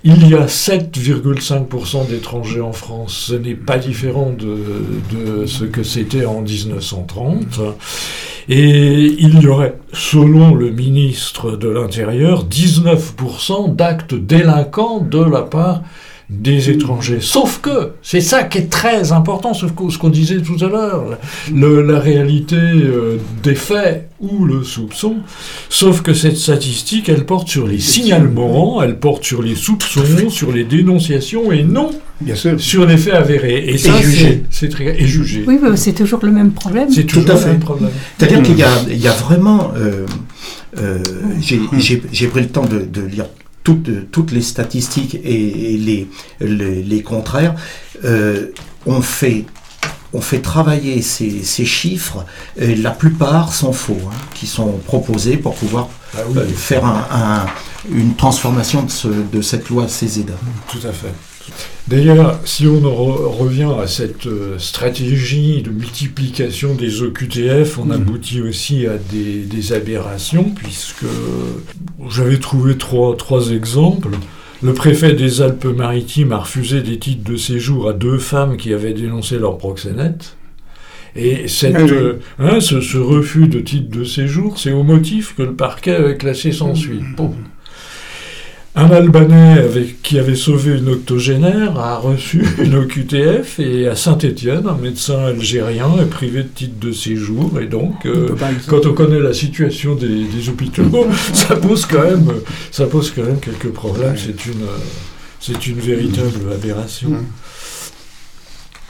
Il 0.04 0.30
y 0.30 0.36
a 0.36 0.46
7,5% 0.46 2.08
d'étrangers 2.08 2.62
en 2.62 2.74
France. 2.74 3.26
Ce 3.28 3.34
n'est 3.34 3.56
pas 3.56 3.78
différent 3.78 4.32
de, 4.32 4.60
de 5.12 5.46
ce 5.46 5.66
que 5.66 5.84
c'était 5.84 6.26
en 6.26 6.42
1930. 6.42 7.60
Et 8.50 9.06
il 9.20 9.40
y 9.42 9.48
aurait, 9.48 9.78
selon 9.94 10.56
le 10.56 10.72
ministre 10.72 11.52
de 11.58 11.70
l'Intérieur, 11.70 12.46
19% 12.46 13.76
d'actes 13.76 14.16
délinquants 14.16 15.00
de 15.00 15.24
la 15.24 15.42
part 15.42 15.82
des 16.32 16.70
étrangers. 16.70 17.20
Sauf 17.20 17.60
que, 17.62 17.92
c'est 18.02 18.22
ça 18.22 18.44
qui 18.44 18.60
est 18.60 18.70
très 18.70 19.12
important, 19.12 19.54
sauf 19.54 19.74
que 19.76 19.90
ce 19.92 19.98
qu'on 19.98 20.10
disait 20.10 20.42
tout 20.42 20.64
à 20.64 20.70
l'heure, 20.70 21.18
la 21.54 22.00
réalité 22.00 22.56
euh, 22.56 23.18
des 23.44 23.54
faits 23.54 24.10
ou 24.22 24.46
le 24.46 24.64
soupçon, 24.64 25.18
sauf 25.68 26.02
que 26.02 26.14
cette 26.14 26.38
statistique, 26.38 27.10
elle 27.10 27.26
porte 27.26 27.50
sur 27.50 27.68
les 27.68 27.80
signalements, 27.80 28.82
elle 28.82 28.98
porte 28.98 29.26
sur 29.26 29.42
les 29.42 29.56
soupçons, 29.56 30.30
sur 30.30 30.54
les 30.54 30.64
dénonciations, 30.64 31.52
et 31.52 31.64
non 31.64 31.92
Bien 32.22 32.36
sûr. 32.36 32.60
sur 32.62 32.86
les 32.86 32.98
faits 32.98 33.16
avérés. 33.16 33.66
Et, 33.68 33.78
ça, 33.78 33.94
c'est 34.50 34.70
très... 34.70 35.02
Et 35.02 35.08
jugé. 35.08 35.44
Oui, 35.46 35.60
c'est 35.76 35.94
toujours 35.94 36.24
le 36.24 36.32
même 36.32 36.52
problème. 36.52 36.90
C'est 36.92 37.04
toujours 37.04 37.26
tout 37.26 37.32
à 37.32 37.36
fait. 37.36 37.48
le 37.48 37.52
même 37.54 37.62
problème. 37.62 37.92
C'est-à-dire 38.18 38.42
qu'il 38.42 38.58
y, 38.58 39.08
a, 39.08 39.12
vraiment... 39.12 39.74
Euh, 39.76 40.06
euh, 40.78 41.00
j'ai 41.42 42.28
pris 42.28 42.42
le 42.42 42.48
temps 42.48 42.66
de, 42.66 42.80
de 42.80 43.02
lire 43.02 43.26
toutes, 43.64 44.12
toutes 44.12 44.32
les 44.32 44.42
statistiques 44.42 45.16
et, 45.24 45.78
les, 45.78 46.08
les, 46.40 47.04
contraires, 47.04 47.56
euh, 48.04 48.48
on, 48.86 49.02
fait, 49.02 49.46
on 50.14 50.22
fait 50.22 50.40
travailler 50.40 51.02
ces, 51.02 51.44
ces 51.44 51.66
chiffres, 51.66 52.26
et 52.58 52.76
la 52.76 52.92
plupart 52.92 53.54
sont 53.54 53.74
faux, 53.74 54.00
hein, 54.08 54.16
qui 54.34 54.48
sont 54.48 54.80
proposés 54.86 55.38
pour 55.38 55.56
pouvoir 55.56 55.90
ah 56.16 56.22
euh, 56.36 56.48
faire 56.48 56.86
un, 56.86 57.46
une 57.90 58.16
transformation 58.16 58.84
de, 58.84 58.92
ce, 58.92 59.08
de 59.08 59.42
cette 59.42 59.70
loi 59.70 59.88
CESEDA. 59.88 60.34
Tout 60.70 60.86
à 60.88 60.92
fait. 60.92 61.14
D'ailleurs, 61.88 62.40
si 62.46 62.68
on 62.68 62.80
revient 62.80 63.70
à 63.82 63.88
cette 63.88 64.28
euh, 64.28 64.58
stratégie 64.60 65.62
de 65.62 65.72
multiplication 65.72 66.76
des 66.76 67.02
OQTF, 67.02 67.80
on 67.80 67.86
mm. 67.86 67.92
aboutit 67.92 68.42
aussi 68.42 68.88
à 68.88 68.98
des, 68.98 69.74
aberrations, 69.74 70.46
puisque 70.56 71.06
j'avais 72.10 72.40
trouvé 72.40 72.78
trois, 72.78 73.16
trois 73.18 73.52
exemples. 73.52 74.12
Le 74.64 74.74
préfet 74.74 75.14
des 75.14 75.42
Alpes-Maritimes 75.42 76.32
a 76.34 76.38
refusé 76.38 76.82
des 76.82 77.00
titres 77.00 77.30
de 77.30 77.36
séjour 77.36 77.90
à 77.90 77.94
deux 77.94 78.20
femmes 78.20 78.58
qui 78.58 78.74
avaient 78.74 78.94
dénoncé 78.94 79.40
leur 79.40 79.58
proxénète. 79.58 80.38
Et 81.16 81.48
cette, 81.48 81.76
ah 81.76 81.82
euh, 81.82 82.20
hein, 82.40 82.60
ce, 82.62 82.98
refus 82.98 83.48
de 83.48 83.60
titre 83.60 83.90
de 83.90 84.04
séjour, 84.04 84.58
c'est 84.58 84.72
au 84.72 84.84
motif 84.84 85.36
que 85.36 85.44
le 85.44 85.56
parquet 85.56 85.96
avait 85.96 86.16
classé 86.16 86.52
sans 86.52 86.74
suite. 86.74 87.04
Bon. 87.18 87.34
Un 88.74 88.90
Albanais 88.90 89.60
avec, 89.60 90.02
qui 90.02 90.18
avait 90.18 90.36
sauvé 90.36 90.78
une 90.78 90.88
octogénaire 90.88 91.78
a 91.78 91.98
reçu 91.98 92.46
une 92.58 92.76
OQTF 92.76 93.60
et 93.60 93.90
à 93.90 93.98
Saint-Étienne, 93.98 94.66
un 94.66 94.78
médecin 94.78 95.20
algérien 95.26 95.90
est 96.02 96.06
privé 96.06 96.44
de 96.44 96.48
titre 96.48 96.80
de 96.80 96.94
séjour. 96.94 97.60
Et 97.60 97.66
donc, 97.66 98.06
euh, 98.06 98.30
quand 98.68 98.86
on 98.86 98.94
connaît 98.94 99.20
la 99.20 99.34
situation 99.34 99.96
des, 99.96 100.48
hôpitaux, 100.48 100.84
ça 101.34 101.58
pose 101.58 101.86
quand 101.86 102.04
même, 102.04 102.32
ça 102.72 102.86
pose 102.86 103.12
quand 103.12 103.24
même 103.24 103.42
quelques 103.42 103.74
problèmes. 103.74 104.16
C'est 104.16 104.46
une, 104.46 104.66
c'est 105.42 105.68
une 105.68 105.80
véritable 105.80 106.54
aberration. 106.54 107.10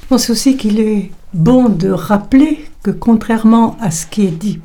Je 0.04 0.08
pense 0.08 0.30
aussi 0.30 0.58
qu'il 0.58 0.80
est 0.80 1.10
bon 1.34 1.70
de 1.70 1.90
rappeler 1.90 2.66
que 2.84 2.92
contrairement 2.92 3.78
à 3.82 3.90
ce 3.90 4.06
qui 4.06 4.28
est 4.28 4.38
dit 4.38 4.60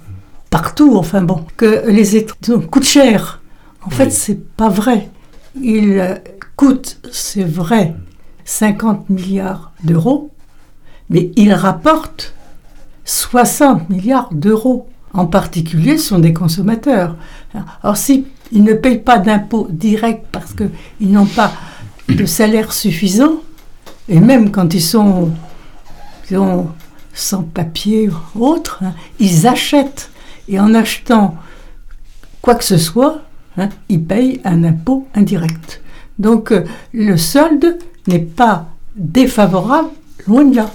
partout, 0.51 0.97
enfin 0.97 1.23
bon, 1.23 1.47
que 1.57 1.89
les 1.89 2.17
étrangers 2.17 2.67
coûtent 2.71 2.85
cher 2.85 3.36
en 3.87 3.91
fait, 3.91 4.11
c'est 4.11 4.49
pas 4.57 4.69
vrai. 4.69 5.09
Il 5.61 6.21
coûte, 6.57 6.99
c'est 7.13 7.45
vrai, 7.45 7.95
50 8.45 9.09
milliards 9.11 9.73
d'euros, 9.85 10.31
mais 11.09 11.31
il 11.37 11.53
rapporte 11.53 12.35
60 13.05 13.89
milliards 13.89 14.29
d'euros. 14.33 14.89
En 15.13 15.27
particulier, 15.27 15.97
ce 15.97 16.09
sont 16.09 16.19
des 16.19 16.35
consommateurs. 16.35 17.17
Alors, 17.83 17.97
si 17.97 18.27
ils 18.53 18.65
ne 18.65 18.75
payent 18.75 18.99
pas 18.99 19.19
d'impôts 19.19 19.69
directs 19.71 20.27
parce 20.31 20.53
qu'ils 20.53 21.13
n'ont 21.13 21.27
pas 21.27 21.53
de 22.09 22.27
salaire 22.27 22.73
suffisant, 22.73 23.41
et 24.09 24.21
même 24.21 24.51
quand 24.51 24.75
ils 24.75 24.83
sont, 24.83 25.31
sans 27.15 27.43
papier 27.43 28.11
ou 28.35 28.47
autre, 28.47 28.81
hein, 28.83 28.93
ils 29.19 29.47
achètent. 29.47 30.11
Et 30.49 30.61
en 30.61 30.75
achetant 30.75 31.37
quoi 32.43 32.55
que 32.55 32.65
ce 32.65 32.79
soit, 32.79 33.23
Hein, 33.59 33.71
ils 33.89 34.03
payent 34.03 34.41
un 34.45 34.65
impôt 34.65 35.07
indirect. 35.15 35.81
Donc 36.19 36.53
euh, 36.53 36.65
le 36.93 37.17
solde 37.17 37.79
n'est 38.07 38.19
pas 38.19 38.69
défavorable, 38.97 39.89
loin 40.27 40.45
de 40.45 40.57
là. 40.57 40.73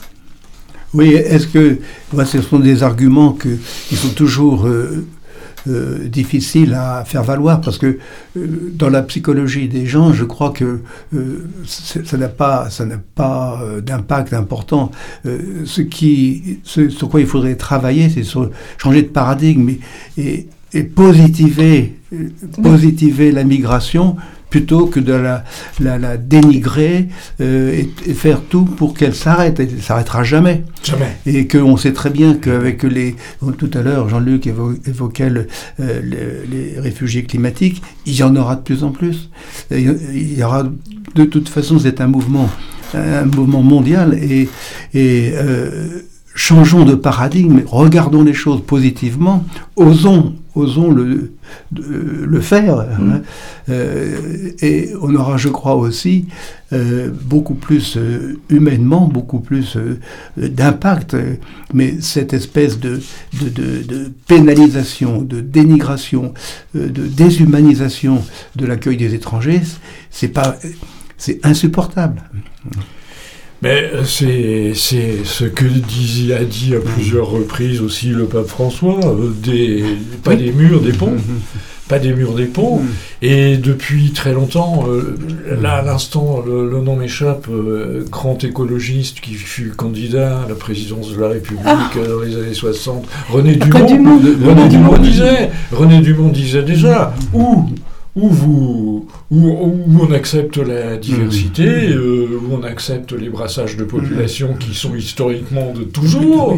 Oui, 0.93 1.13
est-ce 1.13 1.47
que 1.47 1.79
ce 2.25 2.41
sont 2.41 2.59
des 2.59 2.84
arguments 2.84 3.32
qui 3.32 3.95
sont 3.95 4.09
toujours 4.09 4.67
euh, 4.67 5.05
euh, 5.69 6.07
difficiles 6.09 6.73
à 6.73 7.05
faire 7.05 7.23
valoir 7.23 7.61
parce 7.61 7.77
que 7.77 7.97
dans 8.36 8.89
la 8.89 9.01
psychologie 9.03 9.69
des 9.69 9.86
gens, 9.86 10.11
je 10.11 10.25
crois 10.25 10.49
que 10.49 10.82
ça 11.65 12.17
n'a 12.17 12.27
pas, 12.27 12.69
ça 12.69 12.86
pas 13.15 13.63
d'impact 13.82 14.34
important. 14.34 14.91
ce 15.23 15.82
qui, 15.82 16.59
sur 16.63 17.09
quoi 17.09 17.21
il 17.21 17.27
faudrait 17.27 17.55
travailler, 17.55 18.09
c'est 18.09 18.23
changer 18.77 19.03
de 19.03 19.07
paradigme 19.07 19.69
et 20.17 20.47
positiver, 20.84 21.97
positiver 22.61 23.32
la 23.32 23.43
migration 23.43 24.15
plutôt 24.51 24.86
que 24.86 24.99
de 24.99 25.13
la, 25.13 25.43
la, 25.80 26.17
dénigrer 26.17 27.07
euh, 27.39 27.84
et, 28.05 28.13
faire 28.13 28.41
tout 28.41 28.65
pour 28.65 28.93
qu'elle 28.93 29.15
s'arrête. 29.15 29.59
Elle 29.59 29.76
ne 29.76 29.82
s'arrêtera 29.82 30.24
jamais. 30.24 30.63
Jamais. 30.84 31.17
Et 31.26 31.47
qu'on 31.47 31.78
sait 31.78 31.93
très 31.93 32.11
bien 32.11 32.36
qu'avec 32.36 32.84
les... 32.84 33.15
Tout 33.57 33.72
à 33.74 33.82
l'heure, 33.82 34.09
Jean-Luc 34.09 34.45
évoquait 34.45 35.32
euh, 35.80 36.43
les 36.51 36.80
réfugiés 36.80 37.24
climatiques. 37.24 37.82
Il 38.05 38.13
y 38.13 38.24
en 38.24 38.36
aura 38.36 38.57
de 38.57 38.61
plus 38.61 38.84
en 38.84 38.91
plus. 38.91 39.30
Il 39.72 40.38
y 40.38 40.43
aura... 40.43 40.69
De 41.15 41.24
toute 41.24 41.49
façon, 41.49 41.80
c'est 41.80 42.01
un 42.01 42.07
mouvement, 42.07 42.49
un 42.93 43.26
mouvement 43.26 43.63
mondial. 43.63 44.13
Et, 44.22 44.49
et 44.93 45.32
euh, 45.34 46.03
changeons 46.36 46.84
de 46.84 46.95
paradigme, 46.95 47.61
regardons 47.65 48.24
les 48.24 48.34
choses 48.34 48.61
positivement, 48.65 49.45
osons, 49.76 50.36
osons 50.55 50.91
le, 50.91 51.33
le 51.71 52.41
faire. 52.41 52.79
Hein. 52.79 52.97
Mm. 52.99 53.21
Euh, 53.69 54.51
et 54.61 54.91
on 55.01 55.13
aura, 55.15 55.37
je 55.37 55.49
crois 55.49 55.75
aussi, 55.75 56.27
euh, 56.73 57.09
beaucoup 57.09 57.53
plus 57.53 57.97
euh, 57.97 58.39
humainement, 58.49 59.07
beaucoup 59.07 59.39
plus 59.39 59.77
d'impact. 60.37 61.15
Mais 61.73 61.95
cette 62.01 62.33
espèce 62.33 62.79
de, 62.79 63.01
de, 63.41 63.49
de, 63.83 64.11
pénalisation, 64.27 65.21
de 65.21 65.41
dénigration, 65.41 66.33
de 66.75 66.89
déshumanisation 66.89 68.21
de 68.55 68.65
l'accueil 68.65 68.97
des 68.97 69.13
étrangers, 69.15 69.61
c'est 70.09 70.29
pas, 70.29 70.57
c'est 71.17 71.39
insupportable. 71.45 72.23
Mais 73.62 73.91
euh, 73.93 74.03
c'est, 74.05 74.74
ce 75.24 75.45
que 75.45 75.66
dit, 75.66 76.34
a 76.34 76.43
dit 76.43 76.74
à 76.76 76.80
plusieurs 76.80 77.30
reprises 77.30 77.82
aussi 77.82 78.07
le 78.07 78.26
pape 78.26 78.47
François, 78.47 78.99
euh, 79.03 79.32
des, 79.38 79.84
pas 80.24 80.36
des 80.36 80.51
murs, 80.51 80.82
des 80.82 80.93
ponts. 80.93 81.16
Pas 81.88 81.99
des 81.99 82.14
murs, 82.14 82.34
des 82.34 82.45
ponts. 82.45 82.82
Et 83.22 83.57
depuis 83.57 84.14
très 84.14 84.34
longtemps, 84.34 84.86
euh, 84.88 85.16
là 85.62 85.76
à 85.76 85.82
l'instant, 85.84 86.41
le, 86.43 86.82
nom 86.82 86.95
m'échappe, 86.95 87.47
grand 88.09 88.43
écologiste 88.43 89.20
qui 89.20 89.36
fut 89.36 89.70
candidat 89.70 90.41
à 90.45 90.49
la 90.49 90.55
présidence 90.55 91.14
de 91.14 91.20
la 91.20 91.28
République 91.28 91.64
ah. 91.66 91.91
dans 91.93 92.22
les 92.22 92.36
années 92.38 92.53
60, 92.55 93.05
René 93.30 93.57
Dumont. 93.57 93.86
René 93.86 94.70
Dumont 94.70 94.97
disait, 94.97 95.51
René 95.72 95.99
Dumont 95.99 96.30
disait 96.30 96.64
déjà, 96.64 97.14
où 97.34 97.66
où 98.16 98.28
vous, 98.30 99.07
où, 99.32 99.38
où 99.47 99.99
on 100.01 100.12
accepte 100.12 100.57
la 100.57 100.97
diversité, 100.97 101.64
Mmh. 101.66 101.93
euh, 101.93 102.28
où 102.43 102.53
on 102.59 102.64
accepte 102.64 103.14
les 103.14 103.30
brassages 103.30 103.78
de 103.78 103.84
population 103.86 104.53
qui 104.59 104.74
sont 104.74 104.95
historiquement 104.95 105.72
de 105.74 105.84
toujours, 105.84 106.57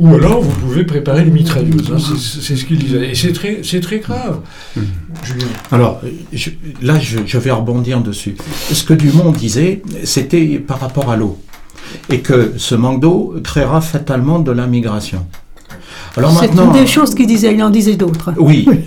ou 0.00 0.14
alors 0.14 0.40
vous 0.40 0.58
pouvez 0.60 0.84
préparer 0.84 1.24
les 1.24 1.30
mitrailleuses. 1.30 1.92
hein, 1.94 1.98
c'est 2.18 2.56
ce 2.56 2.64
qu'il 2.64 2.78
disait. 2.78 3.10
Et 3.10 3.14
c'est 3.14 3.32
très, 3.32 3.60
très 3.60 3.98
grave. 3.98 4.40
Mmh. 4.76 4.80
Julien. 5.24 5.46
Alors, 5.70 6.00
je- 6.32 6.50
là, 6.82 6.98
je, 6.98 7.18
je 7.26 7.38
vais 7.38 7.50
rebondir 7.52 8.00
dessus. 8.00 8.34
Ce 8.72 8.82
que 8.82 8.94
Dumont 8.94 9.30
disait, 9.30 9.82
c'était 10.04 10.58
par 10.58 10.80
rapport 10.80 11.10
à 11.10 11.16
l'eau. 11.16 11.38
Et 12.08 12.20
que 12.20 12.54
ce 12.56 12.74
manque 12.74 13.00
d'eau 13.00 13.34
créera 13.44 13.80
fatalement 13.80 14.38
de 14.38 14.52
la 14.52 14.66
migration. 14.66 15.26
Alors 16.16 16.32
C'est 16.38 16.48
maintenant. 16.48 16.72
des 16.72 16.86
choses 16.86 17.14
qu'il 17.14 17.26
disait, 17.26 17.54
il 17.54 17.62
en 17.62 17.70
disait 17.70 17.96
d'autres. 17.96 18.32
Oui. 18.38 18.66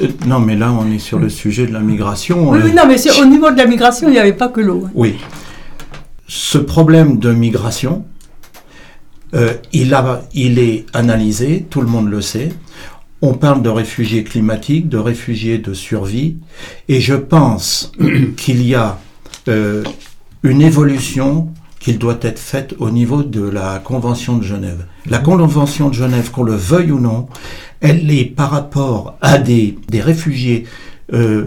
Euh, 0.00 0.06
non, 0.26 0.38
mais 0.38 0.54
là, 0.54 0.70
on 0.72 0.88
est 0.92 1.00
sur 1.00 1.18
le 1.18 1.28
sujet 1.28 1.66
de 1.66 1.72
la 1.72 1.80
migration. 1.80 2.50
Oui, 2.50 2.58
Euh, 2.58 2.62
oui, 2.66 2.72
non, 2.72 2.82
mais 2.86 2.98
c'est- 2.98 3.20
au 3.20 3.24
niveau 3.24 3.50
de 3.50 3.56
la 3.56 3.66
migration, 3.66 4.06
il 4.08 4.12
n'y 4.12 4.18
avait 4.18 4.32
pas 4.32 4.48
que 4.48 4.60
l'eau. 4.60 4.84
hein. 4.86 4.90
Oui. 4.94 5.16
Ce 6.28 6.56
problème 6.58 7.18
de 7.18 7.32
migration, 7.32 8.04
euh, 9.34 9.54
il, 9.72 9.92
a, 9.94 10.22
il 10.34 10.58
est 10.60 10.86
analysé, 10.94 11.66
tout 11.68 11.80
le 11.80 11.88
monde 11.88 12.08
le 12.08 12.20
sait. 12.20 12.50
On 13.22 13.34
parle 13.34 13.62
de 13.62 13.68
réfugiés 13.70 14.22
climatiques, 14.22 14.88
de 14.88 14.98
réfugiés 14.98 15.58
de 15.58 15.74
survie, 15.74 16.36
et 16.88 17.00
je 17.00 17.14
pense 17.14 17.90
qu'il 18.36 18.62
y 18.64 18.74
a 18.76 18.98
une 20.42 20.60
évolution 20.62 21.48
qu'il 21.80 21.98
doit 21.98 22.18
être 22.20 22.38
faite 22.38 22.74
au 22.78 22.90
niveau 22.90 23.22
de 23.22 23.42
la 23.42 23.78
Convention 23.82 24.36
de 24.36 24.44
Genève. 24.44 24.84
La 25.08 25.18
Convention 25.18 25.88
de 25.88 25.94
Genève, 25.94 26.30
qu'on 26.30 26.42
le 26.42 26.54
veuille 26.54 26.92
ou 26.92 26.98
non, 27.00 27.28
elle 27.80 28.10
est 28.10 28.24
par 28.26 28.50
rapport 28.50 29.16
à 29.20 29.38
des, 29.38 29.78
des 29.88 30.00
réfugiés 30.00 30.64
euh, 31.12 31.46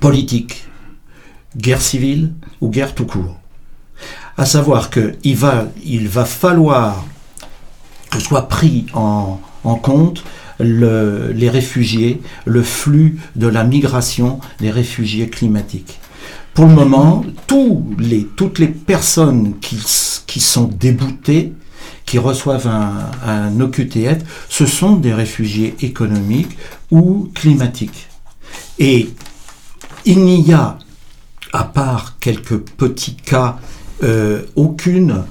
politiques, 0.00 0.64
guerre 1.56 1.80
civile 1.80 2.32
ou 2.60 2.68
guerre 2.68 2.94
tout 2.94 3.06
court. 3.06 3.36
À 4.36 4.44
savoir 4.46 4.90
qu'il 4.90 5.36
va, 5.36 5.66
il 5.84 6.08
va 6.08 6.24
falloir 6.24 7.04
que 8.10 8.20
soit 8.20 8.48
pris 8.48 8.86
en, 8.94 9.40
en 9.64 9.74
compte 9.74 10.22
le- 10.60 11.32
les 11.34 11.50
réfugiés, 11.50 12.20
le 12.44 12.62
flux 12.62 13.18
de 13.34 13.48
la 13.48 13.64
migration 13.64 14.38
des 14.60 14.70
réfugiés 14.70 15.28
climatiques. 15.28 15.98
Pour 16.54 16.66
le 16.66 16.74
moment, 16.74 17.24
tous 17.46 17.84
les, 17.98 18.24
toutes 18.24 18.58
les 18.58 18.68
personnes 18.68 19.54
qui, 19.60 19.78
qui 20.26 20.40
sont 20.40 20.64
déboutées, 20.64 21.52
qui 22.08 22.18
reçoivent 22.18 22.66
un, 22.66 23.60
OQTF, 23.60 24.18
ce 24.48 24.64
sont 24.66 24.96
des 24.96 25.12
réfugiés 25.12 25.74
économiques 25.82 26.56
ou 26.90 27.30
climatiques. 27.34 28.08
Et 28.78 29.10
il 30.06 30.20
n'y 30.24 30.52
a, 30.52 30.78
à 31.52 31.64
part 31.64 32.18
quelques 32.18 32.56
petits 32.56 33.14
cas, 33.14 33.58
euh, 34.02 34.42
aucune, 34.56 35.24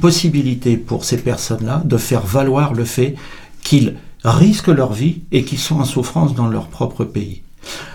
possibilité 0.00 0.76
pour 0.76 1.04
ces 1.04 1.18
personnes-là 1.18 1.82
de 1.84 1.96
faire 1.98 2.24
valoir 2.24 2.72
le 2.72 2.84
fait 2.84 3.14
qu'ils 3.62 3.96
risquent 4.24 4.68
leur 4.68 4.92
vie 4.92 5.22
et 5.32 5.44
qu'ils 5.44 5.58
sont 5.58 5.80
en 5.80 5.84
souffrance 5.84 6.34
dans 6.34 6.48
leur 6.48 6.68
propre 6.68 7.04
pays. 7.04 7.42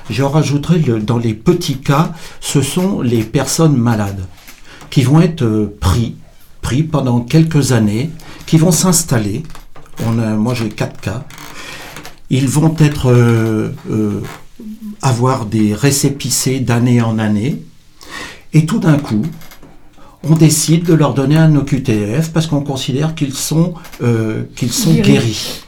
Je 0.10 0.22
rajouterai 0.24 0.80
le- 0.80 1.00
dans 1.00 1.18
les 1.18 1.34
petits 1.34 1.78
cas, 1.78 2.12
ce 2.42 2.62
sont 2.62 3.02
les 3.02 3.24
personnes 3.24 3.78
malades 3.78 4.26
qui 4.90 5.02
vont 5.04 5.22
être 5.22 5.44
euh, 5.44 5.76
pris, 5.80 6.16
pris 6.62 6.84
pendant 6.84 7.22
quelques 7.22 7.72
années, 7.72 8.10
qui 8.46 8.58
vont 8.58 8.72
s'installer. 8.72 9.44
On 10.06 10.20
a, 10.20 10.36
moi 10.36 10.54
j'ai 10.54 10.70
quatre 10.70 11.00
cas. 11.00 11.24
Ils 12.30 12.48
vont 12.48 12.76
être 12.80 13.12
euh, 13.12 13.70
euh, 13.90 14.22
avoir 15.02 15.46
des 15.46 15.74
récépissés 15.74 16.60
d'année 16.60 17.02
en 17.02 17.20
année, 17.20 17.62
et 18.54 18.66
tout 18.66 18.80
d'un 18.80 18.98
coup, 18.98 19.24
on 20.24 20.36
décide 20.36 20.84
de 20.86 20.94
leur 20.94 21.14
donner 21.14 21.38
un 21.38 21.56
OQTF 21.56 22.32
parce 22.32 22.48
qu'on 22.48 22.62
considère 22.62 23.16
qu'ils 23.16 23.34
sont, 23.34 23.74
euh, 24.04 24.44
qu'ils 24.56 24.72
sont 24.72 24.94
Guéris. 24.94 25.04
guéris. 25.04 25.64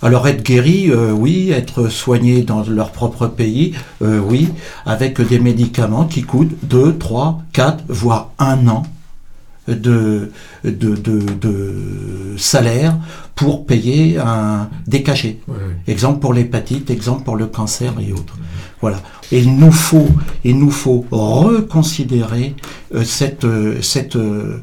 Alors 0.00 0.28
être 0.28 0.44
guéri, 0.44 0.90
euh, 0.90 1.10
oui, 1.10 1.50
être 1.50 1.88
soigné 1.88 2.42
dans 2.42 2.62
leur 2.68 2.92
propre 2.92 3.26
pays, 3.26 3.74
euh, 4.02 4.20
oui, 4.20 4.48
avec 4.86 5.20
des 5.20 5.40
médicaments 5.40 6.04
qui 6.04 6.22
coûtent 6.22 6.54
2, 6.64 6.98
3, 6.98 7.42
4, 7.52 7.84
voire 7.88 8.30
un 8.38 8.68
an 8.68 8.84
de, 9.74 10.30
de, 10.64 10.94
de, 10.96 11.20
de 11.40 12.34
salaire 12.36 12.96
pour 13.34 13.66
payer 13.66 14.18
un, 14.18 14.68
des 14.86 15.02
cachets. 15.02 15.38
Exemple 15.86 16.20
pour 16.20 16.32
l'hépatite, 16.34 16.90
exemple 16.90 17.22
pour 17.24 17.36
le 17.36 17.46
cancer 17.46 17.94
et 18.00 18.12
autres. 18.12 18.36
Voilà. 18.80 19.02
Et 19.32 19.40
il 19.40 19.56
nous 19.56 19.72
faut, 19.72 20.08
il 20.44 20.58
nous 20.58 20.70
faut 20.70 21.04
reconsidérer 21.10 22.54
euh, 22.94 23.04
cette, 23.04 23.44
euh, 23.44 23.82
cette 23.82 24.16
euh, 24.16 24.62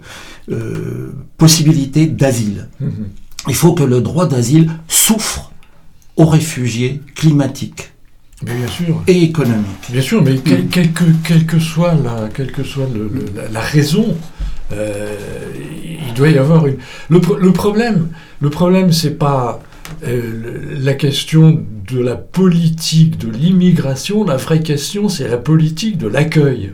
possibilité 1.38 2.08
d'asile. 2.08 2.68
Mhm. 2.80 2.89
Il 3.47 3.56
faut 3.56 3.74
que 3.74 3.84
le 3.84 4.01
droit 4.01 4.28
d'asile 4.28 4.72
souffre 4.88 5.51
aux 6.18 6.26
réfugiés 6.26 7.01
climatiques 7.14 7.91
Mais 8.43 8.56
bien 8.56 8.68
sûr. 8.68 9.03
et 9.06 9.22
économiques. 9.24 9.91
Bien 9.91 10.01
sûr, 10.01 10.24
mais 10.24 10.38
quelle, 10.38 10.68
quelle 10.68 10.91
que, 10.93 11.03
quelle 11.24 11.45
que 11.45 11.60
soit 11.60 11.93
la, 11.93 12.30
quelle 12.34 12.51
que 12.51 12.64
soit 12.64 12.88
le- 12.91 13.10
le- 13.14 13.26
la, 13.36 13.49
la 13.49 13.60
raison, 13.60 14.16
euh, 14.74 15.16
il 16.07 16.13
doit 16.13 16.30
y 16.30 16.38
avoir 16.38 16.66
une. 16.68 16.78
Le, 17.09 17.20
le 17.39 17.51
problème, 17.53 18.09
le 18.41 18.49
problème, 18.49 18.91
c'est 18.91 19.18
pas 19.18 19.61
euh, 20.07 20.78
la 20.80 20.93
question 20.93 21.63
de 21.91 21.99
la 21.99 22.16
politique 22.16 23.18
de 23.18 23.30
l'immigration. 23.30 24.24
La 24.24 24.38
vraie 24.38 24.61
question, 24.61 25.09
c'est 25.09 25.28
la 25.28 25.38
politique 25.38 25.97
de 25.97 26.07
l'accueil. 26.07 26.74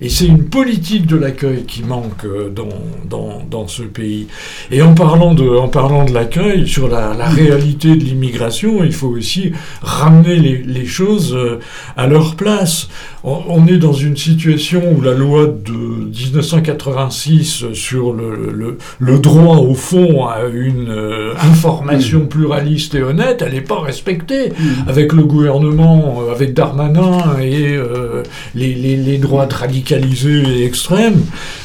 Et 0.00 0.08
c'est 0.08 0.26
une 0.26 0.44
politique 0.44 1.06
de 1.06 1.16
l'accueil 1.16 1.64
qui 1.64 1.82
manque 1.82 2.24
euh, 2.24 2.50
dans, 2.50 2.68
dans, 3.08 3.42
dans 3.50 3.66
ce 3.66 3.82
pays. 3.82 4.28
Et 4.70 4.82
en 4.82 4.94
parlant 4.94 5.34
de, 5.34 5.48
en 5.48 5.68
parlant 5.68 6.04
de 6.04 6.12
l'accueil, 6.12 6.68
sur 6.68 6.88
la, 6.88 7.14
la 7.14 7.28
réalité 7.28 7.96
de 7.96 8.04
l'immigration, 8.04 8.84
il 8.84 8.92
faut 8.92 9.08
aussi 9.08 9.52
ramener 9.82 10.36
les, 10.36 10.58
les 10.58 10.86
choses 10.86 11.34
euh, 11.34 11.58
à 11.96 12.06
leur 12.06 12.36
place. 12.36 12.88
On, 13.24 13.38
on 13.48 13.66
est 13.66 13.78
dans 13.78 13.92
une 13.92 14.16
situation 14.16 14.82
où 14.96 15.00
la 15.00 15.14
loi 15.14 15.46
de 15.46 15.72
1986 15.72 17.72
sur 17.72 18.12
le, 18.12 18.52
le, 18.52 18.78
le 19.00 19.18
droit 19.18 19.56
au 19.58 19.74
fond 19.74 20.26
à 20.26 20.42
une 20.52 20.88
euh, 20.88 21.34
information 21.40 22.26
pluraliste 22.26 22.94
et 22.94 23.02
honnête, 23.02 23.42
elle 23.44 23.54
n'est 23.54 23.60
pas 23.60 23.80
respectée. 23.80 24.52
Avec 24.86 25.12
le 25.12 25.24
gouvernement, 25.24 26.20
avec 26.30 26.54
Darmanin 26.54 27.38
et 27.40 27.74
euh, 27.76 28.22
les, 28.54 28.74
les, 28.74 28.96
les 28.96 29.18
droites 29.38 29.52
radicalisées 29.52 30.42
et 30.42 30.64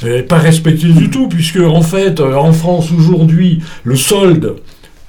n'est 0.04 0.22
pas 0.24 0.38
respectée 0.38 0.88
du 0.90 1.10
tout, 1.10 1.28
puisque 1.28 1.60
en 1.60 1.82
fait, 1.82 2.20
euh, 2.20 2.36
en 2.36 2.54
France 2.54 2.90
aujourd'hui, 2.96 3.62
le 3.84 3.96
solde 3.96 4.58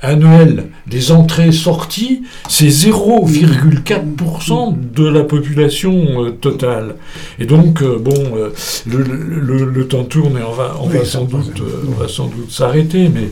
annuel 0.01 0.69
des 0.87 1.13
entrées-sorties, 1.13 2.23
c'est 2.49 2.69
0,4% 2.69 4.75
de 4.95 5.07
la 5.09 5.25
population 5.25 6.25
euh, 6.25 6.31
totale. 6.31 6.95
Et 7.39 7.45
donc, 7.47 7.83
euh, 7.83 7.99
bon, 7.99 8.15
euh, 8.37 8.51
le, 8.87 8.99
le- 9.03 9.41
le- 9.41 9.65
le 9.71 9.89
temps 9.89 10.05
tourne 10.05 10.39
et 10.39 10.43
on 10.47 10.53
va, 10.53 10.77
on 10.81 10.89
Oui, 10.89 10.99
va 10.99 11.05
sans 11.05 11.25
doute, 11.25 11.63
on 11.89 11.93
va 12.01 12.09
sans 12.09 12.27
doute 12.27 12.51
s'arrêter, 12.51 13.09
mais 13.09 13.29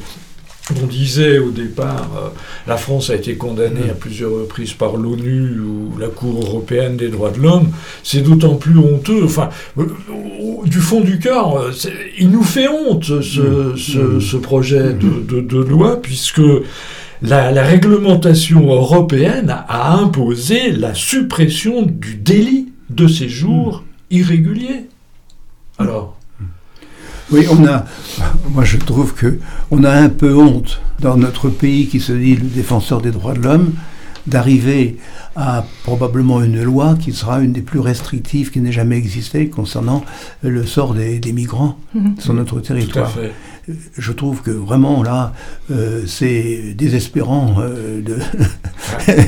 on 0.70 0.86
disait 0.86 1.38
au 1.38 1.50
départ, 1.50 2.10
euh, 2.16 2.28
la 2.66 2.76
France 2.76 3.10
a 3.10 3.16
été 3.16 3.34
condamnée 3.34 3.90
à 3.90 3.94
plusieurs 3.94 4.32
reprises 4.32 4.74
par 4.74 4.96
l'ONU 4.96 5.58
ou 5.60 5.98
la 5.98 6.08
Cour 6.08 6.40
européenne 6.40 6.96
des 6.96 7.08
droits 7.08 7.30
de 7.30 7.40
l'homme. 7.40 7.70
C'est 8.04 8.20
d'autant 8.20 8.54
plus 8.54 8.78
honteux. 8.78 9.24
Enfin, 9.24 9.50
euh, 9.78 9.86
du 10.64 10.78
fond 10.78 11.00
du 11.00 11.18
cœur, 11.18 11.56
euh, 11.56 11.72
il 12.18 12.30
nous 12.30 12.44
fait 12.44 12.68
honte 12.68 13.04
ce, 13.22 14.36
projet 14.36 14.92
de, 14.92 15.58
loi, 15.58 16.00
puisque 16.00 16.42
la 17.22 17.62
réglementation 17.62 18.72
européenne 18.72 19.56
a 19.68 19.94
imposé 19.94 20.70
la 20.70 20.94
suppression 20.94 21.82
du 21.82 22.14
délit 22.14 22.68
de 22.90 23.08
séjour 23.08 23.84
irrégulier. 24.10 24.86
Alors, 25.78 26.16
Oui, 27.32 27.46
on 27.50 27.64
a. 27.66 27.84
Moi, 28.50 28.64
je 28.64 28.76
trouve 28.76 29.14
que 29.14 29.38
on 29.70 29.84
a 29.84 29.90
un 29.90 30.08
peu 30.08 30.34
honte 30.36 30.80
dans 31.00 31.16
notre 31.16 31.48
pays 31.48 31.86
qui 31.86 32.00
se 32.00 32.12
dit 32.12 32.36
le 32.36 32.42
défenseur 32.48 33.00
des 33.00 33.10
droits 33.10 33.34
de 33.34 33.40
l'homme 33.40 33.72
d'arriver 34.26 34.98
à 35.34 35.64
probablement 35.82 36.42
une 36.42 36.62
loi 36.62 36.94
qui 37.00 37.12
sera 37.12 37.40
une 37.40 37.52
des 37.52 37.62
plus 37.62 37.80
restrictives 37.80 38.50
qui 38.52 38.60
n'ait 38.60 38.70
jamais 38.70 38.96
existé 38.96 39.48
concernant 39.48 40.04
le 40.42 40.64
sort 40.64 40.94
des, 40.94 41.18
des 41.18 41.32
migrants 41.32 41.76
Mhm. 41.94 42.14
sur 42.18 42.32
notre 42.34 42.60
tout 42.60 42.72
à 42.72 42.76
territoire. 42.76 43.10
fait. 43.10 43.32
Je 43.96 44.12
trouve 44.12 44.42
que 44.42 44.50
vraiment 44.50 45.02
là, 45.02 45.32
euh, 45.70 46.02
c'est 46.06 46.74
désespérant 46.76 47.56
euh, 47.60 48.00
de 48.02 48.18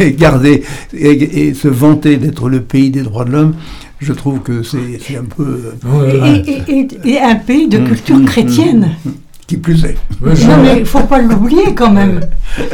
garder 0.17 0.63
et, 0.93 1.49
et 1.49 1.55
se 1.55 1.69
vanter 1.69 2.17
d'être 2.17 2.49
le 2.49 2.61
pays 2.61 2.91
des 2.91 3.03
droits 3.03 3.25
de 3.25 3.31
l'homme. 3.33 3.55
Je 4.01 4.13
trouve 4.13 4.41
que 4.41 4.63
c'est 4.63 5.17
un 5.17 5.25
peu. 5.25 5.73
Ouais, 5.85 6.15
Et, 6.17 6.21
ouais. 6.21 6.43
et- 6.47 6.81
et- 6.81 7.09
et 7.15 7.21
un 7.21 7.37
pays 7.37 7.69
de 7.69 7.79
Mm, 7.79 7.85
culture 7.89 8.17
mm, 8.19 8.25
chrétienne. 8.27 8.91
Qui 9.47 9.57
plus 9.59 9.85
est. 9.85 9.97
Je- 10.23 10.47
Non, 10.47 10.57
mais 10.63 10.77
il 10.77 10.81
ne 10.81 10.85
faut 10.85 11.01
pas 11.03 11.21
l'oublier 11.21 11.75
quand 11.75 11.91
même. 11.91 12.21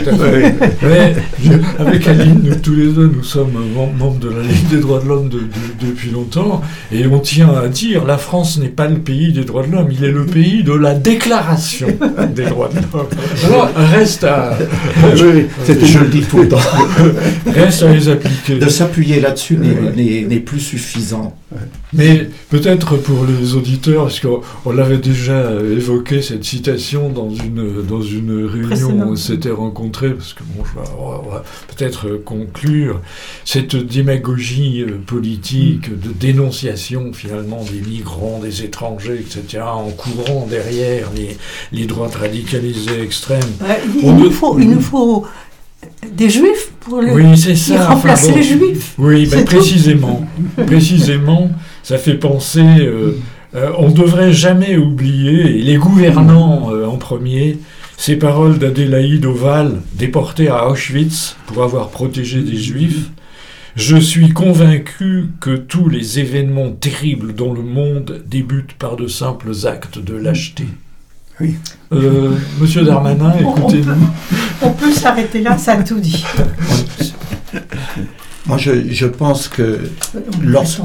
Ouais, 0.82 1.14
je- 1.42 1.52
avec 1.82 2.06
Aline, 2.06 2.40
nous 2.44 2.54
tous 2.56 2.74
les 2.74 2.88
deux, 2.88 3.10
nous 3.14 3.22
sommes 3.24 3.50
mem- 3.52 3.96
membres 3.98 4.18
de 4.18 4.28
la 4.28 4.42
Ligue 4.42 4.68
des 4.70 4.78
droits 4.78 5.00
de 5.00 5.08
l'homme 5.08 5.28
de- 5.28 5.38
de- 5.38 5.88
depuis 5.88 6.10
longtemps, 6.10 6.60
et 6.92 7.06
on 7.06 7.18
tient 7.18 7.50
à 7.54 7.68
dire, 7.68 8.04
la 8.04 8.18
France 8.18 8.58
n'est 8.58 8.68
pas 8.68 8.86
le 8.88 8.96
pays 8.98 9.32
des 9.32 9.44
droits 9.44 9.66
de 9.66 9.72
l'homme, 9.72 9.88
il 9.90 10.04
est 10.04 10.10
le 10.12 10.26
pays 10.26 10.62
de 10.62 10.72
la 10.72 10.94
déclaration 10.94 11.88
des 12.34 12.44
droits 12.44 12.68
de 12.68 12.76
l'homme. 12.92 13.06
Alors, 13.46 13.70
reste 13.74 14.24
à, 14.24 14.56
je 15.14 15.98
le 15.98 16.08
dis 16.08 16.22
tout 16.22 16.38
le 16.38 16.48
temps. 16.48 16.58
reste 17.46 17.82
à 17.82 17.92
les 17.92 18.08
appliquer. 18.08 18.58
De 18.58 18.68
s'appuyer 18.68 19.20
là-dessus 19.20 19.56
n'est- 19.56 20.40
plus 20.40 20.60
suffisant. 20.60 21.36
Mais 21.92 22.28
peut-être 22.50 22.96
pour 22.96 23.26
les 23.26 23.54
auditeurs, 23.54 24.04
parce 24.04 24.20
qu'on 24.20 24.40
on 24.64 24.72
l'avait 24.72 24.98
déjà 24.98 25.50
évoqué 25.76 26.22
cette 26.22 26.44
dans 26.60 27.30
une, 27.30 27.82
dans 27.88 28.02
une 28.02 28.44
réunion 28.44 28.90
où 28.90 29.12
on 29.12 29.16
s'était 29.16 29.50
rencontrés, 29.50 30.10
parce 30.10 30.34
que 30.34 30.42
bon, 30.54 30.64
je 30.64 30.78
vais- 30.78 30.86
on 30.98 31.30
va, 31.30 31.42
peut-être 31.76 32.08
euh, 32.08 32.22
conclure 32.24 33.00
cette 33.44 33.76
démagogie 33.76 34.82
euh, 34.82 34.98
politique 35.06 35.90
de 35.90 36.12
dénonciation 36.12 37.12
finalement 37.12 37.64
des 37.64 37.80
migrants, 37.88 38.40
des 38.42 38.62
étrangers, 38.64 39.20
etc., 39.20 39.62
en 39.64 39.90
courant 39.90 40.46
derrière 40.48 41.10
les, 41.16 41.36
les 41.72 41.86
droites 41.86 42.14
radicalisées 42.14 43.00
extrêmes. 43.02 43.40
Ouais, 43.60 43.80
il, 44.02 44.04
On 44.08 44.12
nous 44.12 44.30
faut, 44.30 44.58
il 44.58 44.70
nous 44.70 44.80
faut 44.80 45.26
des 46.12 46.28
juifs 46.28 46.72
pour 46.80 47.00
le, 47.00 47.12
Oui, 47.12 47.38
c'est 47.38 47.56
ça. 47.56 47.88
remplacer 47.88 48.30
enfin, 48.30 48.32
bon. 48.32 48.36
les 48.38 48.42
juifs. 48.42 48.94
Oui, 48.98 49.26
ben 49.26 49.44
précisément. 49.44 50.26
précisément, 50.66 51.50
ça 51.82 51.98
fait 51.98 52.14
penser. 52.14 52.60
euh, 52.60 53.16
euh, 53.54 53.70
on 53.78 53.88
ne 53.88 53.94
devrait 53.94 54.32
jamais 54.32 54.76
oublier, 54.76 55.58
et 55.58 55.62
les 55.62 55.76
gouvernants 55.76 56.70
euh, 56.72 56.86
en 56.86 56.96
premier, 56.96 57.58
ces 57.96 58.16
paroles 58.16 58.58
d'Adélaïde 58.58 59.24
Oval, 59.26 59.80
déportée 59.94 60.48
à 60.48 60.68
Auschwitz 60.68 61.36
pour 61.46 61.62
avoir 61.62 61.88
protégé 61.90 62.42
des 62.42 62.56
juifs. 62.56 63.10
Je 63.76 63.96
suis 63.96 64.30
convaincu 64.30 65.26
que 65.40 65.54
tous 65.56 65.88
les 65.88 66.18
événements 66.18 66.70
terribles 66.70 67.34
dans 67.34 67.52
le 67.52 67.62
monde 67.62 68.22
débutent 68.26 68.72
par 68.74 68.96
de 68.96 69.06
simples 69.06 69.52
actes 69.64 69.98
de 69.98 70.14
lâcheté. 70.16 70.64
Oui. 71.40 71.54
Euh, 71.92 72.32
Monsieur 72.60 72.82
Darmanin, 72.82 73.32
écoutez-nous. 73.38 74.08
On 74.60 74.70
peut 74.72 74.92
s'arrêter 74.92 75.40
là, 75.40 75.56
ça 75.56 75.72
a 75.74 75.82
tout 75.82 76.00
dit. 76.00 76.24
Moi, 78.46 78.58
je, 78.58 78.90
je 78.90 79.06
pense 79.06 79.48
que 79.48 79.78
Lorsque- 80.42 80.80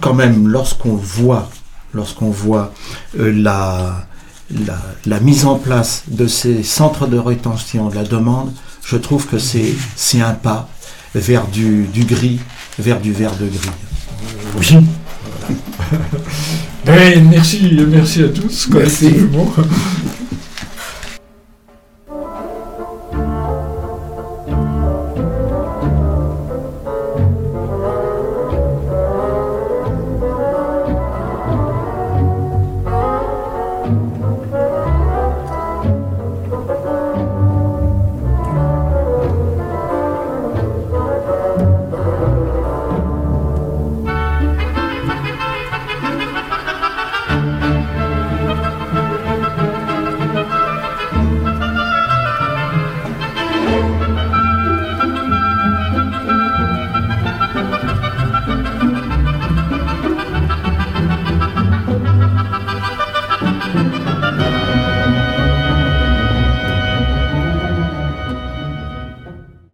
quand 0.00 0.14
même, 0.14 0.48
lorsqu'on 0.48 0.94
voit, 0.94 1.50
lorsqu'on 1.94 2.30
voit 2.30 2.72
euh, 3.18 3.32
la, 3.32 4.06
la, 4.66 4.78
la 5.06 5.20
mise 5.20 5.44
en 5.44 5.56
place 5.56 6.04
de 6.08 6.26
ces 6.26 6.62
centres 6.62 7.06
de 7.06 7.18
rétention 7.18 7.88
de 7.88 7.94
la 7.94 8.04
demande, 8.04 8.52
je 8.84 8.96
trouve 8.96 9.26
que 9.26 9.38
c'est 9.38 9.74
c'est 9.96 10.20
un 10.20 10.32
pas 10.34 10.68
vers 11.14 11.46
du, 11.46 11.86
du 11.92 12.04
gris, 12.04 12.40
vers 12.78 13.00
du 13.00 13.12
vert 13.12 13.36
de 13.36 13.46
gris. 13.46 13.70
Oui. 14.58 14.76
Ben, 16.84 17.28
merci, 17.30 17.70
merci 17.88 18.22
à 18.22 18.28
tous 18.28 18.68
Merci. 18.72 19.04
collectivement. 19.10 19.52